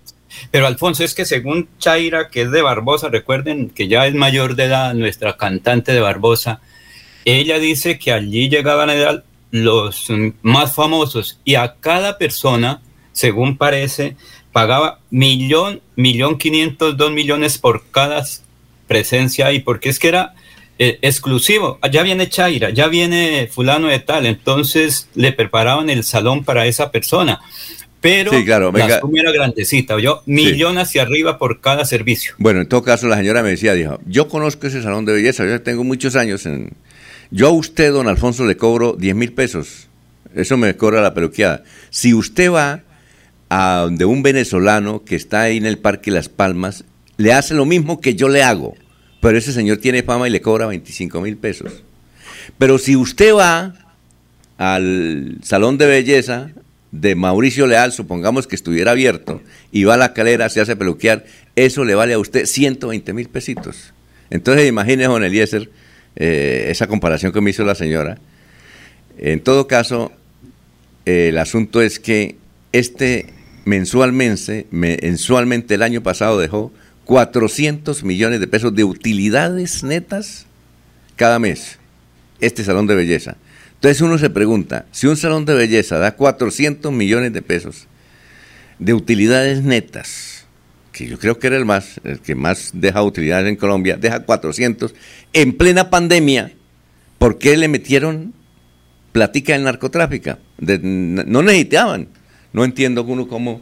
[0.51, 4.57] pero Alfonso, es que según Chaira, que es de Barbosa, recuerden que ya es mayor
[4.57, 6.61] de edad, nuestra cantante de Barbosa,
[7.25, 10.09] ella dice que allí llegaban a edad los
[10.41, 12.81] más famosos y a cada persona,
[13.13, 14.17] según parece,
[14.51, 18.25] pagaba millón, millón quinientos, dos millones por cada
[18.93, 20.35] presencia ahí, porque es que era
[20.79, 21.79] eh, exclusivo.
[21.91, 26.91] Ya viene Chaira, ya viene fulano de tal, entonces le preparaban el salón para esa
[26.91, 27.41] persona.
[28.03, 32.35] Pero Sí, claro, la suma era grandecita, yo millón hacia arriba por cada servicio.
[32.37, 35.47] Bueno, en todo caso, la señora me decía, dijo, yo conozco ese salón de belleza,
[35.47, 36.73] yo tengo muchos años en...
[37.31, 39.89] Yo a usted, don Alfonso, le cobro 10 mil pesos.
[40.35, 41.63] Eso me cobra la peluqueada.
[41.89, 42.83] Si usted va
[43.49, 46.85] a donde un venezolano que está ahí en el Parque Las Palmas,
[47.17, 48.75] le hace lo mismo que yo le hago.
[49.23, 51.73] Pero ese señor tiene fama y le cobra 25 mil pesos.
[52.59, 53.73] Pero si usted va
[54.59, 56.51] al salón de belleza
[56.91, 59.41] de Mauricio Leal, supongamos que estuviera abierto,
[59.71, 61.25] y va a la calera, se hace peluquear,
[61.57, 63.95] eso le vale a usted 120 mil pesitos.
[64.29, 65.71] Entonces imagine, don Eliezer,
[66.17, 68.19] eh, esa comparación que me hizo la señora.
[69.19, 70.11] En todo caso,
[71.07, 72.37] el asunto es que
[72.73, 73.27] este
[73.65, 76.73] mensualmente, me- mensualmente el año pasado dejó
[77.13, 80.47] 400 millones de pesos de utilidades netas
[81.15, 81.79] cada mes,
[82.41, 83.37] este salón de belleza.
[83.75, 87.87] Entonces uno se pregunta, si un salón de belleza da 400 millones de pesos
[88.79, 90.47] de utilidades netas,
[90.91, 94.21] que yo creo que era el más, el que más deja utilidades en Colombia, deja
[94.21, 94.95] 400,
[95.35, 96.55] en plena pandemia,
[97.19, 98.33] ¿por qué le metieron
[99.13, 100.39] platica del narcotráfico?
[100.59, 102.09] No necesitaban.
[102.55, 103.61] No entiendo uno cómo,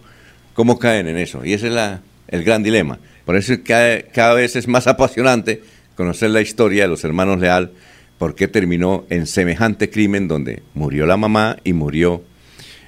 [0.55, 1.45] cómo caen en eso.
[1.45, 1.99] Y ese es
[2.29, 3.01] el gran dilema.
[3.25, 5.63] Por eso cada, cada vez es más apasionante
[5.97, 7.73] conocer la historia de los hermanos Leal,
[8.19, 12.23] por qué terminó en semejante crimen donde murió la mamá y murió,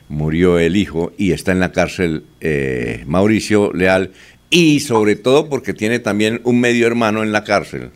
[0.09, 4.13] murió el hijo y está en la cárcel eh, Mauricio Leal
[4.51, 7.91] y sobre todo porque tiene también un medio hermano en la cárcel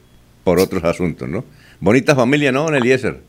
[0.45, 1.45] por otros asuntos, ¿no?
[1.81, 3.21] Bonita familia, ¿no, don Eliezer?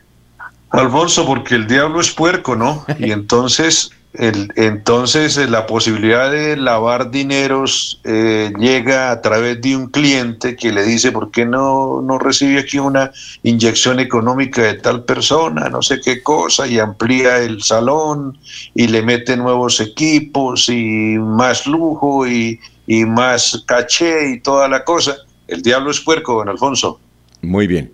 [0.70, 2.86] Alfonso, porque el diablo es puerco, ¿no?
[3.00, 9.76] Y entonces, el, entonces eh, la posibilidad de lavar dineros eh, llega a través de
[9.76, 13.12] un cliente que le dice, ¿por qué no, no recibe aquí una
[13.44, 15.70] inyección económica de tal persona?
[15.70, 18.38] No sé qué cosa, y amplía el salón
[18.74, 24.84] y le mete nuevos equipos y más lujo y, y más caché y toda la
[24.84, 25.16] cosa.
[25.48, 27.00] El diablo es puerco, don Alfonso.
[27.42, 27.92] Muy bien.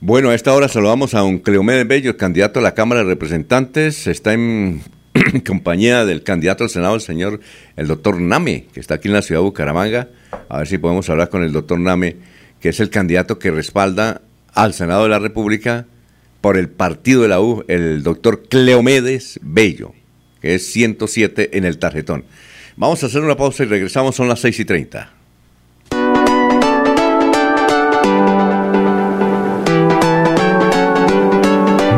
[0.00, 4.08] Bueno, a esta hora saludamos a don Cleomedes Bello, candidato a la Cámara de Representantes.
[4.08, 4.82] Está en
[5.46, 7.40] compañía del candidato al Senado, el señor,
[7.76, 10.08] el doctor Name, que está aquí en la ciudad de Bucaramanga.
[10.48, 12.16] A ver si podemos hablar con el doctor Name,
[12.60, 14.22] que es el candidato que respalda
[14.54, 15.86] al Senado de la República
[16.40, 19.94] por el partido de la U, el doctor Cleomedes Bello,
[20.40, 22.24] que es 107 en el tarjetón.
[22.76, 25.21] Vamos a hacer una pausa y regresamos, son las 6 y 30.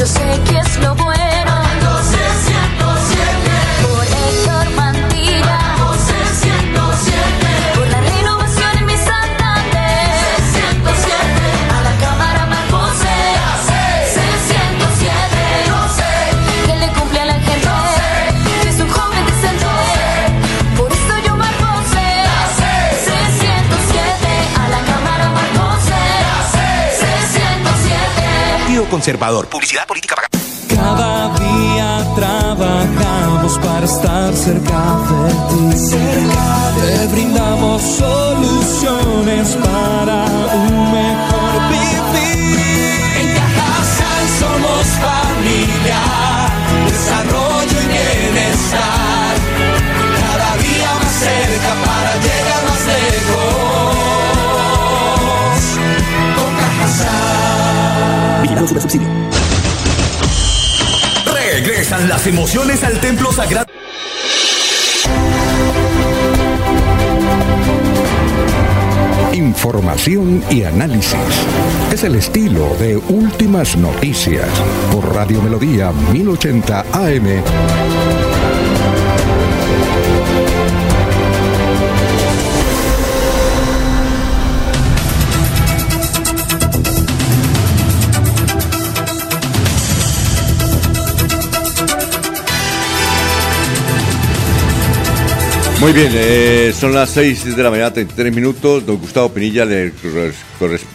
[0.00, 0.59] Yo sé que
[28.90, 29.46] Conservador.
[29.46, 30.30] Publicidad política pagada.
[30.68, 35.96] Cada día trabajamos para estar cerca de ti.
[36.80, 40.69] Te brindamos soluciones para un
[58.60, 59.08] Vigilado Super Subsidio.
[61.32, 63.66] Regresan las emociones al templo sagrado.
[69.32, 71.18] Información y análisis.
[71.92, 74.48] Es el estilo de Últimas Noticias
[74.92, 77.42] por Radio Melodía 1080 AM.
[95.80, 98.84] Muy bien, eh, son las 6 de la mañana, 33 minutos.
[98.84, 99.90] Don Gustavo Pinilla le,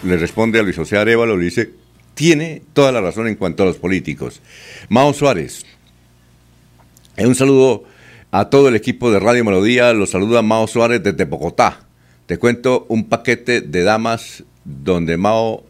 [0.03, 1.71] responde a Luis José Arevalo, le dice,
[2.13, 4.43] tiene toda la razón en cuanto a los políticos.
[4.89, 5.65] Mao Suárez,
[7.17, 7.85] eh, un saludo
[8.29, 11.87] a todo el equipo de Radio Melodía, los saluda Mao Suárez desde Bogotá.
[12.27, 15.63] Te cuento un paquete de damas donde Mao,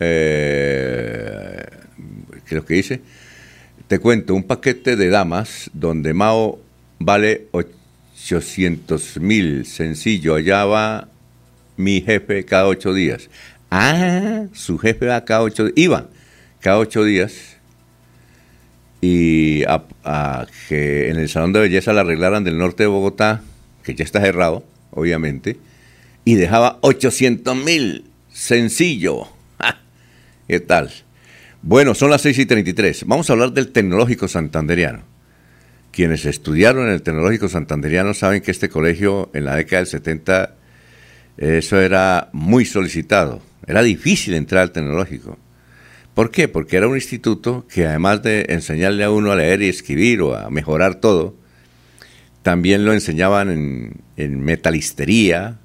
[0.00, 1.64] eh,
[2.44, 3.02] ¿qué es lo que dice?
[3.86, 6.58] Te cuento un paquete de damas donde Mao
[6.98, 7.46] vale
[8.24, 11.08] 800 mil, sencillo, allá va
[11.76, 13.30] mi jefe cada ocho días.
[13.70, 16.06] Ah, su jefe va cada ocho días, iba
[16.60, 17.56] cada ocho días
[19.00, 23.42] y a, que en el salón de belleza la arreglaran del norte de Bogotá,
[23.82, 25.56] que ya está cerrado, obviamente,
[26.24, 29.28] y dejaba 800 mil, sencillo.
[30.48, 30.90] ¿Qué tal?
[31.62, 33.04] Bueno, son las 6 y 33.
[33.06, 35.17] Vamos a hablar del tecnológico santanderiano.
[35.92, 40.54] Quienes estudiaron en el tecnológico santanderiano saben que este colegio en la década del 70,
[41.38, 43.42] eso era muy solicitado.
[43.66, 45.38] Era difícil entrar al tecnológico.
[46.14, 46.48] ¿Por qué?
[46.48, 50.34] Porque era un instituto que además de enseñarle a uno a leer y escribir o
[50.34, 51.36] a mejorar todo,
[52.42, 53.50] también lo enseñaban
[54.16, 55.58] en, metalistería,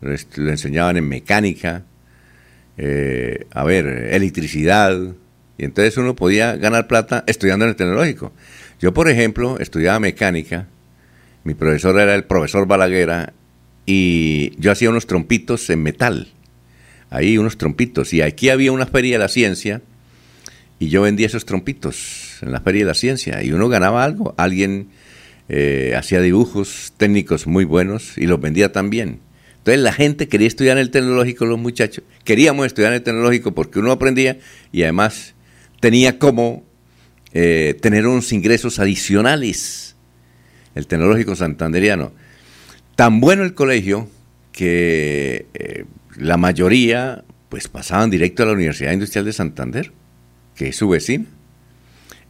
[0.00, 1.84] lo enseñaban en mecánica,
[2.76, 4.96] eh, a ver, electricidad,
[5.58, 8.32] y entonces uno podía ganar plata estudiando en el tecnológico.
[8.80, 10.68] Yo, por ejemplo, estudiaba mecánica,
[11.44, 13.32] mi profesor era el profesor Balaguera,
[13.86, 16.28] y yo hacía unos trompitos en metal,
[17.10, 19.82] ahí unos trompitos, y aquí había una feria de la ciencia,
[20.78, 24.34] y yo vendía esos trompitos en la feria de la ciencia, y uno ganaba algo,
[24.36, 24.88] alguien
[25.48, 29.20] eh, hacía dibujos técnicos muy buenos y los vendía también.
[29.56, 33.54] Entonces la gente quería estudiar en el tecnológico, los muchachos, queríamos estudiar en el tecnológico
[33.54, 34.38] porque uno aprendía
[34.72, 35.34] y además
[35.80, 36.67] tenía como
[37.32, 39.96] eh, tener unos ingresos adicionales.
[40.74, 42.12] El tecnológico santanderiano.
[42.94, 44.08] Tan bueno el colegio
[44.52, 45.84] que eh,
[46.16, 49.92] la mayoría pues pasaban directo a la Universidad Industrial de Santander,
[50.54, 51.26] que es su vecina.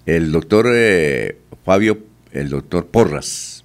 [0.07, 1.99] El doctor eh, Fabio,
[2.33, 3.65] el doctor Porras,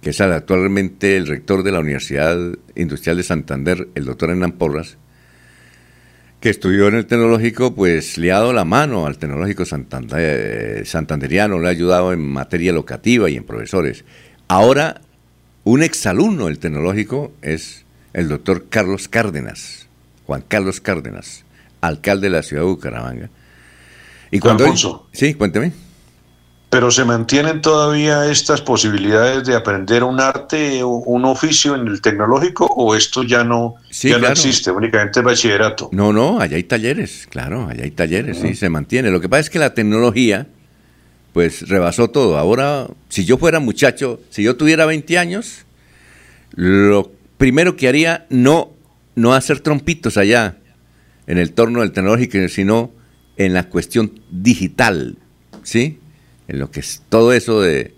[0.00, 2.38] que es actualmente el rector de la Universidad
[2.76, 4.96] Industrial de Santander, el doctor Hernán Porras,
[6.44, 10.82] que estudió en el tecnológico, pues le ha dado la mano al tecnológico santander- eh,
[10.84, 14.04] santanderiano, le ha ayudado en materia locativa y en profesores.
[14.46, 15.00] Ahora,
[15.64, 19.88] un exalumno del tecnológico es el doctor Carlos Cárdenas,
[20.26, 21.46] Juan Carlos Cárdenas,
[21.80, 23.30] alcalde de la ciudad de Bucaramanga.
[24.30, 24.70] Y cuando él-
[25.12, 25.72] sí, cuénteme.
[26.74, 32.00] Pero se mantienen todavía estas posibilidades de aprender un arte o un oficio en el
[32.00, 35.88] tecnológico o esto ya no, Sí, ya no existe, únicamente el bachillerato.
[35.92, 39.12] No, no, allá hay talleres, claro, allá hay talleres, sí, se mantiene.
[39.12, 40.48] Lo que pasa es que la tecnología,
[41.32, 42.38] pues, rebasó todo.
[42.38, 45.66] Ahora, si yo fuera muchacho, si yo tuviera 20 años,
[46.56, 48.72] lo primero que haría, no,
[49.14, 50.56] no hacer trompitos allá,
[51.28, 52.90] en el torno del tecnológico, sino
[53.36, 55.18] en la cuestión digital,
[55.62, 56.00] ¿sí?
[56.48, 57.94] En lo que es todo eso de,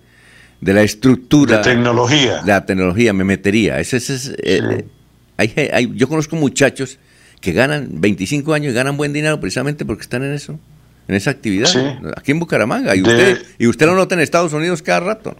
[0.60, 1.58] de la estructura.
[1.58, 2.42] De tecnología.
[2.44, 3.80] La tecnología, me metería.
[3.80, 4.86] Ese, ese es, eh,
[5.38, 6.98] Hay, hay- yo conozco muchachos
[7.40, 10.58] que ganan 25 años y ganan buen dinero precisamente porque están en eso,
[11.08, 11.80] en esa actividad, Sí.
[12.16, 12.96] aquí en Bucaramanga.
[12.96, 15.36] Y De- usted, y usted lo nota en Estados Unidos cada rato.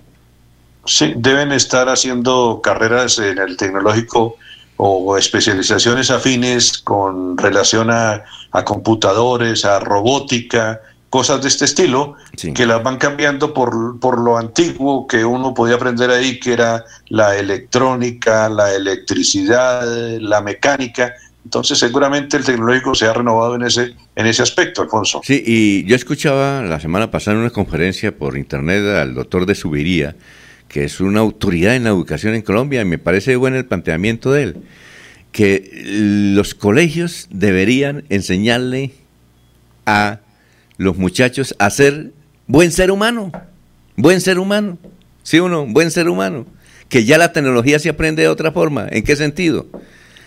[0.85, 4.37] Sí, deben estar haciendo carreras en el tecnológico
[4.77, 8.23] o especializaciones afines con relación a,
[8.53, 10.81] a computadores, a robótica,
[11.11, 12.15] cosas de este estilo,
[12.55, 16.85] que las van cambiando por, por lo antiguo que uno podía aprender ahí, que era
[17.09, 19.87] la electrónica, la electricidad,
[20.21, 21.15] la mecánica.
[21.45, 25.21] Entonces seguramente el tecnológico se ha renovado en ese, en ese aspecto, Alfonso.
[25.23, 29.55] Sí, y yo escuchaba la semana pasada en una conferencia por internet al doctor de
[29.55, 30.17] Subiría,
[30.67, 34.33] que es una autoridad en la educación en Colombia, y me parece bueno el planteamiento
[34.33, 34.57] de él,
[35.31, 35.71] que
[36.35, 38.93] los colegios deberían enseñarle
[39.87, 40.19] a
[40.77, 42.13] los muchachos a ser
[42.47, 43.33] buen ser humano,
[43.97, 44.79] buen ser humano,
[45.23, 46.47] sí o no, buen ser humano,
[46.89, 49.67] que ya la tecnología se aprende de otra forma, ¿en qué sentido?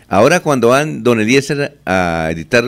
[0.07, 2.65] Ahora cuando van Don Eliezer a editar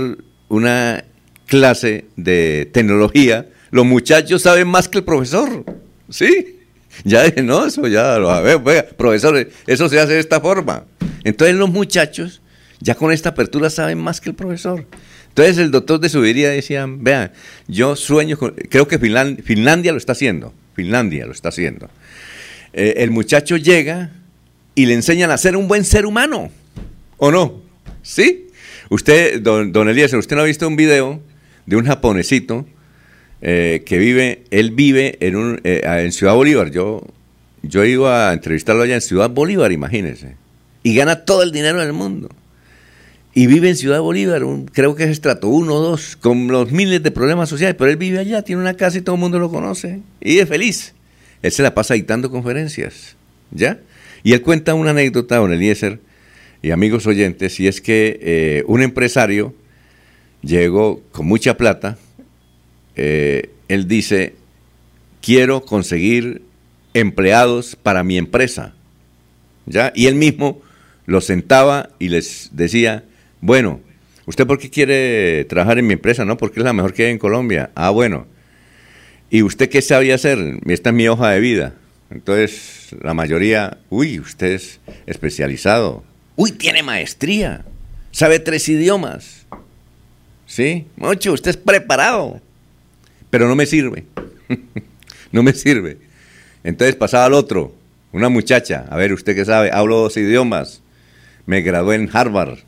[0.47, 1.03] una
[1.47, 5.65] clase de tecnología, los muchachos saben más que el profesor,
[6.09, 6.59] ¿sí?
[7.03, 10.85] Ya no, eso ya lo ver, oiga, profesor, eso se hace de esta forma.
[11.23, 12.41] Entonces los muchachos
[12.79, 14.85] ya con esta apertura saben más que el profesor.
[15.31, 17.31] Entonces el doctor de Subiría decía, vean,
[17.67, 21.89] yo sueño con, creo que Finlan- Finlandia lo está haciendo, Finlandia lo está haciendo.
[22.73, 24.11] Eh, el muchacho llega
[24.75, 26.51] y le enseñan a ser un buen ser humano,
[27.17, 27.61] ¿o no?
[28.03, 28.47] ¿Sí?
[28.89, 31.21] Usted, don, don Eliezer, usted no ha visto un video
[31.65, 32.65] de un japonesito
[33.41, 36.71] eh, que vive, él vive en, un, eh, en Ciudad Bolívar.
[36.71, 37.07] Yo,
[37.63, 40.35] yo ido a entrevistarlo allá en Ciudad Bolívar, imagínense.
[40.83, 42.29] Y gana todo el dinero del mundo.
[43.33, 44.43] Y vive en Ciudad Bolívar,
[44.73, 47.95] creo que es estrato 1 o 2, con los miles de problemas sociales, pero él
[47.95, 50.01] vive allá, tiene una casa y todo el mundo lo conoce.
[50.19, 50.93] Y es feliz.
[51.41, 53.15] Él se la pasa dictando conferencias,
[53.51, 53.79] ¿ya?
[54.23, 55.99] Y él cuenta una anécdota, don Eliezer,
[56.61, 59.55] y amigos oyentes, y es que eh, un empresario
[60.43, 61.97] llegó con mucha plata,
[62.95, 64.35] eh, él dice,
[65.21, 66.41] quiero conseguir
[66.93, 68.73] empleados para mi empresa,
[69.65, 69.93] ¿ya?
[69.95, 70.61] Y él mismo
[71.05, 73.05] los sentaba y les decía,
[73.41, 73.81] bueno,
[74.25, 76.23] ¿usted por qué quiere trabajar en mi empresa?
[76.25, 77.71] No, porque es la mejor que hay en Colombia.
[77.75, 78.27] Ah, bueno.
[79.29, 80.59] ¿Y usted qué sabía hacer?
[80.67, 81.73] Esta es mi hoja de vida.
[82.11, 86.03] Entonces, la mayoría, uy, usted es especializado.
[86.35, 87.65] Uy, tiene maestría.
[88.11, 89.47] Sabe tres idiomas.
[90.45, 90.85] ¿Sí?
[90.97, 92.41] Mucho, usted es preparado.
[93.29, 94.03] Pero no me sirve.
[95.31, 95.97] no me sirve.
[96.63, 97.73] Entonces pasaba al otro,
[98.11, 98.85] una muchacha.
[98.89, 99.71] A ver, ¿usted qué sabe?
[99.71, 100.81] Hablo dos idiomas.
[101.45, 102.59] Me gradué en Harvard.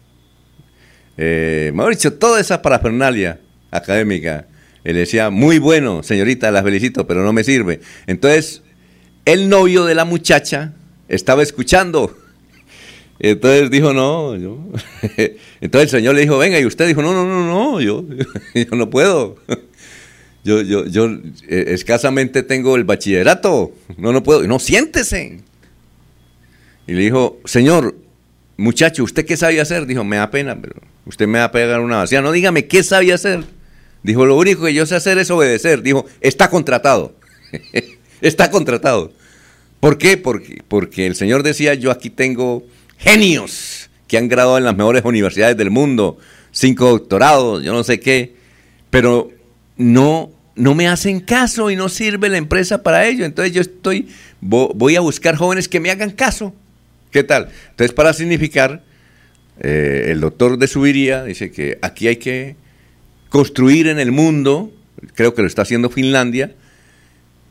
[1.18, 3.40] Eh, mejor dicho, toda esa parafernalia
[3.72, 4.48] académica.
[4.84, 7.80] Él decía, muy bueno, señorita, la felicito, pero no me sirve.
[8.08, 8.62] Entonces,
[9.26, 10.74] el novio de la muchacha
[11.08, 12.18] estaba escuchando.
[13.20, 14.60] Entonces dijo, no, yo.
[15.62, 18.04] Entonces el señor le dijo, venga, y usted dijo, no, no, no, no, yo,
[18.54, 19.38] yo no puedo.
[20.44, 21.06] Yo, yo, yo
[21.48, 24.46] eh, escasamente tengo el bachillerato, no, no puedo.
[24.46, 25.40] No, siéntese.
[26.86, 27.96] Y le dijo, señor,
[28.58, 29.86] muchacho, ¿usted qué sabe hacer?
[29.86, 32.22] Dijo, me da pena, pero usted me va a pegar una vacía.
[32.22, 33.44] No, dígame, ¿qué sabe hacer?
[34.04, 35.82] Dijo, lo único que yo sé hacer es obedecer.
[35.82, 37.16] Dijo, está contratado.
[38.22, 39.12] está contratado.
[39.80, 40.18] ¿Por qué?
[40.18, 42.64] Porque, el señor decía, yo aquí tengo
[42.98, 46.18] genios que han graduado en las mejores universidades del mundo,
[46.52, 48.36] cinco doctorados, yo no sé qué,
[48.90, 49.30] pero
[49.76, 53.26] no, no me hacen caso y no sirve la empresa para ello.
[53.26, 54.08] Entonces yo estoy,
[54.42, 56.54] vo- voy a buscar jóvenes que me hagan caso.
[57.12, 57.50] ¿Qué tal?
[57.72, 58.84] Entonces para significar,
[59.60, 62.56] eh, el doctor de Subiría dice que aquí hay que
[63.30, 64.72] construir en el mundo,
[65.16, 66.54] creo que lo está haciendo Finlandia,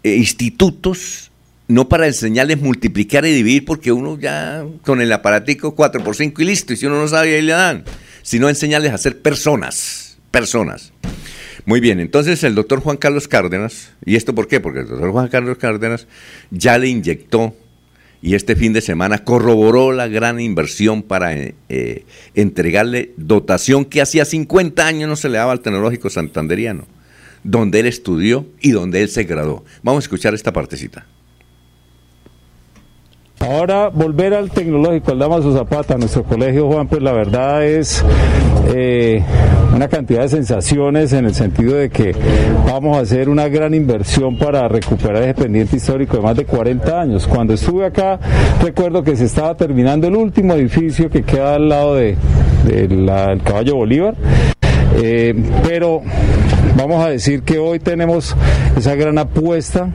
[0.03, 1.31] eh, institutos,
[1.69, 6.43] no para enseñarles multiplicar y dividir, porque uno ya con el aparatico 4 por 5
[6.43, 7.85] y listo, y si uno no sabe ahí le dan,
[8.23, 10.93] sino enseñarles a ser personas, personas.
[11.65, 14.59] Muy bien, entonces el doctor Juan Carlos Cárdenas, ¿y esto por qué?
[14.59, 16.09] Porque el doctor Juan Carlos Cárdenas
[16.51, 17.55] ya le inyectó
[18.23, 22.05] y este fin de semana corroboró la gran inversión para eh, eh,
[22.35, 26.87] entregarle dotación que hacía 50 años no se le daba al tecnológico santanderiano,
[27.43, 29.65] donde él estudió y donde él se graduó.
[29.83, 31.05] Vamos a escuchar esta partecita.
[33.43, 38.05] Ahora volver al tecnológico, al Damaso Zapata, nuestro colegio, Juan, pues la verdad es
[38.73, 39.21] eh,
[39.75, 42.15] una cantidad de sensaciones en el sentido de que
[42.65, 47.01] vamos a hacer una gran inversión para recuperar ese pendiente histórico de más de 40
[47.01, 47.27] años.
[47.27, 48.21] Cuando estuve acá,
[48.63, 52.17] recuerdo que se estaba terminando el último edificio que queda al lado de,
[52.65, 54.15] de del caballo Bolívar.
[55.03, 55.35] Eh,
[55.67, 56.03] pero
[56.77, 58.35] vamos a decir que hoy tenemos
[58.77, 59.91] esa gran apuesta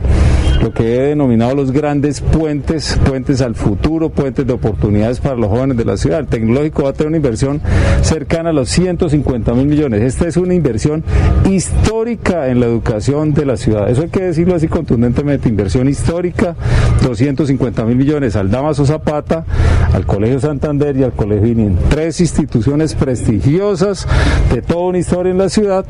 [0.61, 5.49] lo que he denominado los grandes puentes, puentes al futuro, puentes de oportunidades para los
[5.49, 6.19] jóvenes de la ciudad.
[6.19, 7.61] El tecnológico va a tener una inversión
[8.01, 10.01] cercana a los 150 mil millones.
[10.01, 11.03] Esta es una inversión
[11.49, 13.89] histórica en la educación de la ciudad.
[13.89, 16.55] Eso hay que decirlo así contundentemente, inversión histórica,
[17.03, 19.45] 250 mil millones al Damaso Zapata,
[19.93, 21.77] al Colegio Santander y al Colegio ININ.
[21.89, 24.07] Tres instituciones prestigiosas
[24.53, 25.85] de toda una historia en la ciudad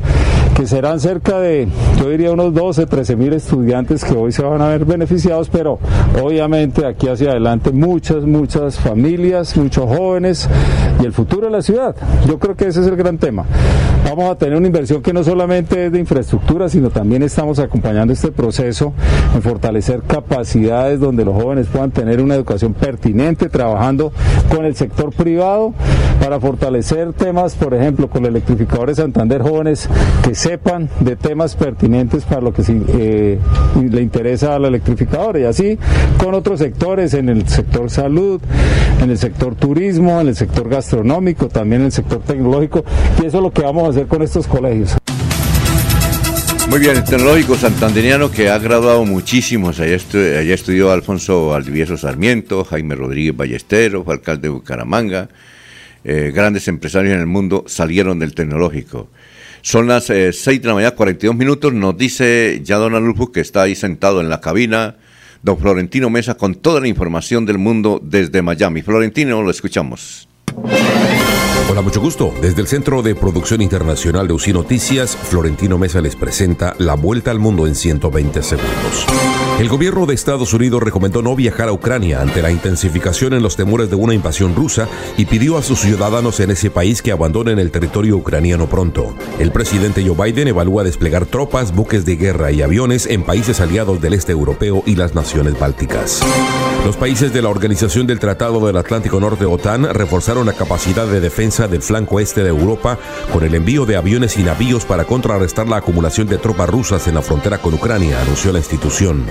[0.57, 1.67] que serán cerca de,
[1.99, 5.77] yo diría, unos 12, 13 mil estudiantes que hoy se van a ver beneficiados, pero
[6.19, 10.49] obviamente aquí hacia adelante muchas, muchas familias, muchos jóvenes
[10.99, 11.95] y el futuro de la ciudad.
[12.25, 13.45] Yo creo que ese es el gran tema.
[14.03, 18.13] Vamos a tener una inversión que no solamente es de infraestructura, sino también estamos acompañando
[18.13, 18.93] este proceso
[19.35, 24.11] en fortalecer capacidades donde los jóvenes puedan tener una educación pertinente, trabajando
[24.49, 25.73] con el sector privado
[26.19, 29.87] para fortalecer temas, por ejemplo, con el electrificador de Santander, jóvenes
[30.23, 33.37] que sepan de temas pertinentes para lo que eh,
[33.81, 35.77] le interesa a la electrificadora y así
[36.17, 38.39] con otros sectores, en el sector salud,
[39.01, 42.85] en el sector turismo, en el sector gastronómico, también en el sector tecnológico
[43.21, 44.95] y eso es lo que vamos a hacer con estos colegios.
[46.69, 49.81] Muy bien, el tecnológico santanderiano que ha graduado muchísimos.
[49.81, 55.27] Allá, allá estudió Alfonso Aldivieso Sarmiento, Jaime Rodríguez Ballesteros, alcalde de Bucaramanga.
[56.05, 59.09] Eh, grandes empresarios en el mundo salieron del tecnológico.
[59.61, 61.73] Son las 6 de la mañana, 42 minutos.
[61.73, 64.95] Nos dice ya don Anulfo que está ahí sentado en la cabina.
[65.43, 68.81] Don Florentino Mesa con toda la información del mundo desde Miami.
[68.81, 70.27] Florentino, lo escuchamos.
[71.69, 72.33] Hola, mucho gusto.
[72.41, 77.29] Desde el Centro de Producción Internacional de UCI Noticias, Florentino Mesa les presenta La Vuelta
[77.29, 79.05] al Mundo en 120 segundos.
[79.59, 83.57] El gobierno de Estados Unidos recomendó no viajar a Ucrania ante la intensificación en los
[83.57, 84.87] temores de una invasión rusa
[85.17, 89.13] y pidió a sus ciudadanos en ese país que abandonen el territorio ucraniano pronto.
[89.37, 93.99] El presidente Joe Biden evalúa desplegar tropas, buques de guerra y aviones en países aliados
[93.99, 96.21] del este europeo y las naciones bálticas.
[96.85, 101.19] Los países de la Organización del Tratado del Atlántico Norte OTAN reforzaron la capacidad de
[101.19, 102.99] defensa del flanco este de Europa
[103.33, 107.15] con el envío de aviones y navíos para contrarrestar la acumulación de tropas rusas en
[107.15, 109.25] la frontera con Ucrania, anunció la institución.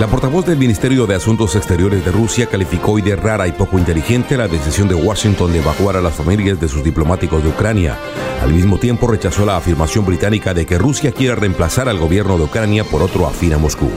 [0.00, 3.78] La portavoz del Ministerio de Asuntos Exteriores de Rusia calificó hoy de rara y poco
[3.78, 7.98] inteligente la decisión de Washington de evacuar a las familias de sus diplomáticos de Ucrania.
[8.40, 12.44] Al mismo tiempo rechazó la afirmación británica de que Rusia quiere reemplazar al gobierno de
[12.44, 13.90] Ucrania por otro afín a Moscú.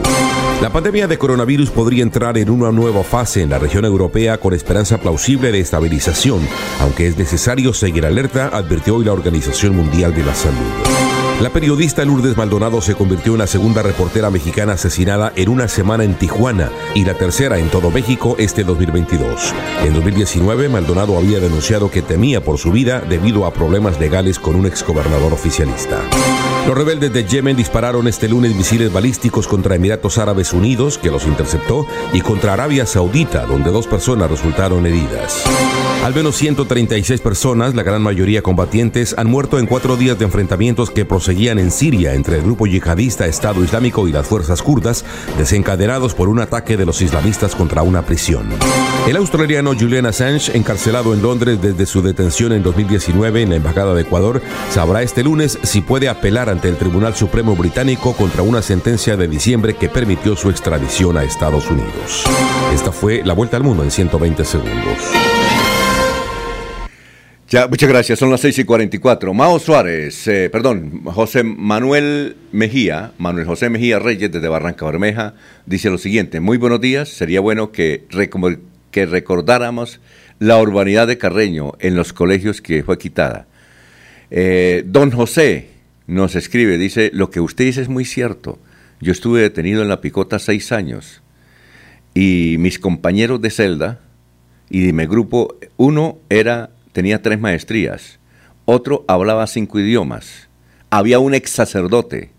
[0.60, 4.54] La pandemia de coronavirus podría entrar en una nueva fase en la región europea con
[4.54, 6.40] esperanza plausible de estabilización,
[6.80, 10.58] aunque es necesario seguir alerta, advirtió hoy la Organización Mundial de la Salud.
[11.40, 16.04] La periodista Lourdes Maldonado se convirtió en la segunda reportera mexicana asesinada en una semana
[16.04, 19.54] en Tijuana y la tercera en todo México este 2022.
[19.84, 24.56] En 2019, Maldonado había denunciado que temía por su vida debido a problemas legales con
[24.56, 26.00] un exgobernador oficialista.
[26.66, 31.26] Los rebeldes de Yemen dispararon este lunes misiles balísticos contra Emiratos Árabes Unidos, que los
[31.26, 35.42] interceptó, y contra Arabia Saudita, donde dos personas resultaron heridas.
[36.04, 40.90] Al menos 136 personas, la gran mayoría combatientes, han muerto en cuatro días de enfrentamientos
[40.90, 45.04] que proseguían en Siria entre el grupo yihadista Estado Islámico y las fuerzas kurdas,
[45.38, 48.48] desencadenados por un ataque de los islamistas contra una prisión.
[49.08, 53.94] El australiano Julian Assange, encarcelado en Londres desde su detención en 2019 en la Embajada
[53.94, 54.40] de Ecuador,
[54.70, 59.26] sabrá este lunes si puede apelar ante el Tribunal Supremo británico contra una sentencia de
[59.26, 62.24] diciembre que permitió su extradición a Estados Unidos.
[62.72, 64.98] Esta fue la vuelta al mundo en 120 segundos.
[67.48, 68.18] Ya, muchas gracias.
[68.18, 69.34] Son las 6 y 44.
[69.34, 75.34] Mao Suárez, eh, perdón, José Manuel Mejía, Manuel José Mejía Reyes desde Barranca Bermeja,
[75.66, 77.10] dice lo siguiente: Muy buenos días.
[77.10, 78.06] Sería bueno que,
[78.90, 80.00] que recordáramos
[80.38, 83.46] la urbanidad de Carreño en los colegios que fue quitada.
[84.30, 85.68] Eh, don José
[86.06, 88.58] nos escribe, dice: Lo que usted dice es muy cierto.
[89.00, 91.22] Yo estuve detenido en la picota seis años
[92.14, 94.00] y mis compañeros de celda
[94.70, 98.18] y de mi grupo, uno era tenía tres maestrías,
[98.64, 100.48] otro hablaba cinco idiomas,
[100.90, 102.30] había un ex sacerdote,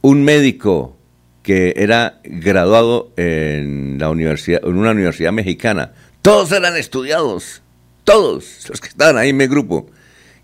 [0.00, 0.96] un médico
[1.42, 5.92] que era graduado en la universidad, en una universidad mexicana.
[6.22, 7.62] Todos eran estudiados,
[8.02, 9.86] todos los que estaban ahí en mi grupo.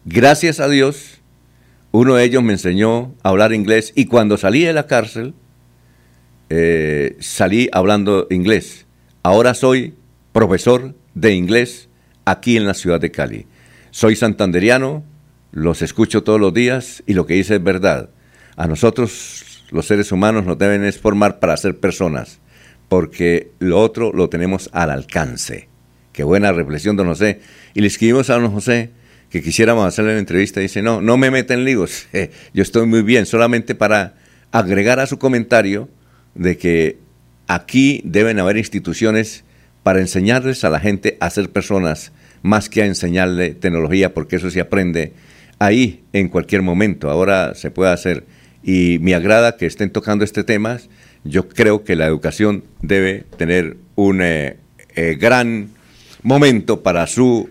[0.04, 1.21] Gracias a Dios,
[1.92, 5.34] uno de ellos me enseñó a hablar inglés y cuando salí de la cárcel,
[6.48, 8.86] eh, salí hablando inglés.
[9.22, 9.94] Ahora soy
[10.32, 11.90] profesor de inglés
[12.24, 13.46] aquí en la ciudad de Cali.
[13.90, 15.04] Soy santanderiano,
[15.52, 18.08] los escucho todos los días y lo que dice es verdad.
[18.56, 22.38] A nosotros, los seres humanos, nos deben es formar para ser personas,
[22.88, 25.68] porque lo otro lo tenemos al alcance.
[26.14, 27.40] Qué buena reflexión, don José.
[27.74, 28.92] Y le escribimos a don José
[29.32, 33.02] que quisiéramos hacerle la entrevista, dice, no, no me meten líos, eh, yo estoy muy
[33.02, 34.14] bien, solamente para
[34.52, 35.88] agregar a su comentario
[36.34, 36.98] de que
[37.46, 39.44] aquí deben haber instituciones
[39.82, 44.50] para enseñarles a la gente a ser personas, más que a enseñarle tecnología, porque eso
[44.50, 45.14] se aprende
[45.58, 48.24] ahí en cualquier momento, ahora se puede hacer.
[48.62, 50.78] Y me agrada que estén tocando este tema,
[51.24, 54.56] yo creo que la educación debe tener un eh,
[54.94, 55.70] eh, gran
[56.22, 57.48] momento para su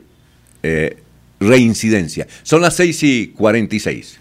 [0.64, 0.98] eh,
[1.42, 2.28] reincidencia.
[2.44, 4.21] Son las 6 y 46.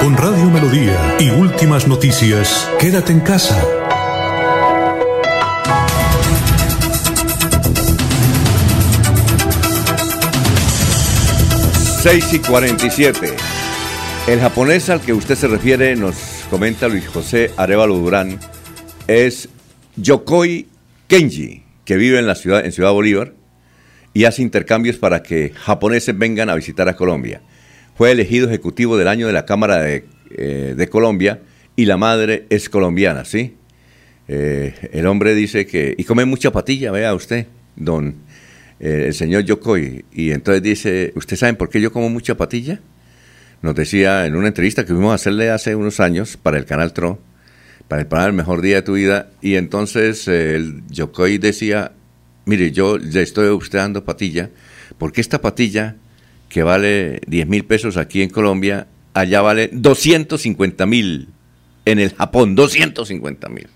[0.00, 3.60] Con Radio Melodía y últimas noticias, quédate en casa.
[12.00, 13.34] Seis y 47.
[14.28, 16.14] El japonés al que usted se refiere, nos
[16.48, 18.38] comenta Luis José Arevalo Durán,
[19.08, 19.48] es
[19.96, 20.68] Yokoi
[21.08, 23.32] Kenji, que vive en la ciudad, en Ciudad Bolívar
[24.14, 27.42] y hace intercambios para que japoneses vengan a visitar a Colombia.
[27.98, 31.40] Fue elegido ejecutivo del año de la Cámara de, eh, Colombia
[31.74, 33.56] y la madre es colombiana, ¿sí?
[34.28, 35.96] Eh, el hombre dice que...
[35.98, 38.14] Y come mucha patilla, vea usted, don
[38.78, 40.04] eh, el señor Yokoi.
[40.12, 42.78] Y entonces dice, ¿usted saben por qué yo como mucha patilla?
[43.62, 47.18] Nos decía en una entrevista que fuimos hacerle hace unos años para el canal TRO,
[47.88, 49.30] para el El Mejor Día de tu Vida.
[49.42, 51.90] Y entonces eh, el Yokoi decía,
[52.44, 54.50] mire, yo le estoy usted dando patilla,
[54.98, 55.96] porque esta patilla
[56.48, 61.28] que vale 10 mil pesos aquí en Colombia, allá vale 250 mil
[61.84, 63.68] en el Japón, 250 mil.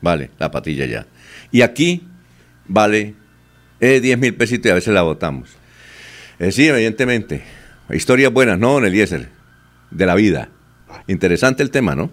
[0.00, 1.06] Vale, la patilla ya.
[1.50, 2.06] Y aquí
[2.66, 3.14] vale
[3.80, 5.50] eh, 10 mil pesitos y a veces la votamos.
[6.38, 7.42] Eh, sí, evidentemente.
[7.90, 9.28] Historias buenas, ¿no, Eliezer?
[9.90, 10.50] De la vida.
[11.06, 12.10] Interesante el tema, ¿no?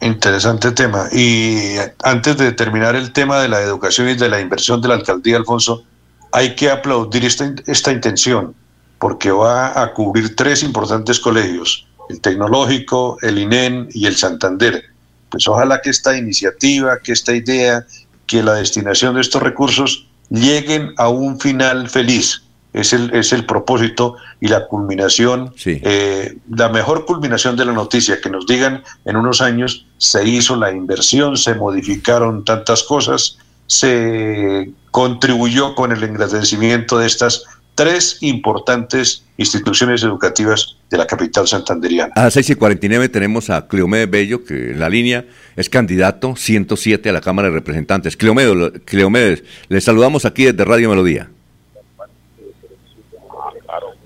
[0.00, 1.08] Interesante tema.
[1.12, 4.94] Y antes de terminar el tema de la educación y de la inversión de la
[4.94, 5.84] alcaldía, Alfonso,
[6.32, 8.54] hay que aplaudir esta, esta intención,
[9.04, 14.82] porque va a cubrir tres importantes colegios, el Tecnológico, el INEN y el Santander.
[15.28, 17.84] Pues ojalá que esta iniciativa, que esta idea,
[18.26, 22.44] que la destinación de estos recursos lleguen a un final feliz.
[22.72, 28.22] Es el, es el propósito y la culminación, eh, la mejor culminación de la noticia,
[28.22, 33.36] que nos digan en unos años se hizo la inversión, se modificaron tantas cosas,
[33.66, 37.44] se contribuyó con el engrandecimiento de estas
[37.74, 42.12] tres importantes instituciones educativas de la capital santanderiana.
[42.14, 45.24] A las 6 y 49 tenemos a Cleomedes Bello, que en la línea
[45.56, 48.16] es candidato 107 a la Cámara de Representantes.
[48.16, 51.30] Cleomedes, Cleomedes le saludamos aquí desde Radio Melodía.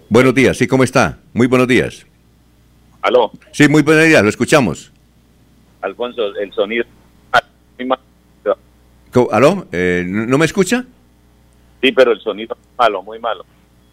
[0.08, 1.18] Buenos días, sí, ¿cómo está?
[1.34, 2.06] Muy buenos días.
[3.02, 3.30] Aló.
[3.52, 4.90] Sí, muy buenos días, lo escuchamos.
[5.82, 6.86] Alfonso, el sonido.
[7.78, 8.02] muy malo.
[9.30, 9.66] ¿Aló?
[9.72, 10.84] Eh, ¿No me escucha?
[11.82, 13.44] Sí, pero el sonido es malo, muy malo.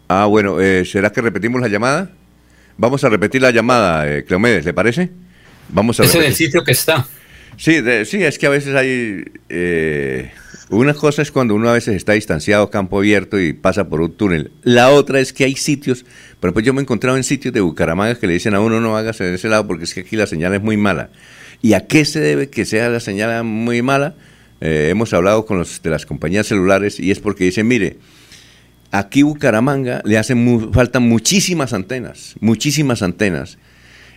[0.08, 2.10] Ah, bueno, eh, ¿será que repetimos la llamada?
[2.78, 5.10] Vamos a repetir la llamada, eh, Cleomedes, ¿le parece?
[5.68, 7.06] Vamos a Es en el sitio que está.
[7.56, 9.24] Sí, de- sí, es que a veces hay...
[9.48, 10.30] Eh,
[10.68, 14.12] una cosa es cuando uno a veces está distanciado, campo abierto y pasa por un
[14.16, 14.50] túnel.
[14.62, 16.04] La otra es que hay sitios,
[16.40, 18.80] por ejemplo, yo me he encontrado en sitios de Bucaramanga que le dicen a uno
[18.80, 21.10] no hagas en ese lado porque es que aquí la señal es muy mala.
[21.62, 24.14] ¿Y a qué se debe que sea la señal muy mala?
[24.60, 27.96] Eh, hemos hablado con los de las compañías celulares y es porque dicen, mire,
[28.98, 33.58] aquí Bucaramanga le hacen mu- faltan muchísimas antenas, muchísimas antenas.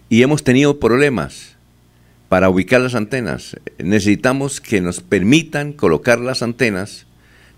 [0.10, 1.56] Y hemos tenido problemas
[2.30, 3.56] para ubicar las antenas.
[3.78, 7.06] Necesitamos que nos permitan colocar las antenas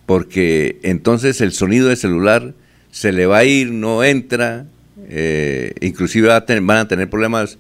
[0.06, 2.54] porque entonces el sonido del celular
[2.92, 4.66] se le va a ir, no entra,
[5.10, 7.58] eh, inclusive va a tener- van a tener problemas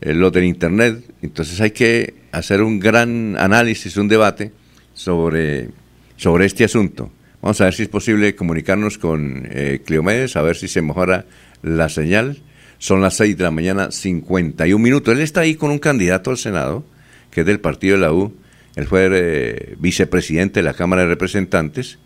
[0.00, 1.02] eh, los del Internet.
[1.22, 4.52] Entonces hay que hacer un gran análisis, un debate
[4.94, 5.70] sobre,
[6.16, 7.10] sobre este asunto.
[7.40, 11.24] Vamos a ver si es posible comunicarnos con eh, Cleomedes, a ver si se mejora
[11.62, 12.38] la señal.
[12.78, 15.14] Son las 6 de la mañana, 51 minutos.
[15.14, 16.84] Él está ahí con un candidato al Senado,
[17.30, 18.34] que es del partido de la U.
[18.76, 21.98] Él fue eh, vicepresidente de la Cámara de Representantes.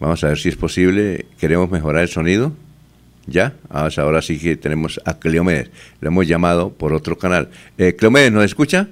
[0.00, 1.26] Vamos a ver si es posible.
[1.38, 2.52] Queremos mejorar el sonido.
[3.26, 3.54] ¿Ya?
[3.70, 5.70] Ah, ahora sí que tenemos a Cleomedes.
[6.00, 7.48] Lo hemos llamado por otro canal.
[7.78, 8.88] Eh, Cleomedes, ¿nos escucha?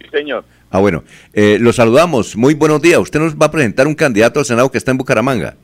[0.00, 0.44] Sí, señor.
[0.74, 1.04] Ah, bueno.
[1.32, 2.34] Eh, lo saludamos.
[2.36, 2.98] Muy buenos días.
[2.98, 5.54] Usted nos va a presentar un candidato al Senado que está en Bucaramanga.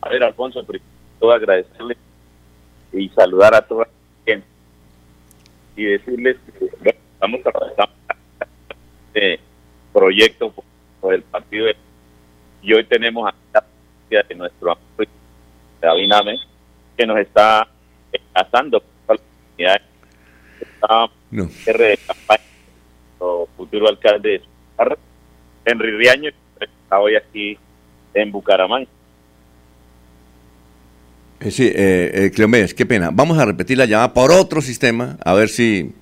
[0.00, 1.94] A ver, Alfonso, primero agradecerle
[2.94, 3.90] y saludar a toda la
[4.24, 4.46] gente
[5.76, 7.92] y decirles que bueno, estamos trabajando
[9.12, 9.40] este
[9.92, 10.54] proyecto
[11.02, 11.76] por el partido de-
[12.62, 15.12] y hoy tenemos a la presencia de nuestro amigo
[15.82, 16.38] David Name,
[16.96, 17.68] que nos está
[18.32, 19.80] casando con la oportunidad
[20.58, 21.44] está No.
[21.66, 22.40] de campaña
[23.24, 24.96] nuestro futuro alcalde de Zucarra,
[25.64, 27.58] Henry Riaño que está hoy aquí
[28.14, 28.86] en Bucaramanga
[31.40, 33.10] Eh, sí, eh, eh, Cleomedes, qué pena.
[33.12, 35.92] Vamos a repetir la llamada por otro sistema, a ver si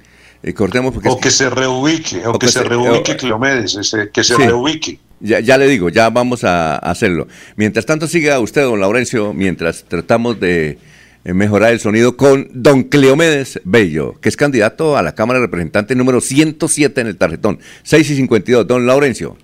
[0.42, 0.92] eh, cortemos.
[0.94, 3.74] Porque O es- que se reubique, o, O que, que se se- reubique o- Cleomedes,
[3.74, 4.42] ese- que se Sí.
[4.42, 4.98] reubique.
[5.20, 7.26] Ya, ya le digo, ya vamos a hacerlo.
[7.56, 10.78] Mientras tanto, siga usted, don Laurencio, mientras tratamos de eh,
[11.24, 15.96] mejorar el sonido con don Cleomedes Bello, que es candidato a la Cámara de Representantes
[15.96, 17.60] número 107 en el tarjetón.
[17.84, 19.36] 6 y 52, don Laurencio.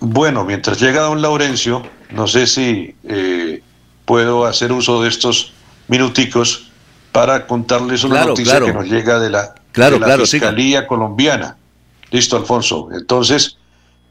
[0.00, 3.62] Bueno, mientras llega don Laurencio, no sé si eh,
[4.04, 5.52] puedo hacer uso de estos
[5.88, 6.70] minuticos
[7.12, 8.66] para contarles una Claro, noticia claro.
[8.66, 10.26] que nos llega de la, Claro, de la siga.
[10.48, 11.56] Fiscalía colombiana.
[12.10, 12.88] Listo, Alfonso.
[12.92, 13.58] Entonces,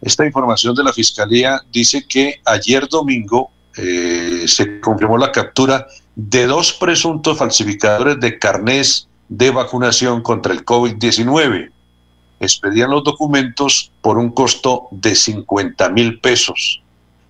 [0.01, 6.47] esta información de la Fiscalía dice que ayer domingo eh, se confirmó la captura de
[6.47, 11.71] dos presuntos falsificadores de carnés de vacunación contra el COVID-19
[12.39, 16.81] expedían los documentos por un costo de 50 mil pesos.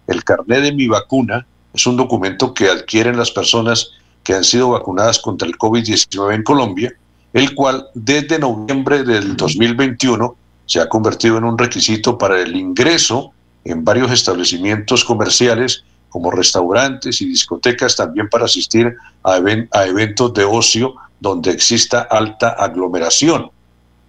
[0.07, 3.91] El carnet de mi vacuna es un documento que adquieren las personas
[4.23, 6.93] que han sido vacunadas contra el COVID-19 en Colombia,
[7.33, 10.35] el cual desde noviembre del 2021
[10.69, 13.31] se ha convertido en un requisito para el ingreso
[13.65, 20.31] en varios establecimientos comerciales como restaurantes y discotecas, también para asistir a, even- a eventos
[20.35, 23.49] de ocio donde exista alta aglomeración.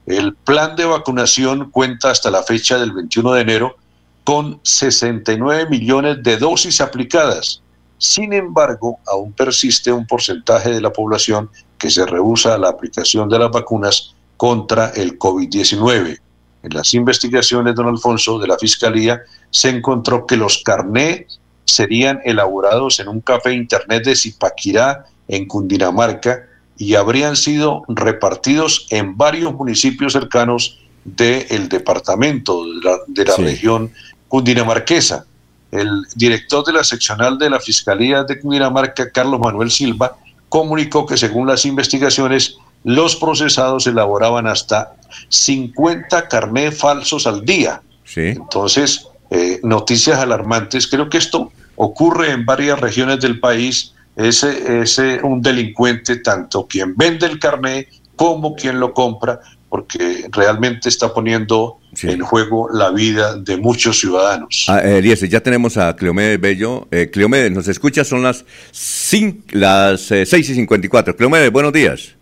[0.05, 3.77] El plan de vacunación cuenta hasta la fecha del 21 de enero
[4.25, 7.63] con 69 millones de dosis aplicadas.
[7.97, 13.31] Sin embargo, aún persiste un porcentaje de la población que se rehúsa a la aplicación
[13.31, 16.19] de las vacunas contra el COVID-19.
[16.63, 23.01] En las investigaciones, don Alfonso, de la Fiscalía, se encontró que los carnés serían elaborados
[23.01, 26.47] en un café internet de Zipaquirá, en Cundinamarca,
[26.77, 33.43] y habrían sido repartidos en varios municipios cercanos del departamento, de la, de la Sí.
[33.43, 33.91] región
[34.29, 35.25] cundinamarquesa.
[35.71, 40.17] El director de la seccional de la Fiscalía de Cundinamarca, Carlos Manuel Silva,
[40.49, 44.95] comunicó que según las investigaciones, los procesados elaboraban hasta
[45.29, 47.83] 50 carnés falsos al día.
[48.05, 48.21] Sí.
[48.29, 50.87] Entonces, eh, noticias alarmantes.
[50.87, 53.95] Creo que esto ocurre en varias regiones del país.
[54.17, 59.41] Es, eh, es eh, un delincuente, tanto quien vende el carné como quien lo compra,
[59.69, 64.67] porque realmente está poniendo en juego la vida de muchos ciudadanos.
[64.69, 66.87] Ah, eh, Eliezer, ya tenemos a Cleomedes Bello.
[66.91, 68.05] Eh, Cleomedes, ¿nos escucha?
[68.05, 71.17] Son las, cin- las eh, 6 y 54.
[71.17, 72.17] Cleomedes, buenos días.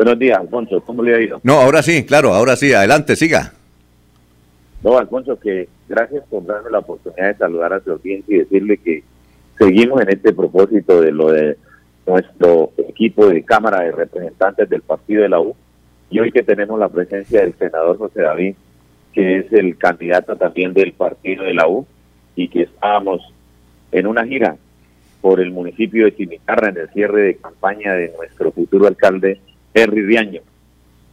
[0.00, 1.40] Buenos días Alfonso ¿cómo le ha ido?
[1.42, 2.72] No, ahora sí, claro, ahora sí.
[2.72, 3.52] Adelante, siga.
[4.82, 8.78] No, Alfonso, que gracias por darme la oportunidad de saludar a su audiencia y decirle
[8.78, 9.02] que
[9.58, 11.58] seguimos en este propósito de lo de
[12.06, 15.54] nuestro equipo de Cámara de Representantes del Partido de la U.
[16.08, 18.54] Y hoy que tenemos la presencia del senador José David,
[19.12, 21.86] que es el candidato también del Partido de la U,
[22.36, 23.20] y que estábamos
[23.92, 24.56] en una gira
[25.20, 29.38] por el municipio de Chimicarra en el cierre de campaña de nuestro futuro alcalde
[29.74, 30.42] Henry Riaño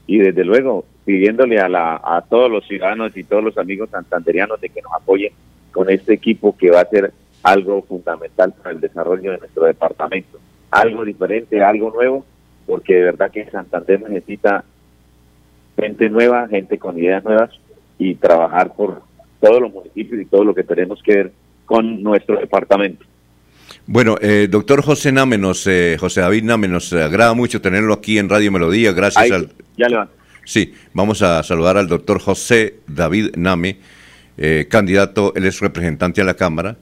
[0.07, 4.59] y desde luego pidiéndole a, la, a todos los ciudadanos y todos los amigos santanderianos
[4.59, 5.31] de que nos apoyen
[5.71, 7.13] con este equipo que va a ser
[7.43, 10.39] algo fundamental para el desarrollo de nuestro departamento.
[10.71, 12.25] Algo diferente, algo nuevo,
[12.65, 14.65] porque de verdad que Santander necesita
[15.77, 17.51] gente nueva, gente con ideas nuevas
[17.97, 19.01] y trabajar por
[19.39, 21.31] todos los municipios y todo lo que tenemos que ver
[21.65, 23.05] con nuestro departamento.
[23.87, 28.17] Bueno, eh, doctor José Name, nos, eh, José David Name, nos agrada mucho tenerlo aquí
[28.19, 28.91] en Radio Melodía.
[28.91, 29.49] Gracias Ahí, al.
[29.77, 30.13] ya levanto.
[30.47, 33.79] Sí, vamos a saludar al doctor José David Name,
[34.37, 36.77] eh, candidato, él es representante a la Cámara,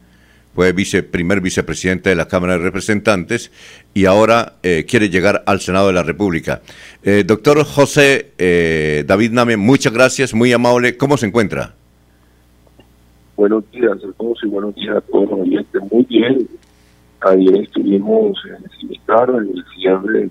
[0.53, 3.51] fue vice, primer vicepresidente de la Cámara de Representantes
[3.93, 6.61] y ahora eh, quiere llegar al Senado de la República.
[7.03, 10.95] Eh, doctor José eh, David Name, muchas gracias, muy amable.
[10.95, 11.73] ¿Cómo se encuentra?
[13.35, 15.81] Buenos días a todos y buenos días a todos los oyentes.
[15.91, 16.47] Muy bien.
[17.25, 20.29] Ayer estuvimos en en el cierre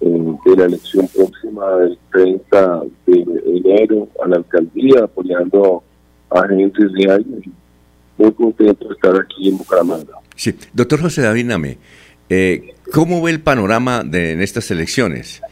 [0.00, 5.82] de la elección próxima del 30 de enero a la alcaldía, apoyando
[6.30, 7.44] a agentes de años.
[8.16, 10.14] Muy contento de estar aquí en Bucaramanga.
[10.34, 11.78] Sí, doctor José David Name,
[12.30, 15.42] eh, ¿cómo ve el panorama de, en estas elecciones?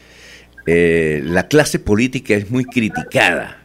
[0.65, 3.63] Eh, la clase política es muy criticada.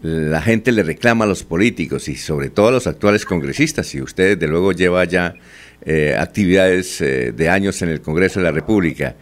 [0.00, 3.94] La gente le reclama a los políticos y sobre todo a los actuales congresistas.
[3.94, 5.34] Y usted, desde luego, lleva ya
[5.84, 9.16] eh, actividades eh, de años en el Congreso de la República.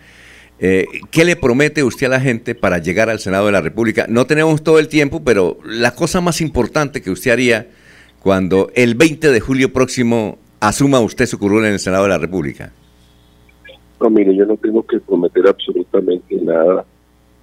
[0.64, 4.06] Eh, ¿Qué le promete usted a la gente para llegar al Senado de la República?
[4.08, 7.66] No tenemos todo el tiempo, pero la cosa más importante que usted haría
[8.20, 12.18] cuando el 20 de julio próximo asuma usted su curul en el Senado de la
[12.18, 12.70] República.
[14.00, 16.84] No, mire, yo no tengo que prometer absolutamente nada.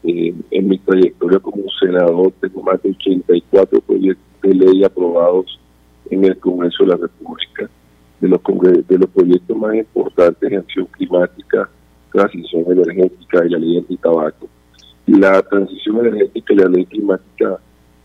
[0.06, 5.60] Eh, en mi trayectoria como senador tengo más de 84 proyectos de ley aprobados
[6.10, 7.70] en el Congreso de la República.
[8.22, 8.42] De los,
[8.88, 11.70] de los proyectos más importantes en acción climática,
[12.12, 14.48] transición energética y la ley anti-tabaco.
[15.08, 17.60] La transición energética y la ley climática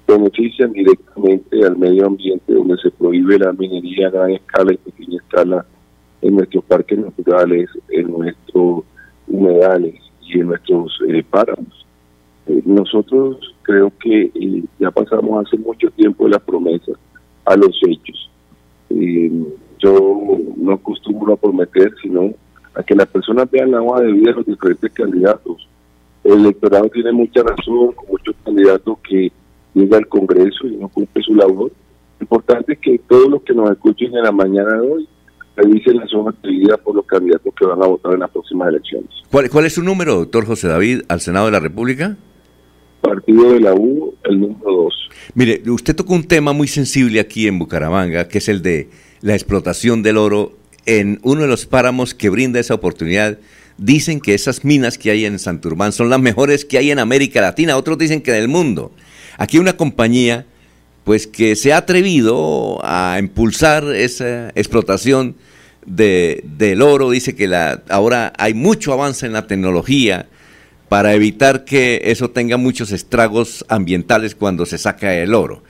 [0.07, 5.17] benefician directamente al medio ambiente donde se prohíbe la minería a gran escala y pequeña
[5.17, 5.67] escala
[6.23, 8.85] en nuestros parques naturales, en nuestros
[9.27, 11.87] humedales y en nuestros eh, páramos.
[12.47, 16.97] Eh, nosotros creo que eh, ya pasamos hace mucho tiempo de las promesas
[17.45, 18.31] a los hechos.
[19.85, 22.33] Yo no acostumbro a prometer, sino
[22.75, 25.69] a que las personas vean la hoja de vida de los diferentes candidatos.
[26.25, 29.31] El electorado tiene mucha razón, con muchos candidatos que
[29.75, 31.71] llega al Congreso y no cumple su labor.
[32.19, 35.09] Lo importante es que todos los que nos escuchen en la mañana de hoy
[35.55, 38.69] revisen las hojas de vida por los candidatos que van a votar en las próximas
[38.69, 39.11] elecciones.
[39.31, 42.17] ¿Cuál, cuál es su número, doctor José David, al Senado de la República?
[43.03, 45.11] Partido de la U, el número 2.
[45.35, 48.89] Mire, usted tocó un tema muy sensible aquí en Bucaramanga, que es el de
[49.25, 53.39] la explotación del oro en uno de los páramos que brinda esa oportunidad.
[53.79, 57.41] Dicen que esas minas que hay en Santurbán son las mejores que hay en América
[57.41, 58.93] Latina, otros dicen que en el mundo.
[59.39, 60.45] Aquí hay una compañía
[61.05, 65.37] pues que se ha atrevido a impulsar esa explotación
[65.87, 70.29] de, del oro, dice que la, ahora hay mucho avance en la tecnología
[70.91, 75.63] para evitar que eso tenga muchos estragos ambientales cuando se saca el oro.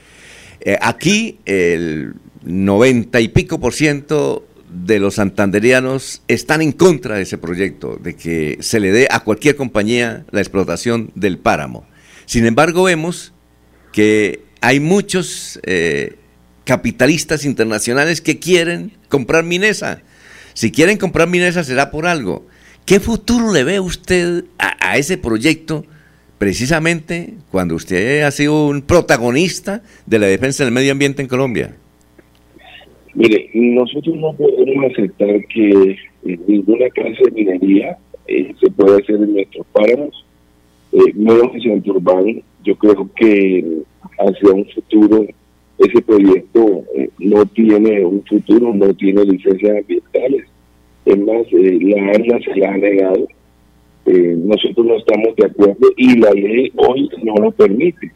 [0.60, 2.14] Eh, aquí el
[2.45, 8.16] 90 y pico por ciento de los santanderianos están en contra de ese proyecto, de
[8.16, 11.87] que se le dé a cualquier compañía la explotación del páramo.
[12.27, 13.33] Sin embargo, vemos
[13.93, 16.16] que hay muchos eh,
[16.65, 20.03] capitalistas internacionales que quieren comprar Minesa.
[20.55, 22.47] Si quieren comprar Minesa será por algo.
[22.85, 25.87] ¿Qué futuro le ve usted a, a ese proyecto
[26.39, 31.77] precisamente cuando usted ha sido un protagonista de la defensa del medio ambiente en Colombia?
[33.15, 37.97] Mire, nosotros no podemos aceptar que eh, ninguna clase de minería
[38.27, 40.24] eh, se pueda hacer en nuestros páramos,
[40.93, 42.43] eh, menos en Santurbán.
[42.65, 43.82] Yo creo que
[44.19, 45.27] hacia un futuro
[45.78, 50.47] ese proyecto eh, no tiene un futuro, no tiene licencias ambientales.
[51.05, 53.28] Es más, la ARLA se la ha negado.
[54.07, 58.11] Eh, nosotros no estamos de acuerdo y la ley hoy no lo permite.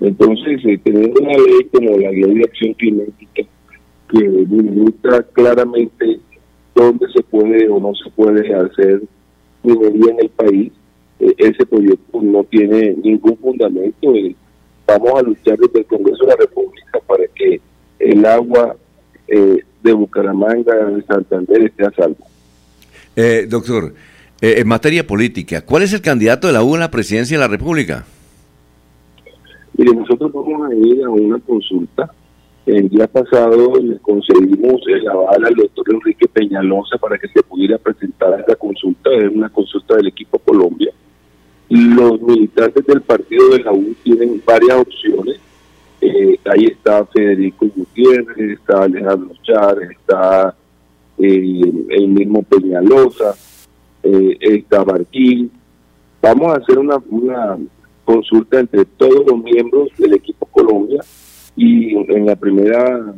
[0.00, 3.42] Entonces, teniendo una ley como la ley de acción climática
[4.08, 6.20] que limita claramente
[6.74, 9.02] dónde se puede o no se puede hacer
[9.62, 10.72] minería en el país,
[11.20, 14.14] eh, ese proyecto no tiene ningún fundamento.
[14.14, 14.34] eh,
[14.86, 17.60] vamos a luchar desde el Congreso de la República para que
[17.98, 18.76] el agua
[19.28, 22.26] eh, de Bucaramanga, de Santander, esté a salvo.
[23.16, 23.94] Eh, doctor,
[24.40, 27.40] eh, en materia política, ¿cuál es el candidato de la U a la presidencia de
[27.40, 28.04] la República?
[29.76, 32.10] Mire, nosotros vamos a ir a una consulta.
[32.66, 37.78] El día pasado le conseguimos el aval al doctor Enrique Peñalosa para que se pudiera
[37.78, 39.08] presentar a esta consulta.
[39.12, 40.90] Es una consulta del equipo Colombia.
[41.68, 45.38] Los militantes del partido de la U tienen varias opciones.
[46.00, 50.56] Eh, ahí está Federico Gutiérrez, está Alejandro Chávez, está
[51.18, 53.36] eh, el mismo Peñalosa,
[54.02, 55.52] eh, está Barquín.
[56.20, 56.98] Vamos a hacer una
[58.04, 61.00] consulta entre todos los miembros del equipo Colombia
[61.56, 63.14] y en la primera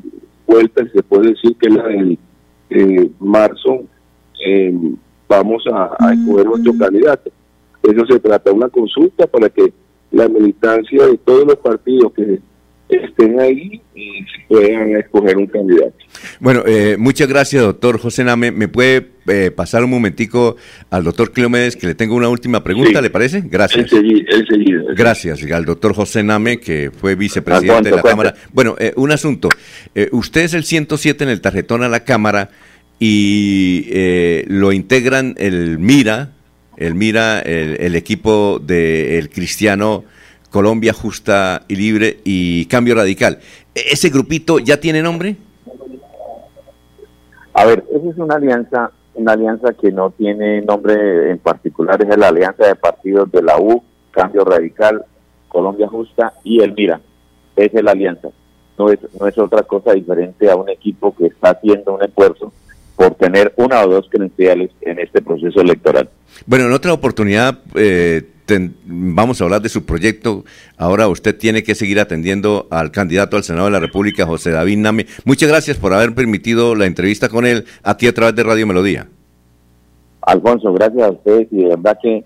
[0.47, 2.19] vuelta, se puede decir que es la del
[2.71, 3.85] eh, marzo,
[4.47, 4.73] eh,
[5.29, 7.31] vamos a, a escoger nuestro candidato.
[7.83, 9.73] Eso se trata de una consulta para que
[10.11, 12.41] la militancia de todos los partidos que
[12.89, 15.95] estén ahí y puedan escoger un candidato.
[16.41, 18.51] Bueno, eh, muchas gracias, doctor José Name.
[18.51, 20.57] ¿Me puede eh, pasar un momentico
[20.91, 23.03] al doctor Cleomedes que le tengo una última pregunta, Sí.
[23.03, 23.43] ¿le parece?
[23.45, 23.93] Gracias.
[23.93, 24.83] Enseguida, enseguida.
[24.97, 28.03] Gracias al doctor José Name, que fue vicepresidente de la.
[28.03, 28.35] Cámara.
[28.53, 29.49] Bueno, eh, un asunto.
[29.95, 32.51] Eh, usted es el 107 en el tarjetón a la Cámara
[32.99, 36.33] y eh, lo integran el Mira,
[36.79, 40.05] el Mira, el, el equipo del Cristiano
[40.51, 43.39] Colombia Justa y Libre y Cambio Radical.
[43.75, 45.37] ¿E- ¿Ese grupito ya tiene nombre?
[47.55, 52.17] A ver, esa es una alianza, una alianza que no tiene nombre en particular, es
[52.17, 55.05] la alianza de partidos de la U, Cambio Radical,
[55.49, 57.01] Colombia Justa y el Mira.
[57.57, 58.29] Esa es la alianza.
[58.79, 62.53] No es, no es otra cosa diferente a un equipo que está haciendo un esfuerzo
[62.95, 66.09] por tener una o dos credenciales en este proceso electoral.
[66.47, 68.23] Bueno, en otra oportunidad eh,
[68.85, 70.45] vamos a hablar de su proyecto.
[70.77, 74.79] Ahora usted tiene que seguir atendiendo al candidato al Senado de la República, José David
[74.79, 75.07] Name.
[75.25, 79.09] Muchas gracias por haber permitido la entrevista con él aquí a través de Radio Melodía.
[80.23, 82.25] Alfonso, gracias a ustedes y de verdad que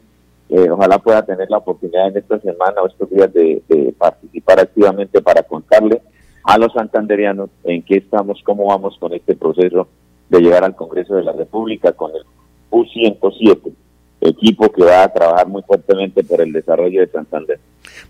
[0.49, 3.63] eh, ojalá pueda tener la oportunidad en esta semana o estos días de
[3.97, 6.03] participar activamente para contarle
[6.45, 9.89] a los santanderianos en qué estamos, cómo vamos con este proceso
[10.29, 12.23] de llegar al Congreso de la República con el
[12.71, 13.73] U107,
[14.29, 17.59] equipo que va a trabajar muy fuertemente por el desarrollo de Santander.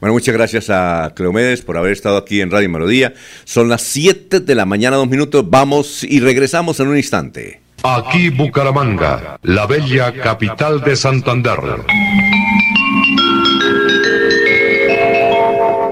[0.00, 3.14] Bueno, muchas gracias a Cleomedes por haber estado aquí en Radio Melodía.
[3.44, 5.48] Son las 7 de la mañana, dos minutos.
[5.48, 7.60] Vamos y regresamos en un instante.
[7.84, 11.58] Aquí Bucaramanga, la bella capital de Santander.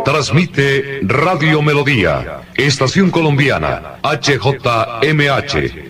[0.05, 5.90] Transmite Radio Melodía, Estación Colombiana, HJMH,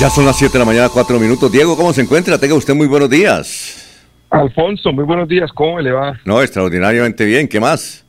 [0.00, 1.52] Ya son las 7 de la mañana, 4 minutos.
[1.52, 2.38] Diego, ¿cómo se encuentra?
[2.38, 4.02] Tenga usted muy buenos días.
[4.30, 6.18] Alfonso, muy buenos días, ¿cómo le va?
[6.24, 7.46] No, extraordinariamente bien.
[7.46, 8.02] ¿Qué más?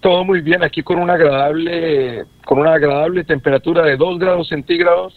[0.00, 5.12] Todo muy bien, aquí con una agradable, con una agradable temperatura de 2 grados centígrados,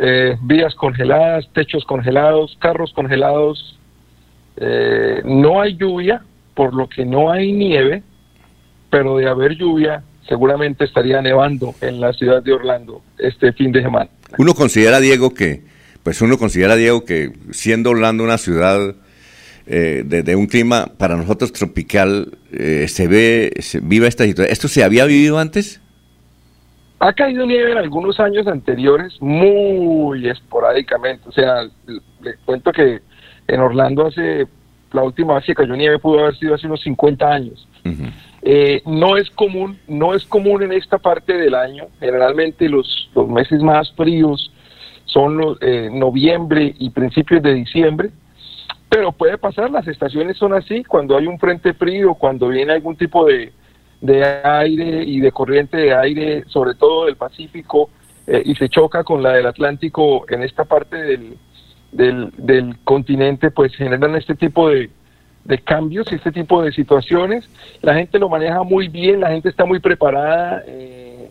[0.00, 3.78] eh, vías congeladas, techos congelados, carros congelados,
[4.56, 6.24] eh, no hay lluvia,
[6.56, 8.02] por lo que no hay nieve,
[8.90, 13.82] pero de haber lluvia seguramente estaría nevando en la ciudad de Orlando este fin de
[13.82, 14.10] semana.
[14.38, 15.62] Uno considera, Diego, que,
[16.02, 18.94] pues uno considera, Diego, que siendo Orlando una ciudad
[19.66, 24.52] eh, de, de un clima para nosotros tropical, eh, se ve, se viva esta situación.
[24.52, 25.80] ¿Esto se había vivido antes?
[27.00, 31.28] Ha caído nieve en algunos años anteriores, muy esporádicamente.
[31.28, 33.00] O sea, le le cuento que
[33.46, 34.46] en Orlando hace,
[34.92, 37.68] la última vez que cayó nieve pudo haber sido hace unos 50 años.
[38.46, 41.86] Eh, no es común, no es común en esta parte del año.
[41.98, 44.52] Generalmente los, meses más fríos
[45.06, 48.10] son los eh, noviembre y principios de diciembre.
[48.90, 52.96] Pero puede pasar, las estaciones son así, cuando hay un frente frío, cuando viene algún
[52.96, 53.50] tipo de,
[54.02, 57.88] de aire y de corriente de aire, sobre todo del Pacífico,
[58.26, 61.38] eh, y se choca con la del Atlántico en esta parte del,
[61.92, 64.90] del, del continente, pues generan este tipo de,
[65.44, 67.48] de cambios y este tipo de situaciones.
[67.82, 70.62] La gente lo maneja muy bien, la gente está muy preparada.
[70.66, 71.30] eh,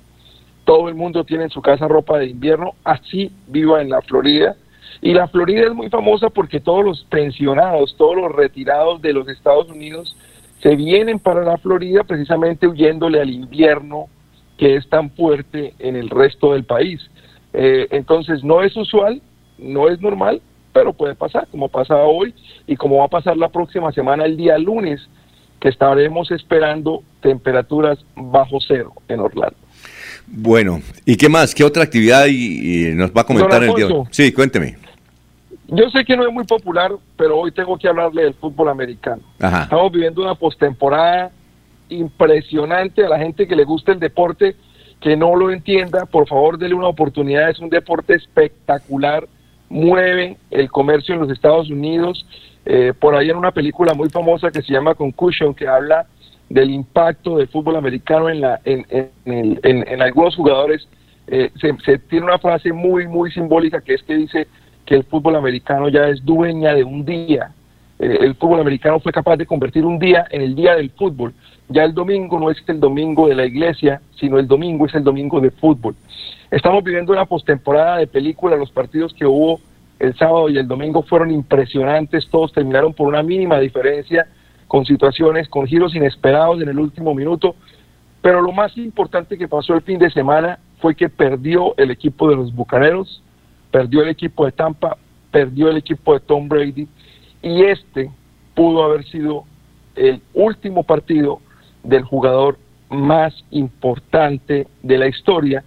[0.65, 4.56] todo el mundo tiene en su casa ropa de invierno, así viva en la Florida.
[5.02, 9.27] Y la Florida es muy famosa porque todos los pensionados, todos los retirados de los
[9.27, 10.15] Estados Unidos
[10.61, 14.07] se vienen para la Florida precisamente huyéndole al invierno
[14.57, 17.02] que es tan fuerte en el resto del país.
[17.52, 19.22] Eh, entonces no es usual,
[19.57, 20.41] no es normal,
[20.73, 22.33] pero puede pasar, como pasa hoy
[22.67, 25.07] y como va a pasar la próxima semana, el día lunes,
[25.59, 29.55] que estaremos esperando temperaturas bajo cero en Orlando.
[30.27, 31.53] Bueno, ¿y qué más?
[31.53, 33.87] ¿Qué otra actividad y, y nos va a comentar Don el día?
[33.87, 34.07] hoy?
[34.11, 34.77] Sí, cuénteme.
[35.67, 39.21] Yo sé que no es muy popular, pero hoy tengo que hablarle del fútbol americano.
[39.39, 39.63] Ajá.
[39.63, 41.31] Estamos viviendo una postemporada
[41.89, 44.55] impresionante a la gente que le gusta el deporte,
[44.99, 49.27] que no lo entienda, por favor dele una oportunidad, es un deporte espectacular,
[49.73, 52.25] mueve el comercio en los Estados Unidos.
[52.65, 56.05] Eh, por ahí en una película muy famosa que se llama Concussion, que habla
[56.49, 59.09] del impacto del fútbol americano en, la, en, en,
[59.63, 60.87] en- en- algunos jugadores,
[61.27, 64.47] eh, se, se tiene una frase muy, muy simbólica que es que dice
[64.85, 67.51] que el fútbol americano ya es dueña de un día.
[67.99, 71.33] Eh, el fútbol americano fue capaz de convertir un día en el día del fútbol.
[71.69, 75.03] Ya el domingo no es el domingo de la iglesia, sino el domingo es el
[75.03, 75.95] domingo de fútbol.
[76.53, 79.59] Estamos viviendo una postemporada de película, los partidos que hubo
[79.97, 84.27] el sábado y el domingo fueron impresionantes, todos terminaron por una mínima diferencia,
[84.67, 87.55] con situaciones, con giros inesperados en el último minuto,
[88.21, 92.30] pero lo más importante que pasó el fin de semana fue que perdió el equipo
[92.30, 93.23] de los Bucaneros,
[93.71, 94.95] perdió el equipo de Tampa,
[95.31, 96.88] perdió el equipo de Tom Brady,
[97.41, 98.11] y este
[98.53, 99.45] pudo haber sido
[99.95, 101.39] el último partido
[101.81, 102.59] del jugador
[102.91, 105.63] más importante de la historia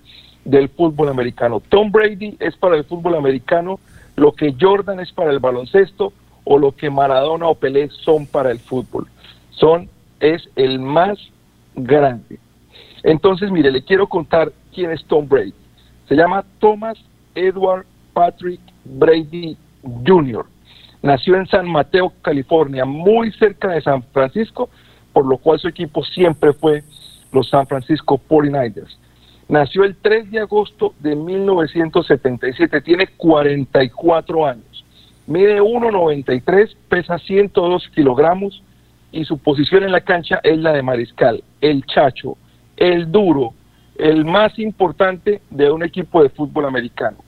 [0.47, 1.61] del fútbol americano.
[1.69, 3.79] Tom Brady es para el fútbol americano
[4.17, 6.13] lo que Jordan es para el baloncesto
[6.45, 9.07] o lo que Maradona o Pelé son para el fútbol.
[9.51, 9.89] Son
[10.21, 11.19] es el más
[11.75, 12.39] grande.
[13.03, 15.53] Entonces, mire, le quiero contar quién es Tom Brady.
[16.09, 16.97] Se llama Thomas
[17.35, 19.57] Edward Patrick Brady
[20.07, 20.47] Jr.
[21.03, 24.71] Nació en San Mateo, California, muy cerca de San Francisco,
[25.13, 26.83] por lo cual su equipo siempre fue
[27.33, 28.97] los San Francisco 49ers.
[29.49, 34.85] Nació el 3 de agosto de 1977, tiene 44 años,
[35.27, 38.63] mide 1,93, pesa 102 kilogramos
[39.13, 42.37] y su posición en la cancha es la de mariscal, el chacho,
[42.77, 43.55] el duro,
[43.99, 47.19] el más importante de un equipo de fútbol americano.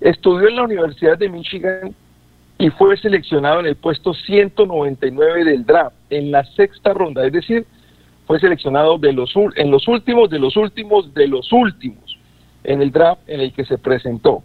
[0.00, 1.94] Estudió en la Universidad de Michigan
[2.56, 7.66] y fue seleccionado en el puesto 199 del draft, en la sexta ronda, es decir,
[8.28, 12.18] fue seleccionado de los, en los últimos, de los últimos, de los últimos,
[12.62, 14.42] en el draft en el que se presentó.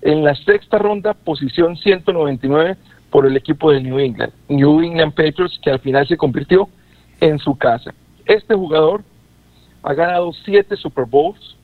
[0.00, 2.78] En la sexta ronda, posición 199
[3.10, 6.70] por el equipo de New England, New England Patriots, que al final se convirtió
[7.20, 7.92] en su casa.
[8.24, 9.04] Este jugador
[9.82, 11.54] ha ganado siete Super Bowls,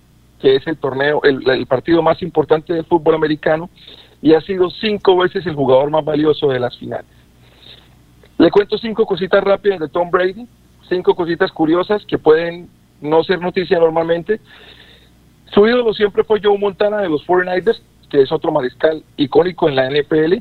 [0.40, 3.70] que es el torneo, el partido más importante del fútbol americano,
[4.20, 7.06] y ha sido cinco veces el jugador más valioso de las finales.
[8.36, 10.46] Le cuento cinco cositas rápidas de Tom Brady,
[10.88, 12.68] cinco cositas curiosas que pueden
[13.00, 14.40] no ser noticia normalmente.
[15.52, 17.80] Su ídolo siempre fue Joe Montana de los 49ers,
[18.10, 20.34] que es otro mariscal icónico en la NFL.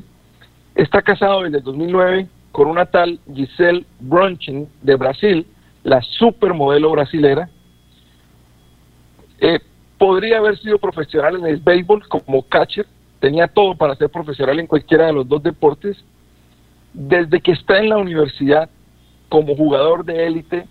[0.74, 5.46] Está casado desde el 2009 con una tal Giselle Bronchin de Brasil,
[5.82, 7.48] la supermodelo brasilera.
[9.40, 9.58] Eh,
[9.98, 12.86] podría haber sido profesional en el béisbol como catcher,
[13.20, 15.96] tenía todo para ser profesional en cualquiera de los dos deportes.
[16.92, 18.70] Desde que está en la universidad
[19.34, 20.64] como jugador de élite,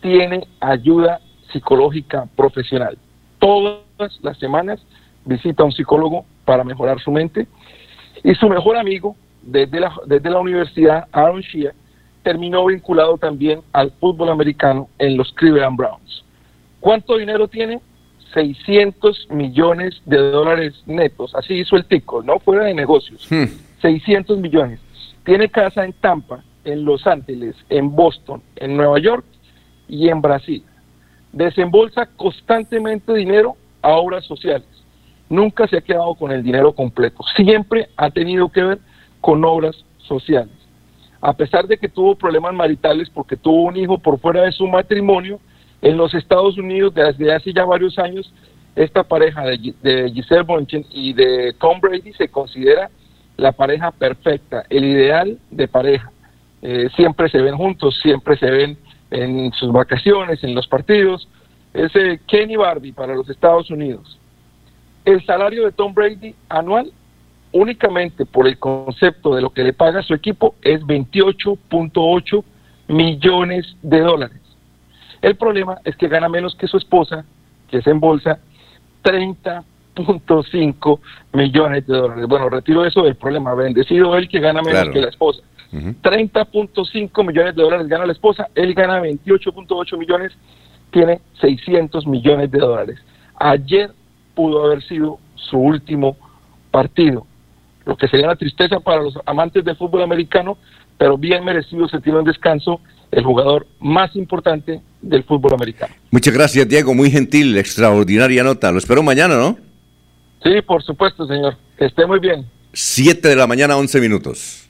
[0.00, 1.20] tiene ayuda
[1.52, 2.96] psicológica profesional.
[3.38, 3.82] Todas
[4.22, 4.80] las semanas
[5.26, 7.46] visita a un psicólogo para mejorar su mente.
[8.24, 11.72] Y su mejor amigo desde la, desde la universidad, Aaron Shea,
[12.22, 16.24] terminó vinculado también al fútbol americano en los Cleveland Browns.
[16.80, 17.82] ¿Cuánto dinero tiene?
[18.32, 21.34] 600 millones de dólares netos.
[21.34, 23.28] Así hizo el tico, no fuera de negocios.
[23.82, 24.80] 600 millones.
[25.22, 29.24] Tiene casa en Tampa, en Los Ángeles, en Boston, en Nueva York
[29.88, 30.62] y en Brasil.
[31.32, 34.66] Desembolsa constantemente dinero a obras sociales.
[35.28, 37.22] Nunca se ha quedado con el dinero completo.
[37.36, 38.78] Siempre ha tenido que ver
[39.20, 40.52] con obras sociales.
[41.20, 44.66] A pesar de que tuvo problemas maritales porque tuvo un hijo por fuera de su
[44.66, 45.38] matrimonio,
[45.82, 48.32] en los Estados Unidos desde hace ya varios años,
[48.76, 52.90] esta pareja de, Gi- de Giselle Bündchen y de Tom Brady se considera
[53.36, 56.10] la pareja perfecta, el ideal de pareja.
[56.62, 58.76] Eh, siempre se ven juntos, siempre se ven
[59.10, 61.28] en sus vacaciones, en los partidos.
[61.72, 64.18] Es eh, Kenny Barbie para los Estados Unidos.
[65.04, 66.92] El salario de Tom Brady anual,
[67.52, 72.44] únicamente por el concepto de lo que le paga su equipo es 28.8
[72.88, 74.38] millones de dólares.
[75.22, 77.24] El problema es que gana menos que su esposa,
[77.68, 78.38] que es en bolsa
[79.04, 81.00] 30.5
[81.32, 82.26] millones de dólares.
[82.26, 83.54] Bueno, retiro eso del problema.
[83.54, 84.92] Bendecido él que gana menos Claro.
[84.92, 85.42] que la esposa.
[85.72, 90.32] 30.5 millones de dólares gana la esposa, él gana 28.8 millones,
[90.90, 92.98] tiene 600 millones de dólares.
[93.36, 93.92] Ayer
[94.34, 96.16] pudo haber sido su último
[96.70, 97.26] partido,
[97.84, 100.58] lo que sería una tristeza para los amantes del fútbol americano,
[100.98, 102.80] pero bien merecido se tiene un descanso
[103.10, 105.94] el jugador más importante del fútbol americano.
[106.10, 106.94] Muchas gracias, Diego.
[106.94, 108.70] Muy gentil, extraordinaria nota.
[108.70, 109.58] Lo espero mañana, ¿no?
[110.42, 111.56] Sí, por supuesto, señor.
[111.76, 112.46] Que esté muy bien.
[112.72, 114.69] 7 de la mañana, 11 minutos.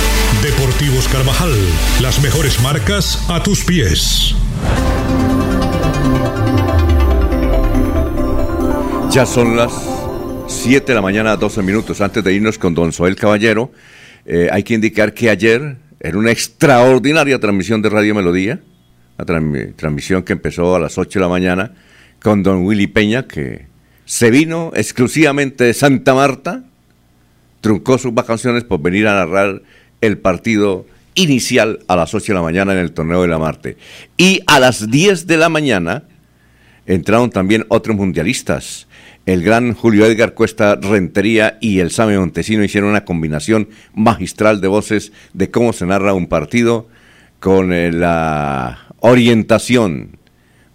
[0.43, 1.51] Deportivos Carvajal,
[2.01, 4.33] las mejores marcas a tus pies.
[9.11, 9.71] Ya son las
[10.47, 12.01] 7 de la mañana, 12 minutos.
[12.01, 13.71] Antes de irnos con don Soel Caballero,
[14.25, 18.61] eh, hay que indicar que ayer, en una extraordinaria transmisión de Radio Melodía,
[19.19, 21.73] tran- transmisión que empezó a las 8 de la mañana,
[22.21, 23.67] con don Willy Peña, que
[24.05, 26.63] se vino exclusivamente de Santa Marta,
[27.61, 29.61] truncó sus vacaciones por venir a narrar
[30.01, 33.77] el partido inicial a las 8 de la mañana en el torneo de la Marte.
[34.17, 36.03] Y a las 10 de la mañana
[36.85, 38.87] entraron también otros mundialistas.
[39.25, 44.67] El gran Julio Edgar Cuesta Rentería y el Same Montesino hicieron una combinación magistral de
[44.67, 46.87] voces de cómo se narra un partido
[47.39, 50.17] con eh, la orientación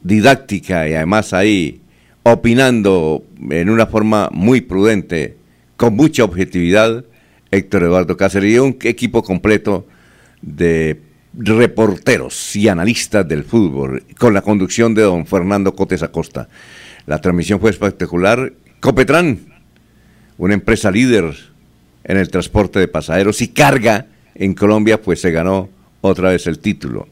[0.03, 1.81] didáctica y además ahí
[2.23, 5.37] opinando en una forma muy prudente,
[5.77, 7.05] con mucha objetividad,
[7.51, 9.87] Héctor Eduardo Cáceres y un equipo completo
[10.43, 11.01] de
[11.33, 16.49] reporteros y analistas del fútbol, con la conducción de don Fernando Cotes Acosta.
[17.07, 18.53] La transmisión fue espectacular.
[18.81, 19.41] Copetrán,
[20.39, 21.37] una empresa líder
[22.05, 25.69] en el transporte de pasajeros y carga en Colombia, pues se ganó
[26.01, 27.09] otra vez el título.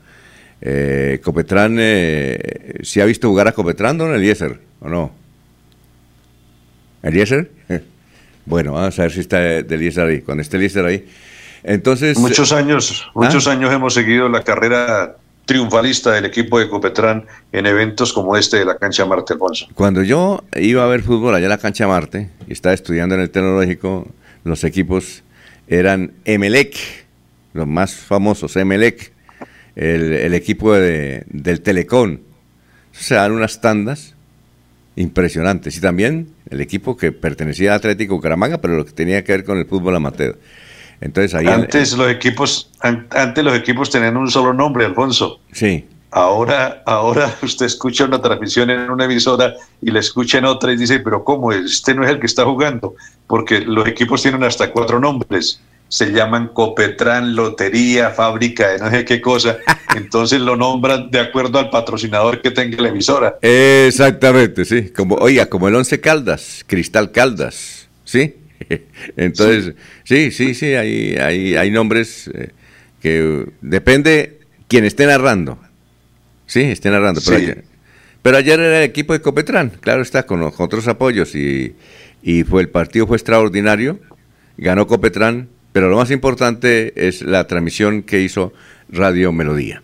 [0.60, 5.12] Eh, Copetrán, eh, ¿se ha visto jugar a Copetrán, don Eliezer, o no?
[7.02, 7.50] ¿Eliezer?
[8.46, 10.20] Bueno, vamos a ver si está Eliezer ahí.
[10.20, 11.06] Cuando esté Eliezer ahí.
[11.62, 12.18] Entonces.
[12.18, 13.52] Muchos años, muchos ¿Ah?
[13.52, 15.16] años hemos seguido la carrera
[15.46, 19.68] triunfalista del equipo de Copetrán en eventos como este de la cancha Marte Alfonso.
[19.74, 23.20] Cuando yo iba a ver fútbol allá en la cancha Marte y estaba estudiando en
[23.22, 24.08] el tecnológico,
[24.44, 25.22] los equipos
[25.68, 26.76] eran Emelec,
[27.52, 29.12] los más famosos, Emelec,
[29.76, 32.18] el, el equipo de- del Telecom.
[32.92, 34.13] Se dan unas tandas
[34.96, 35.76] impresionantes.
[35.76, 39.44] Y también el equipo que pertenecía a Atlético Bucaramanga, pero lo que tenía que ver
[39.44, 40.38] con el fútbol amateur.
[41.00, 41.46] Entonces ahí...
[41.46, 45.40] Antes los equipos, an- antes los equipos tenían un solo nombre, Alfonso.
[45.52, 50.72] sí, Ahora, ahora usted escucha una transmisión en una emisora y la escucha en otra
[50.72, 51.50] y dice, pero ¿cómo?
[51.50, 52.94] Este no es el que está jugando,
[53.26, 55.60] porque los equipos tienen hasta cuatro nombres.
[55.94, 59.58] Se llaman Copetrán, Lotería, Fábrica de no sé qué cosa.
[59.96, 63.36] Entonces lo nombran de acuerdo al patrocinador que tenga la emisora.
[63.40, 64.88] Exactamente, sí.
[64.90, 68.34] Como, oiga, como el Once Caldas, Cristal Caldas, ¿sí?
[69.16, 72.48] Entonces, sí, sí, sí, hay, hay, hay nombres eh,
[73.00, 75.60] que depende quien esté narrando.
[76.46, 77.20] Sí, esté narrando.
[77.24, 77.44] Pero, Sí.
[77.44, 77.64] ayer,
[78.20, 81.76] pero ayer era el equipo de Copetrán, claro está, con, con otros apoyos y,
[82.20, 84.00] y fue el partido fue extraordinario,
[84.56, 88.52] ganó Copetrán, pero lo más importante es la transmisión que hizo
[88.88, 89.82] Radio Melodía.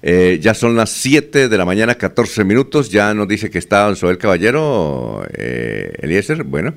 [0.00, 2.88] Eh, ya son las 7 de la mañana, 14 minutos.
[2.90, 6.44] Ya nos dice que está don Soel Caballero, eh, Eliezer.
[6.44, 6.74] Bueno,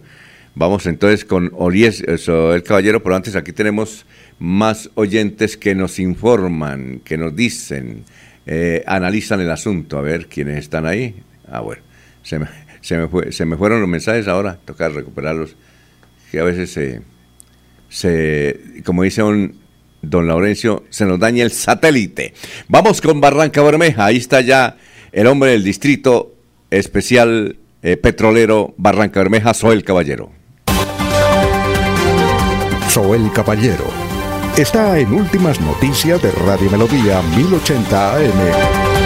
[0.55, 4.07] vamos entonces con eh, Soel Caballero, pero antes aquí tenemos
[4.39, 8.05] más oyentes que nos informan, que nos dicen,
[8.47, 9.99] eh, analizan el asunto.
[9.99, 11.13] A ver quiénes están ahí.
[11.47, 11.84] Ah, bueno,
[12.23, 12.47] se me,
[12.81, 15.55] se me, fue- se me fueron los mensajes ahora, toca recuperarlos,
[16.31, 17.01] que a veces se,
[17.89, 19.55] se como dice un
[20.01, 22.34] don Laurencio, se nos daña el satélite.
[22.68, 24.77] Vamos con Barranca Bermeja, ahí está ya
[25.11, 26.34] el hombre del distrito
[26.69, 30.31] especial eh, petrolero Barranca Bermeja, Soel Caballero.
[32.89, 33.85] Soel Caballero
[34.57, 38.96] está en Últimas Noticias de Radio Melodía 1080 AM.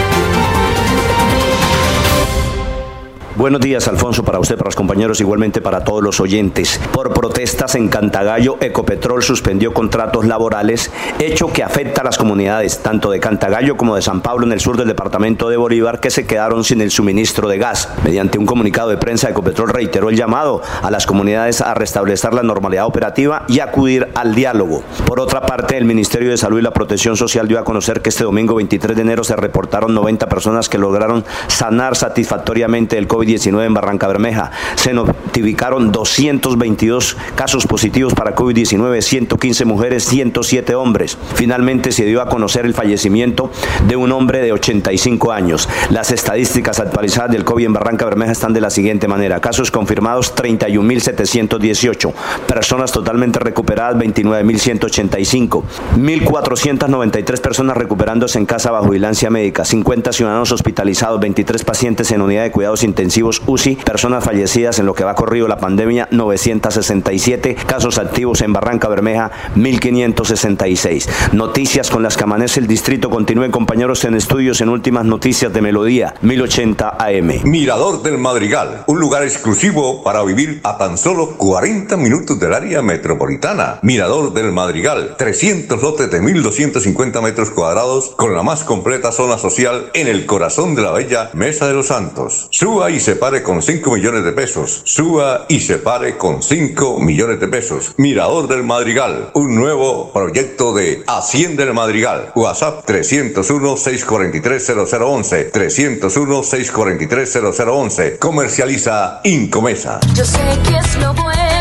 [3.34, 6.78] Buenos días, Alfonso, para usted, para los compañeros, igualmente para todos los oyentes.
[6.92, 13.10] Por protestas en Cantagallo, Ecopetrol suspendió contratos laborales, hecho que afecta a las comunidades tanto
[13.10, 16.26] de Cantagallo como de San Pablo en el sur del departamento de Bolívar que se
[16.26, 17.88] quedaron sin el suministro de gas.
[18.04, 22.42] Mediante un comunicado de prensa, Ecopetrol reiteró el llamado a las comunidades a restablecer la
[22.42, 24.82] normalidad operativa y acudir al diálogo.
[25.06, 28.10] Por otra parte, el Ministerio de Salud y la Protección Social dio a conocer que
[28.10, 33.64] este domingo 23 de enero se reportaron 90 personas que lograron sanar satisfactoriamente el COVID-19
[33.64, 34.50] en Barranca Bermeja.
[34.74, 41.16] Se notificaron 222 casos positivos para COVID-19, 115 mujeres, 107 hombres.
[41.34, 43.50] Finalmente se dio a conocer el fallecimiento
[43.86, 45.68] de un hombre de 85 años.
[45.90, 49.40] Las estadísticas actualizadas del COVID en Barranca Bermeja están de la siguiente manera.
[49.40, 52.12] Casos confirmados 31.718.
[52.46, 55.62] Personas totalmente recuperadas 29.185.
[55.96, 59.64] 1.493 personas recuperándose en casa bajo vigilancia médica.
[59.64, 63.76] 50 ciudadanos hospitalizados, 23 pacientes en unidad de cuidados intensivos UCI.
[63.76, 67.56] Personas fallecidas en lo que va corrido la pandemia 967.
[67.66, 71.32] Casos activos en Barranca Bermeja 1.566.
[71.32, 73.10] Noticias con las que amanece el distrito.
[73.10, 77.42] Continúen compañeros en estudios en últimas noticias de Melodía 1080 AM.
[77.44, 82.82] Mirador del Madrigal, un lugar exclusivo para vivir a tan solo 40 minutos del área
[82.82, 83.78] metropolitana.
[83.82, 89.90] Mirador del Madrigal, 300 lotes de 1.250 metros cuadrados con la más completa zona social
[89.94, 92.48] en el corazón de la bella Mesa de los Santos.
[92.50, 94.80] Suba y se pare con 5 millones de pesos.
[94.84, 97.94] Suba y se pare con 5 millones de pesos.
[97.96, 102.30] Mirador del Madrigal, un nuevo proyecto de Hacienda del Madrigal.
[102.36, 105.50] WhatsApp 301-643-0011.
[105.50, 108.18] 301-643-0011.
[108.18, 109.98] Comercializa Incomesa.
[110.14, 111.51] Yo sé que es lo bueno.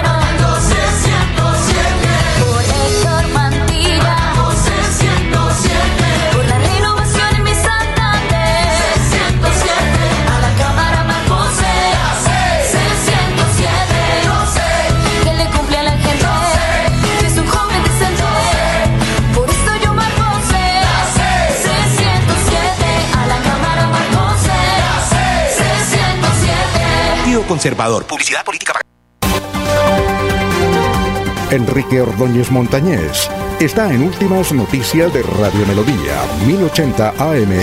[27.32, 28.06] Partido Conservador.
[28.08, 28.92] Publicidad política pagada.
[31.50, 33.30] Enrique Ordóñez Montañés
[33.62, 37.54] está en Últimas Noticias de Radio Melodía, 1080 AM.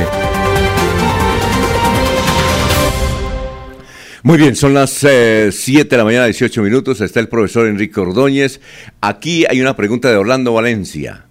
[4.23, 7.03] Muy bien, son las 7 de la mañana, 18 minutos.
[7.03, 8.63] Está el profesor Enrique Ordóñez.
[9.03, 11.27] Aquí hay una pregunta de Orlando Valencia.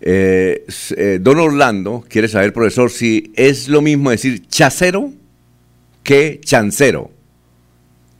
[0.00, 0.64] Eh,
[0.96, 5.12] eh, don Orlando quiere saber, profesor, si es lo mismo decir chacero
[6.02, 7.15] que chancero.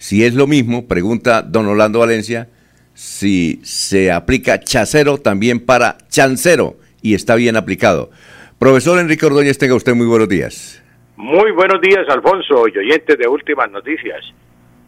[0.06, 2.46] Si es lo mismo, pregunta don Orlando Valencia,
[2.94, 8.10] si se aplica chacero también para chancero y está bien aplicado.
[8.56, 10.80] Profesor Enrique Ordóñez, tenga usted muy buenos días.
[11.16, 14.24] Muy buenos días, Alfonso y oyentes de Últimas Noticias.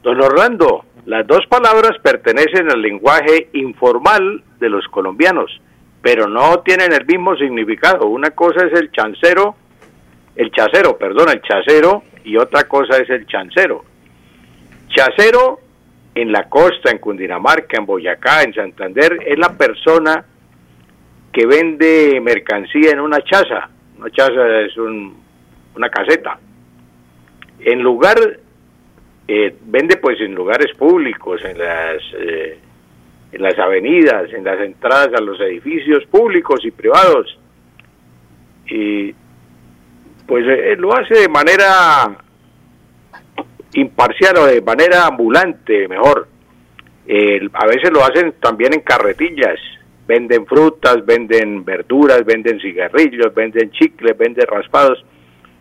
[0.04, 5.50] Don Orlando, las dos palabras pertenecen al lenguaje informal de los colombianos,
[6.00, 8.06] pero no tienen el mismo significado.
[8.06, 9.56] Una cosa es el chancero,
[10.36, 13.84] el chacero, perdón, el chacero, y otra cosa es el chancero.
[14.88, 15.60] Chacero
[16.14, 20.24] en la costa, en Cundinamarca, en Boyacá, en Santander, es la persona
[21.32, 23.68] que vende mercancía en una chaza.
[23.98, 25.16] Una chaza es un,
[25.76, 26.38] una caseta.
[27.60, 28.18] En lugar,
[29.26, 32.58] eh, vende pues en lugares públicos, en las, eh,
[33.32, 37.38] en las avenidas, en las entradas a los edificios públicos y privados.
[38.66, 39.14] Y
[40.26, 42.16] pues eh, lo hace de manera
[43.80, 46.28] imparcial o de manera ambulante, mejor.
[47.54, 49.58] A veces lo hacen también en carretillas.
[50.06, 55.04] Venden frutas, venden verduras, venden cigarrillos, venden chicles, venden raspados.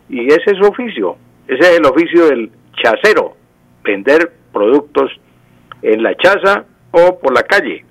[0.08, 1.16] Y ese es su oficio.
[1.46, 2.50] Ese es el oficio del
[2.82, 3.36] chacero.
[3.84, 5.10] Vender productos
[5.82, 7.84] en la chaza o por la calle.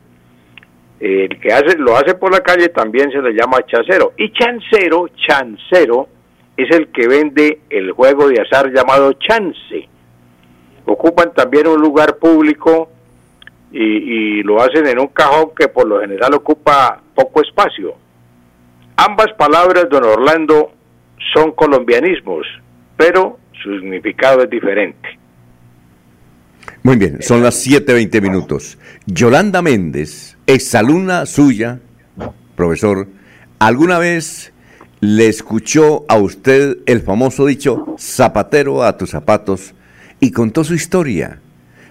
[0.99, 4.13] El que hace, lo hace por la calle también se le llama chacero.
[4.17, 6.07] Y chancero, chancero,
[6.57, 9.87] es el que vende el juego de azar llamado chance.
[10.89, 12.89] Ocupan también un lugar público
[13.71, 17.93] y, lo hacen en un cajón que por lo general ocupa poco espacio.
[18.95, 20.71] Ambas palabras, don Orlando,
[21.33, 22.47] son colombianismos,
[22.95, 25.19] pero su significado es diferente.
[26.83, 28.77] Muy bien, son las 7.20 minutos.
[29.05, 31.79] Yolanda Méndez, exalumna suya,
[32.55, 33.07] profesor,
[33.59, 34.53] ¿alguna vez
[35.01, 39.73] le escuchó a usted el famoso dicho zapatero a tus zapatos
[40.19, 41.39] y contó su historia?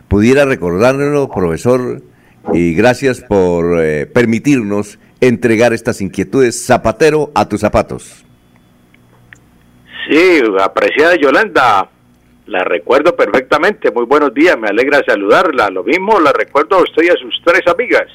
[0.09, 2.03] ¿Pudiera recordárnoslo, profesor?
[2.53, 6.65] Y gracias por eh, permitirnos entregar estas inquietudes.
[6.65, 8.25] Zapatero a tus zapatos.
[10.09, 11.89] Sí, apreciada Yolanda,
[12.47, 13.91] La recuerdo perfectamente.
[13.91, 15.69] Muy buenos días, me alegra saludarla.
[15.69, 18.07] Lo mismo la recuerdo a usted y a sus tres amigas,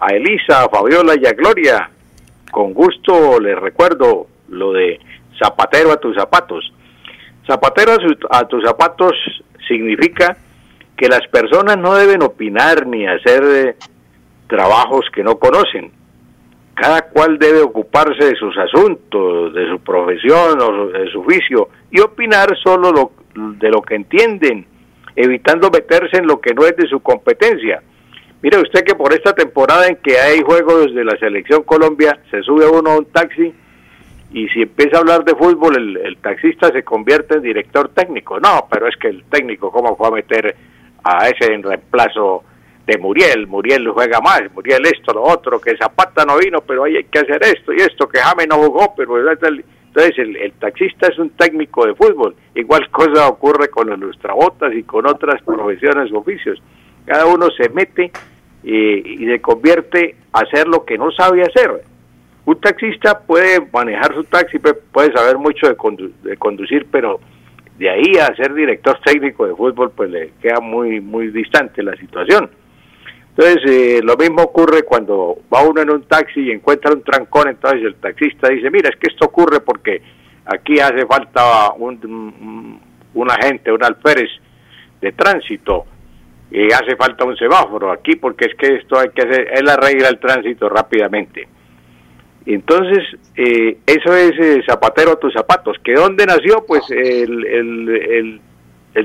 [0.00, 1.88] a Elisa, a Fabiola y a Gloria.
[2.50, 4.98] Con gusto les recuerdo lo de
[5.40, 6.72] zapatero a tus zapatos.
[7.46, 7.92] Zapatero
[8.30, 9.12] a, tus zapatos
[9.66, 10.36] significa
[10.96, 13.76] que las personas no deben opinar ni hacer eh,
[14.46, 15.90] trabajos que no conocen.
[16.74, 22.00] Cada cual debe ocuparse de sus asuntos, de su profesión o de su oficio y
[22.00, 24.66] opinar solo lo- de lo que entienden,
[25.16, 27.82] evitando meterse en lo que no es de su competencia.
[28.42, 32.42] Mire usted que por esta temporada en que hay juegos de la selección Colombia, se
[32.42, 33.52] sube uno a un taxi
[34.32, 38.40] y si empieza a hablar de fútbol, el, taxista se convierte en director técnico.
[38.40, 40.56] No, pero es que el técnico, ¿cómo fue a meter
[41.04, 42.42] a ese en reemplazo
[42.86, 43.46] de Muriel?
[43.46, 47.42] Muriel juega más, Muriel esto, lo otro, que Zapata no vino, pero hay que hacer
[47.42, 49.18] esto y esto, que James no jugó, pero...
[49.94, 52.34] Entonces el, taxista es un técnico de fútbol.
[52.54, 56.62] Igual cosa ocurre con los lustrabotas y con otras profesiones o oficios.
[57.04, 58.10] Cada uno se mete
[58.64, 61.82] eh, y se convierte a hacer lo que no sabe hacer.
[62.44, 67.20] Un taxista puede manejar su taxi, puede saber mucho de, condu- de conducir, pero
[67.78, 71.94] de ahí a ser director técnico de fútbol, pues le queda muy, muy distante la
[71.96, 72.50] situación.
[73.30, 77.48] Entonces, eh, lo mismo ocurre cuando va uno en un taxi y encuentra un trancón,
[77.48, 80.02] entonces el taxista dice, mira, es que esto ocurre porque
[80.44, 82.80] aquí hace falta un,
[83.14, 84.30] un- agente, un alférez
[85.00, 85.84] de tránsito,
[86.50, 90.08] y hace falta un semáforo aquí porque es que esto hay que hacer, él arregla
[90.08, 91.48] el tránsito rápidamente.
[92.46, 93.04] Entonces,
[93.36, 95.76] eh, eso es eh, zapatero a tus zapatos.
[95.84, 96.64] ¿Que dónde nació?
[96.66, 98.40] Pues el, el, el,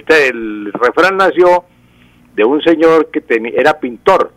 [0.07, 1.65] el, refrán nació
[2.33, 4.31] de un señor que tenía, era pintor.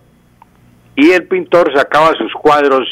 [0.96, 2.86] Y el pintor sacaba sus cuadros,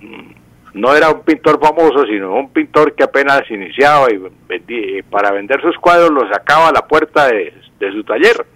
[0.00, 5.60] mm, no era un pintor famoso, sino un pintor que apenas iniciaba y para vender
[5.60, 8.46] sus cuadros los sacaba a la puerta de, de su taller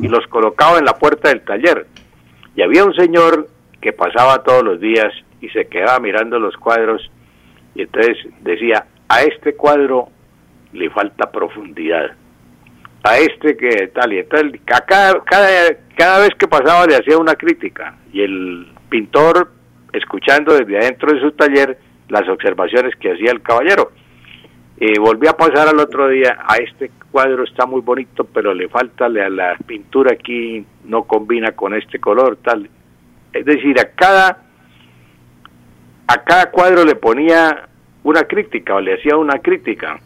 [0.00, 1.86] y los colocaba en la puerta del taller.
[2.54, 3.48] Y había un señor
[3.80, 7.10] que pasaba todos los días y se quedaba mirando los cuadros
[7.74, 10.08] y entonces decía, a este cuadro
[10.72, 12.10] le falta profundidad,
[13.04, 14.60] a este que tal y tal.
[14.64, 15.48] Cada, cada,
[15.96, 19.52] cada vez que pasaba le hacía una crítica y el pintor,
[19.92, 23.92] escuchando desde adentro de su taller las observaciones que hacía el caballero,
[24.80, 28.68] eh, volví a pasar al otro día, a este cuadro está muy bonito, pero le
[28.68, 32.68] falta la, la pintura aquí, no combina con este color, tal.
[33.32, 34.47] Es decir, a cada,
[36.08, 37.68] a cada cuadro le ponía
[38.02, 40.00] una crítica o le hacía una crítica.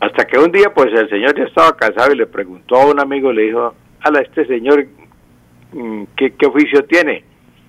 [0.00, 2.98] Hasta que un día, pues el señor ya estaba cansado y le preguntó a un
[2.98, 4.86] amigo, le dijo, ala, este señor,
[5.72, 7.24] mm, ¿qué, qué oficio tiene?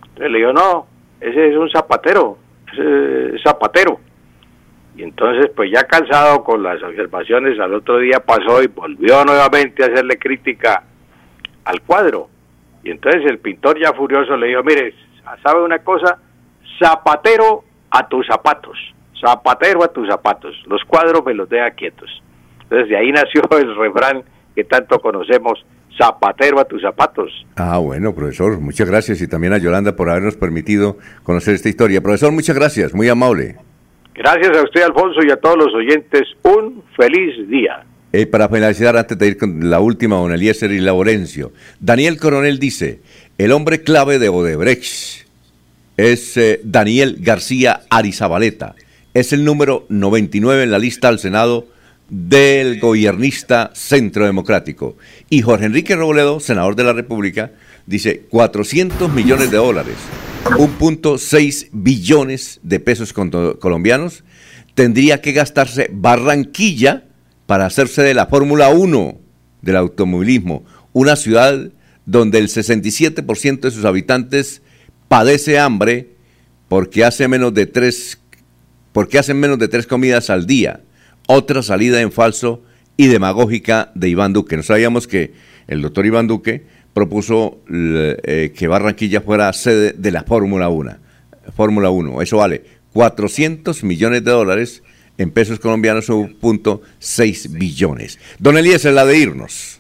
[0.08, 0.88] Entonces le dijo, no,
[1.20, 2.38] ese es un zapatero,
[2.72, 4.00] ese es zapatero.
[4.96, 9.84] Y entonces, pues ya cansado con las observaciones, al otro día pasó y volvió nuevamente
[9.84, 10.84] a hacerle crítica
[11.66, 12.30] al cuadro.
[12.86, 14.94] Y entonces el pintor ya furioso le dijo, mire,
[15.44, 16.20] ¿sabe una cosa?
[16.80, 18.78] Zapatero a tus zapatos,
[19.20, 22.10] zapatero a tus zapatos, los cuadros me los deja quietos.
[22.64, 24.24] Entonces de ahí nació el refrán
[24.56, 25.66] que tanto conocemos,
[25.98, 27.32] zapatero a tus zapatos.
[27.56, 32.02] Ah, bueno, profesor, muchas gracias y también a Yolanda por habernos permitido conocer esta historia.
[32.02, 33.58] Profesor, muchas gracias, muy amable.
[34.14, 37.86] Gracias a usted, Alfonso, y a todos los oyentes, un feliz día.
[38.14, 42.60] Eh, para finalizar, antes de ir con la última, don Eliezer y Laurencio, Daniel Coronel
[42.60, 43.02] dice,
[43.38, 45.25] el hombre clave de Odebrecht
[45.98, 48.76] es eh, Daniel García Arizabaleta.
[49.14, 51.68] Es el número 99 en la lista al Senado
[52.10, 54.98] del gobiernista Centro Democrático.
[55.30, 57.52] Y Jorge Enrique Robledo, senador de la República,
[57.86, 59.96] dice 400 millones de dólares,
[60.44, 64.24] 1.6 billones de pesos colombianos,
[64.74, 67.06] tendría que gastarse Barranquilla
[67.46, 69.20] para hacerse de la Fórmula 1
[69.62, 71.72] del automovilismo, una ciudad
[72.06, 74.62] donde el 67% de sus habitantes
[75.08, 76.16] padece hambre
[76.68, 78.20] porque hace menos de tres
[78.92, 80.82] porque hacen menos de tres comidas al día.
[81.28, 82.64] Otra salida en falso
[82.96, 84.56] y demagógica de Iván Duque.
[84.56, 85.34] No sabíamos que
[85.68, 90.98] el doctor Iván Duque propuso eh, que Barranquilla fuera sede de la Fórmula 1.
[91.54, 92.22] Fórmula 1.
[92.22, 94.82] Eso vale 400 millones de dólares
[95.18, 98.18] en pesos colombianos, 1.6 billones.
[98.40, 99.80] Don Elías, la de irnos.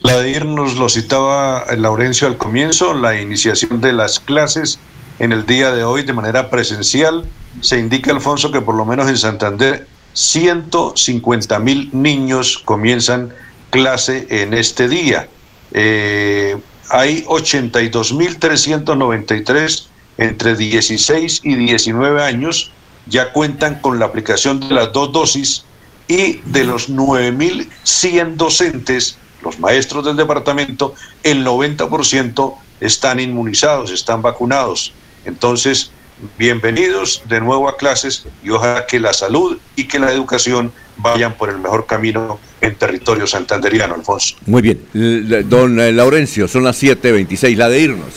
[0.00, 4.78] La de irnos lo citaba Laurencio al comienzo, la iniciación de las clases
[5.18, 7.24] en el día de hoy de manera presencial.
[7.60, 13.32] Se indica, Alfonso, que por lo menos en Santander 150 mil niños comienzan
[13.70, 15.28] clase en este día.
[15.72, 16.56] Eh,
[16.90, 19.86] hay 82.393
[20.18, 22.70] entre 16 y 19 años,
[23.06, 25.64] ya cuentan con la aplicación de las dos dosis
[26.08, 34.92] y de los 9.100 docentes, los maestros del departamento, el 90% están inmunizados, están vacunados.
[35.24, 35.90] Entonces,
[36.36, 41.34] bienvenidos de nuevo a clases y ojalá que la salud y que la educación vayan
[41.34, 44.36] por el mejor camino en territorio santanderiano, Alfonso.
[44.46, 45.48] Muy bien.
[45.48, 48.14] Don eh, Laurencio, son las 7.26, la de irnos.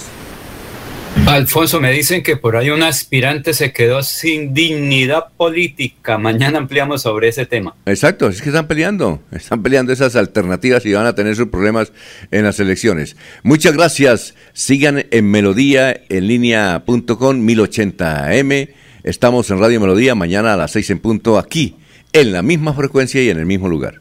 [1.28, 6.18] Alfonso, me dicen que por ahí un aspirante se quedó sin dignidad política.
[6.18, 7.76] Mañana ampliamos sobre ese tema.
[7.86, 11.94] Exacto, es que están peleando, están peleando esas alternativas y van a tener sus problemas
[12.32, 13.16] en las elecciones.
[13.44, 18.70] Muchas gracias, sigan en melodía en línea.com 1080m,
[19.04, 21.76] estamos en Radio Melodía mañana a las 6 en punto aquí,
[22.14, 24.01] en la misma frecuencia y en el mismo lugar.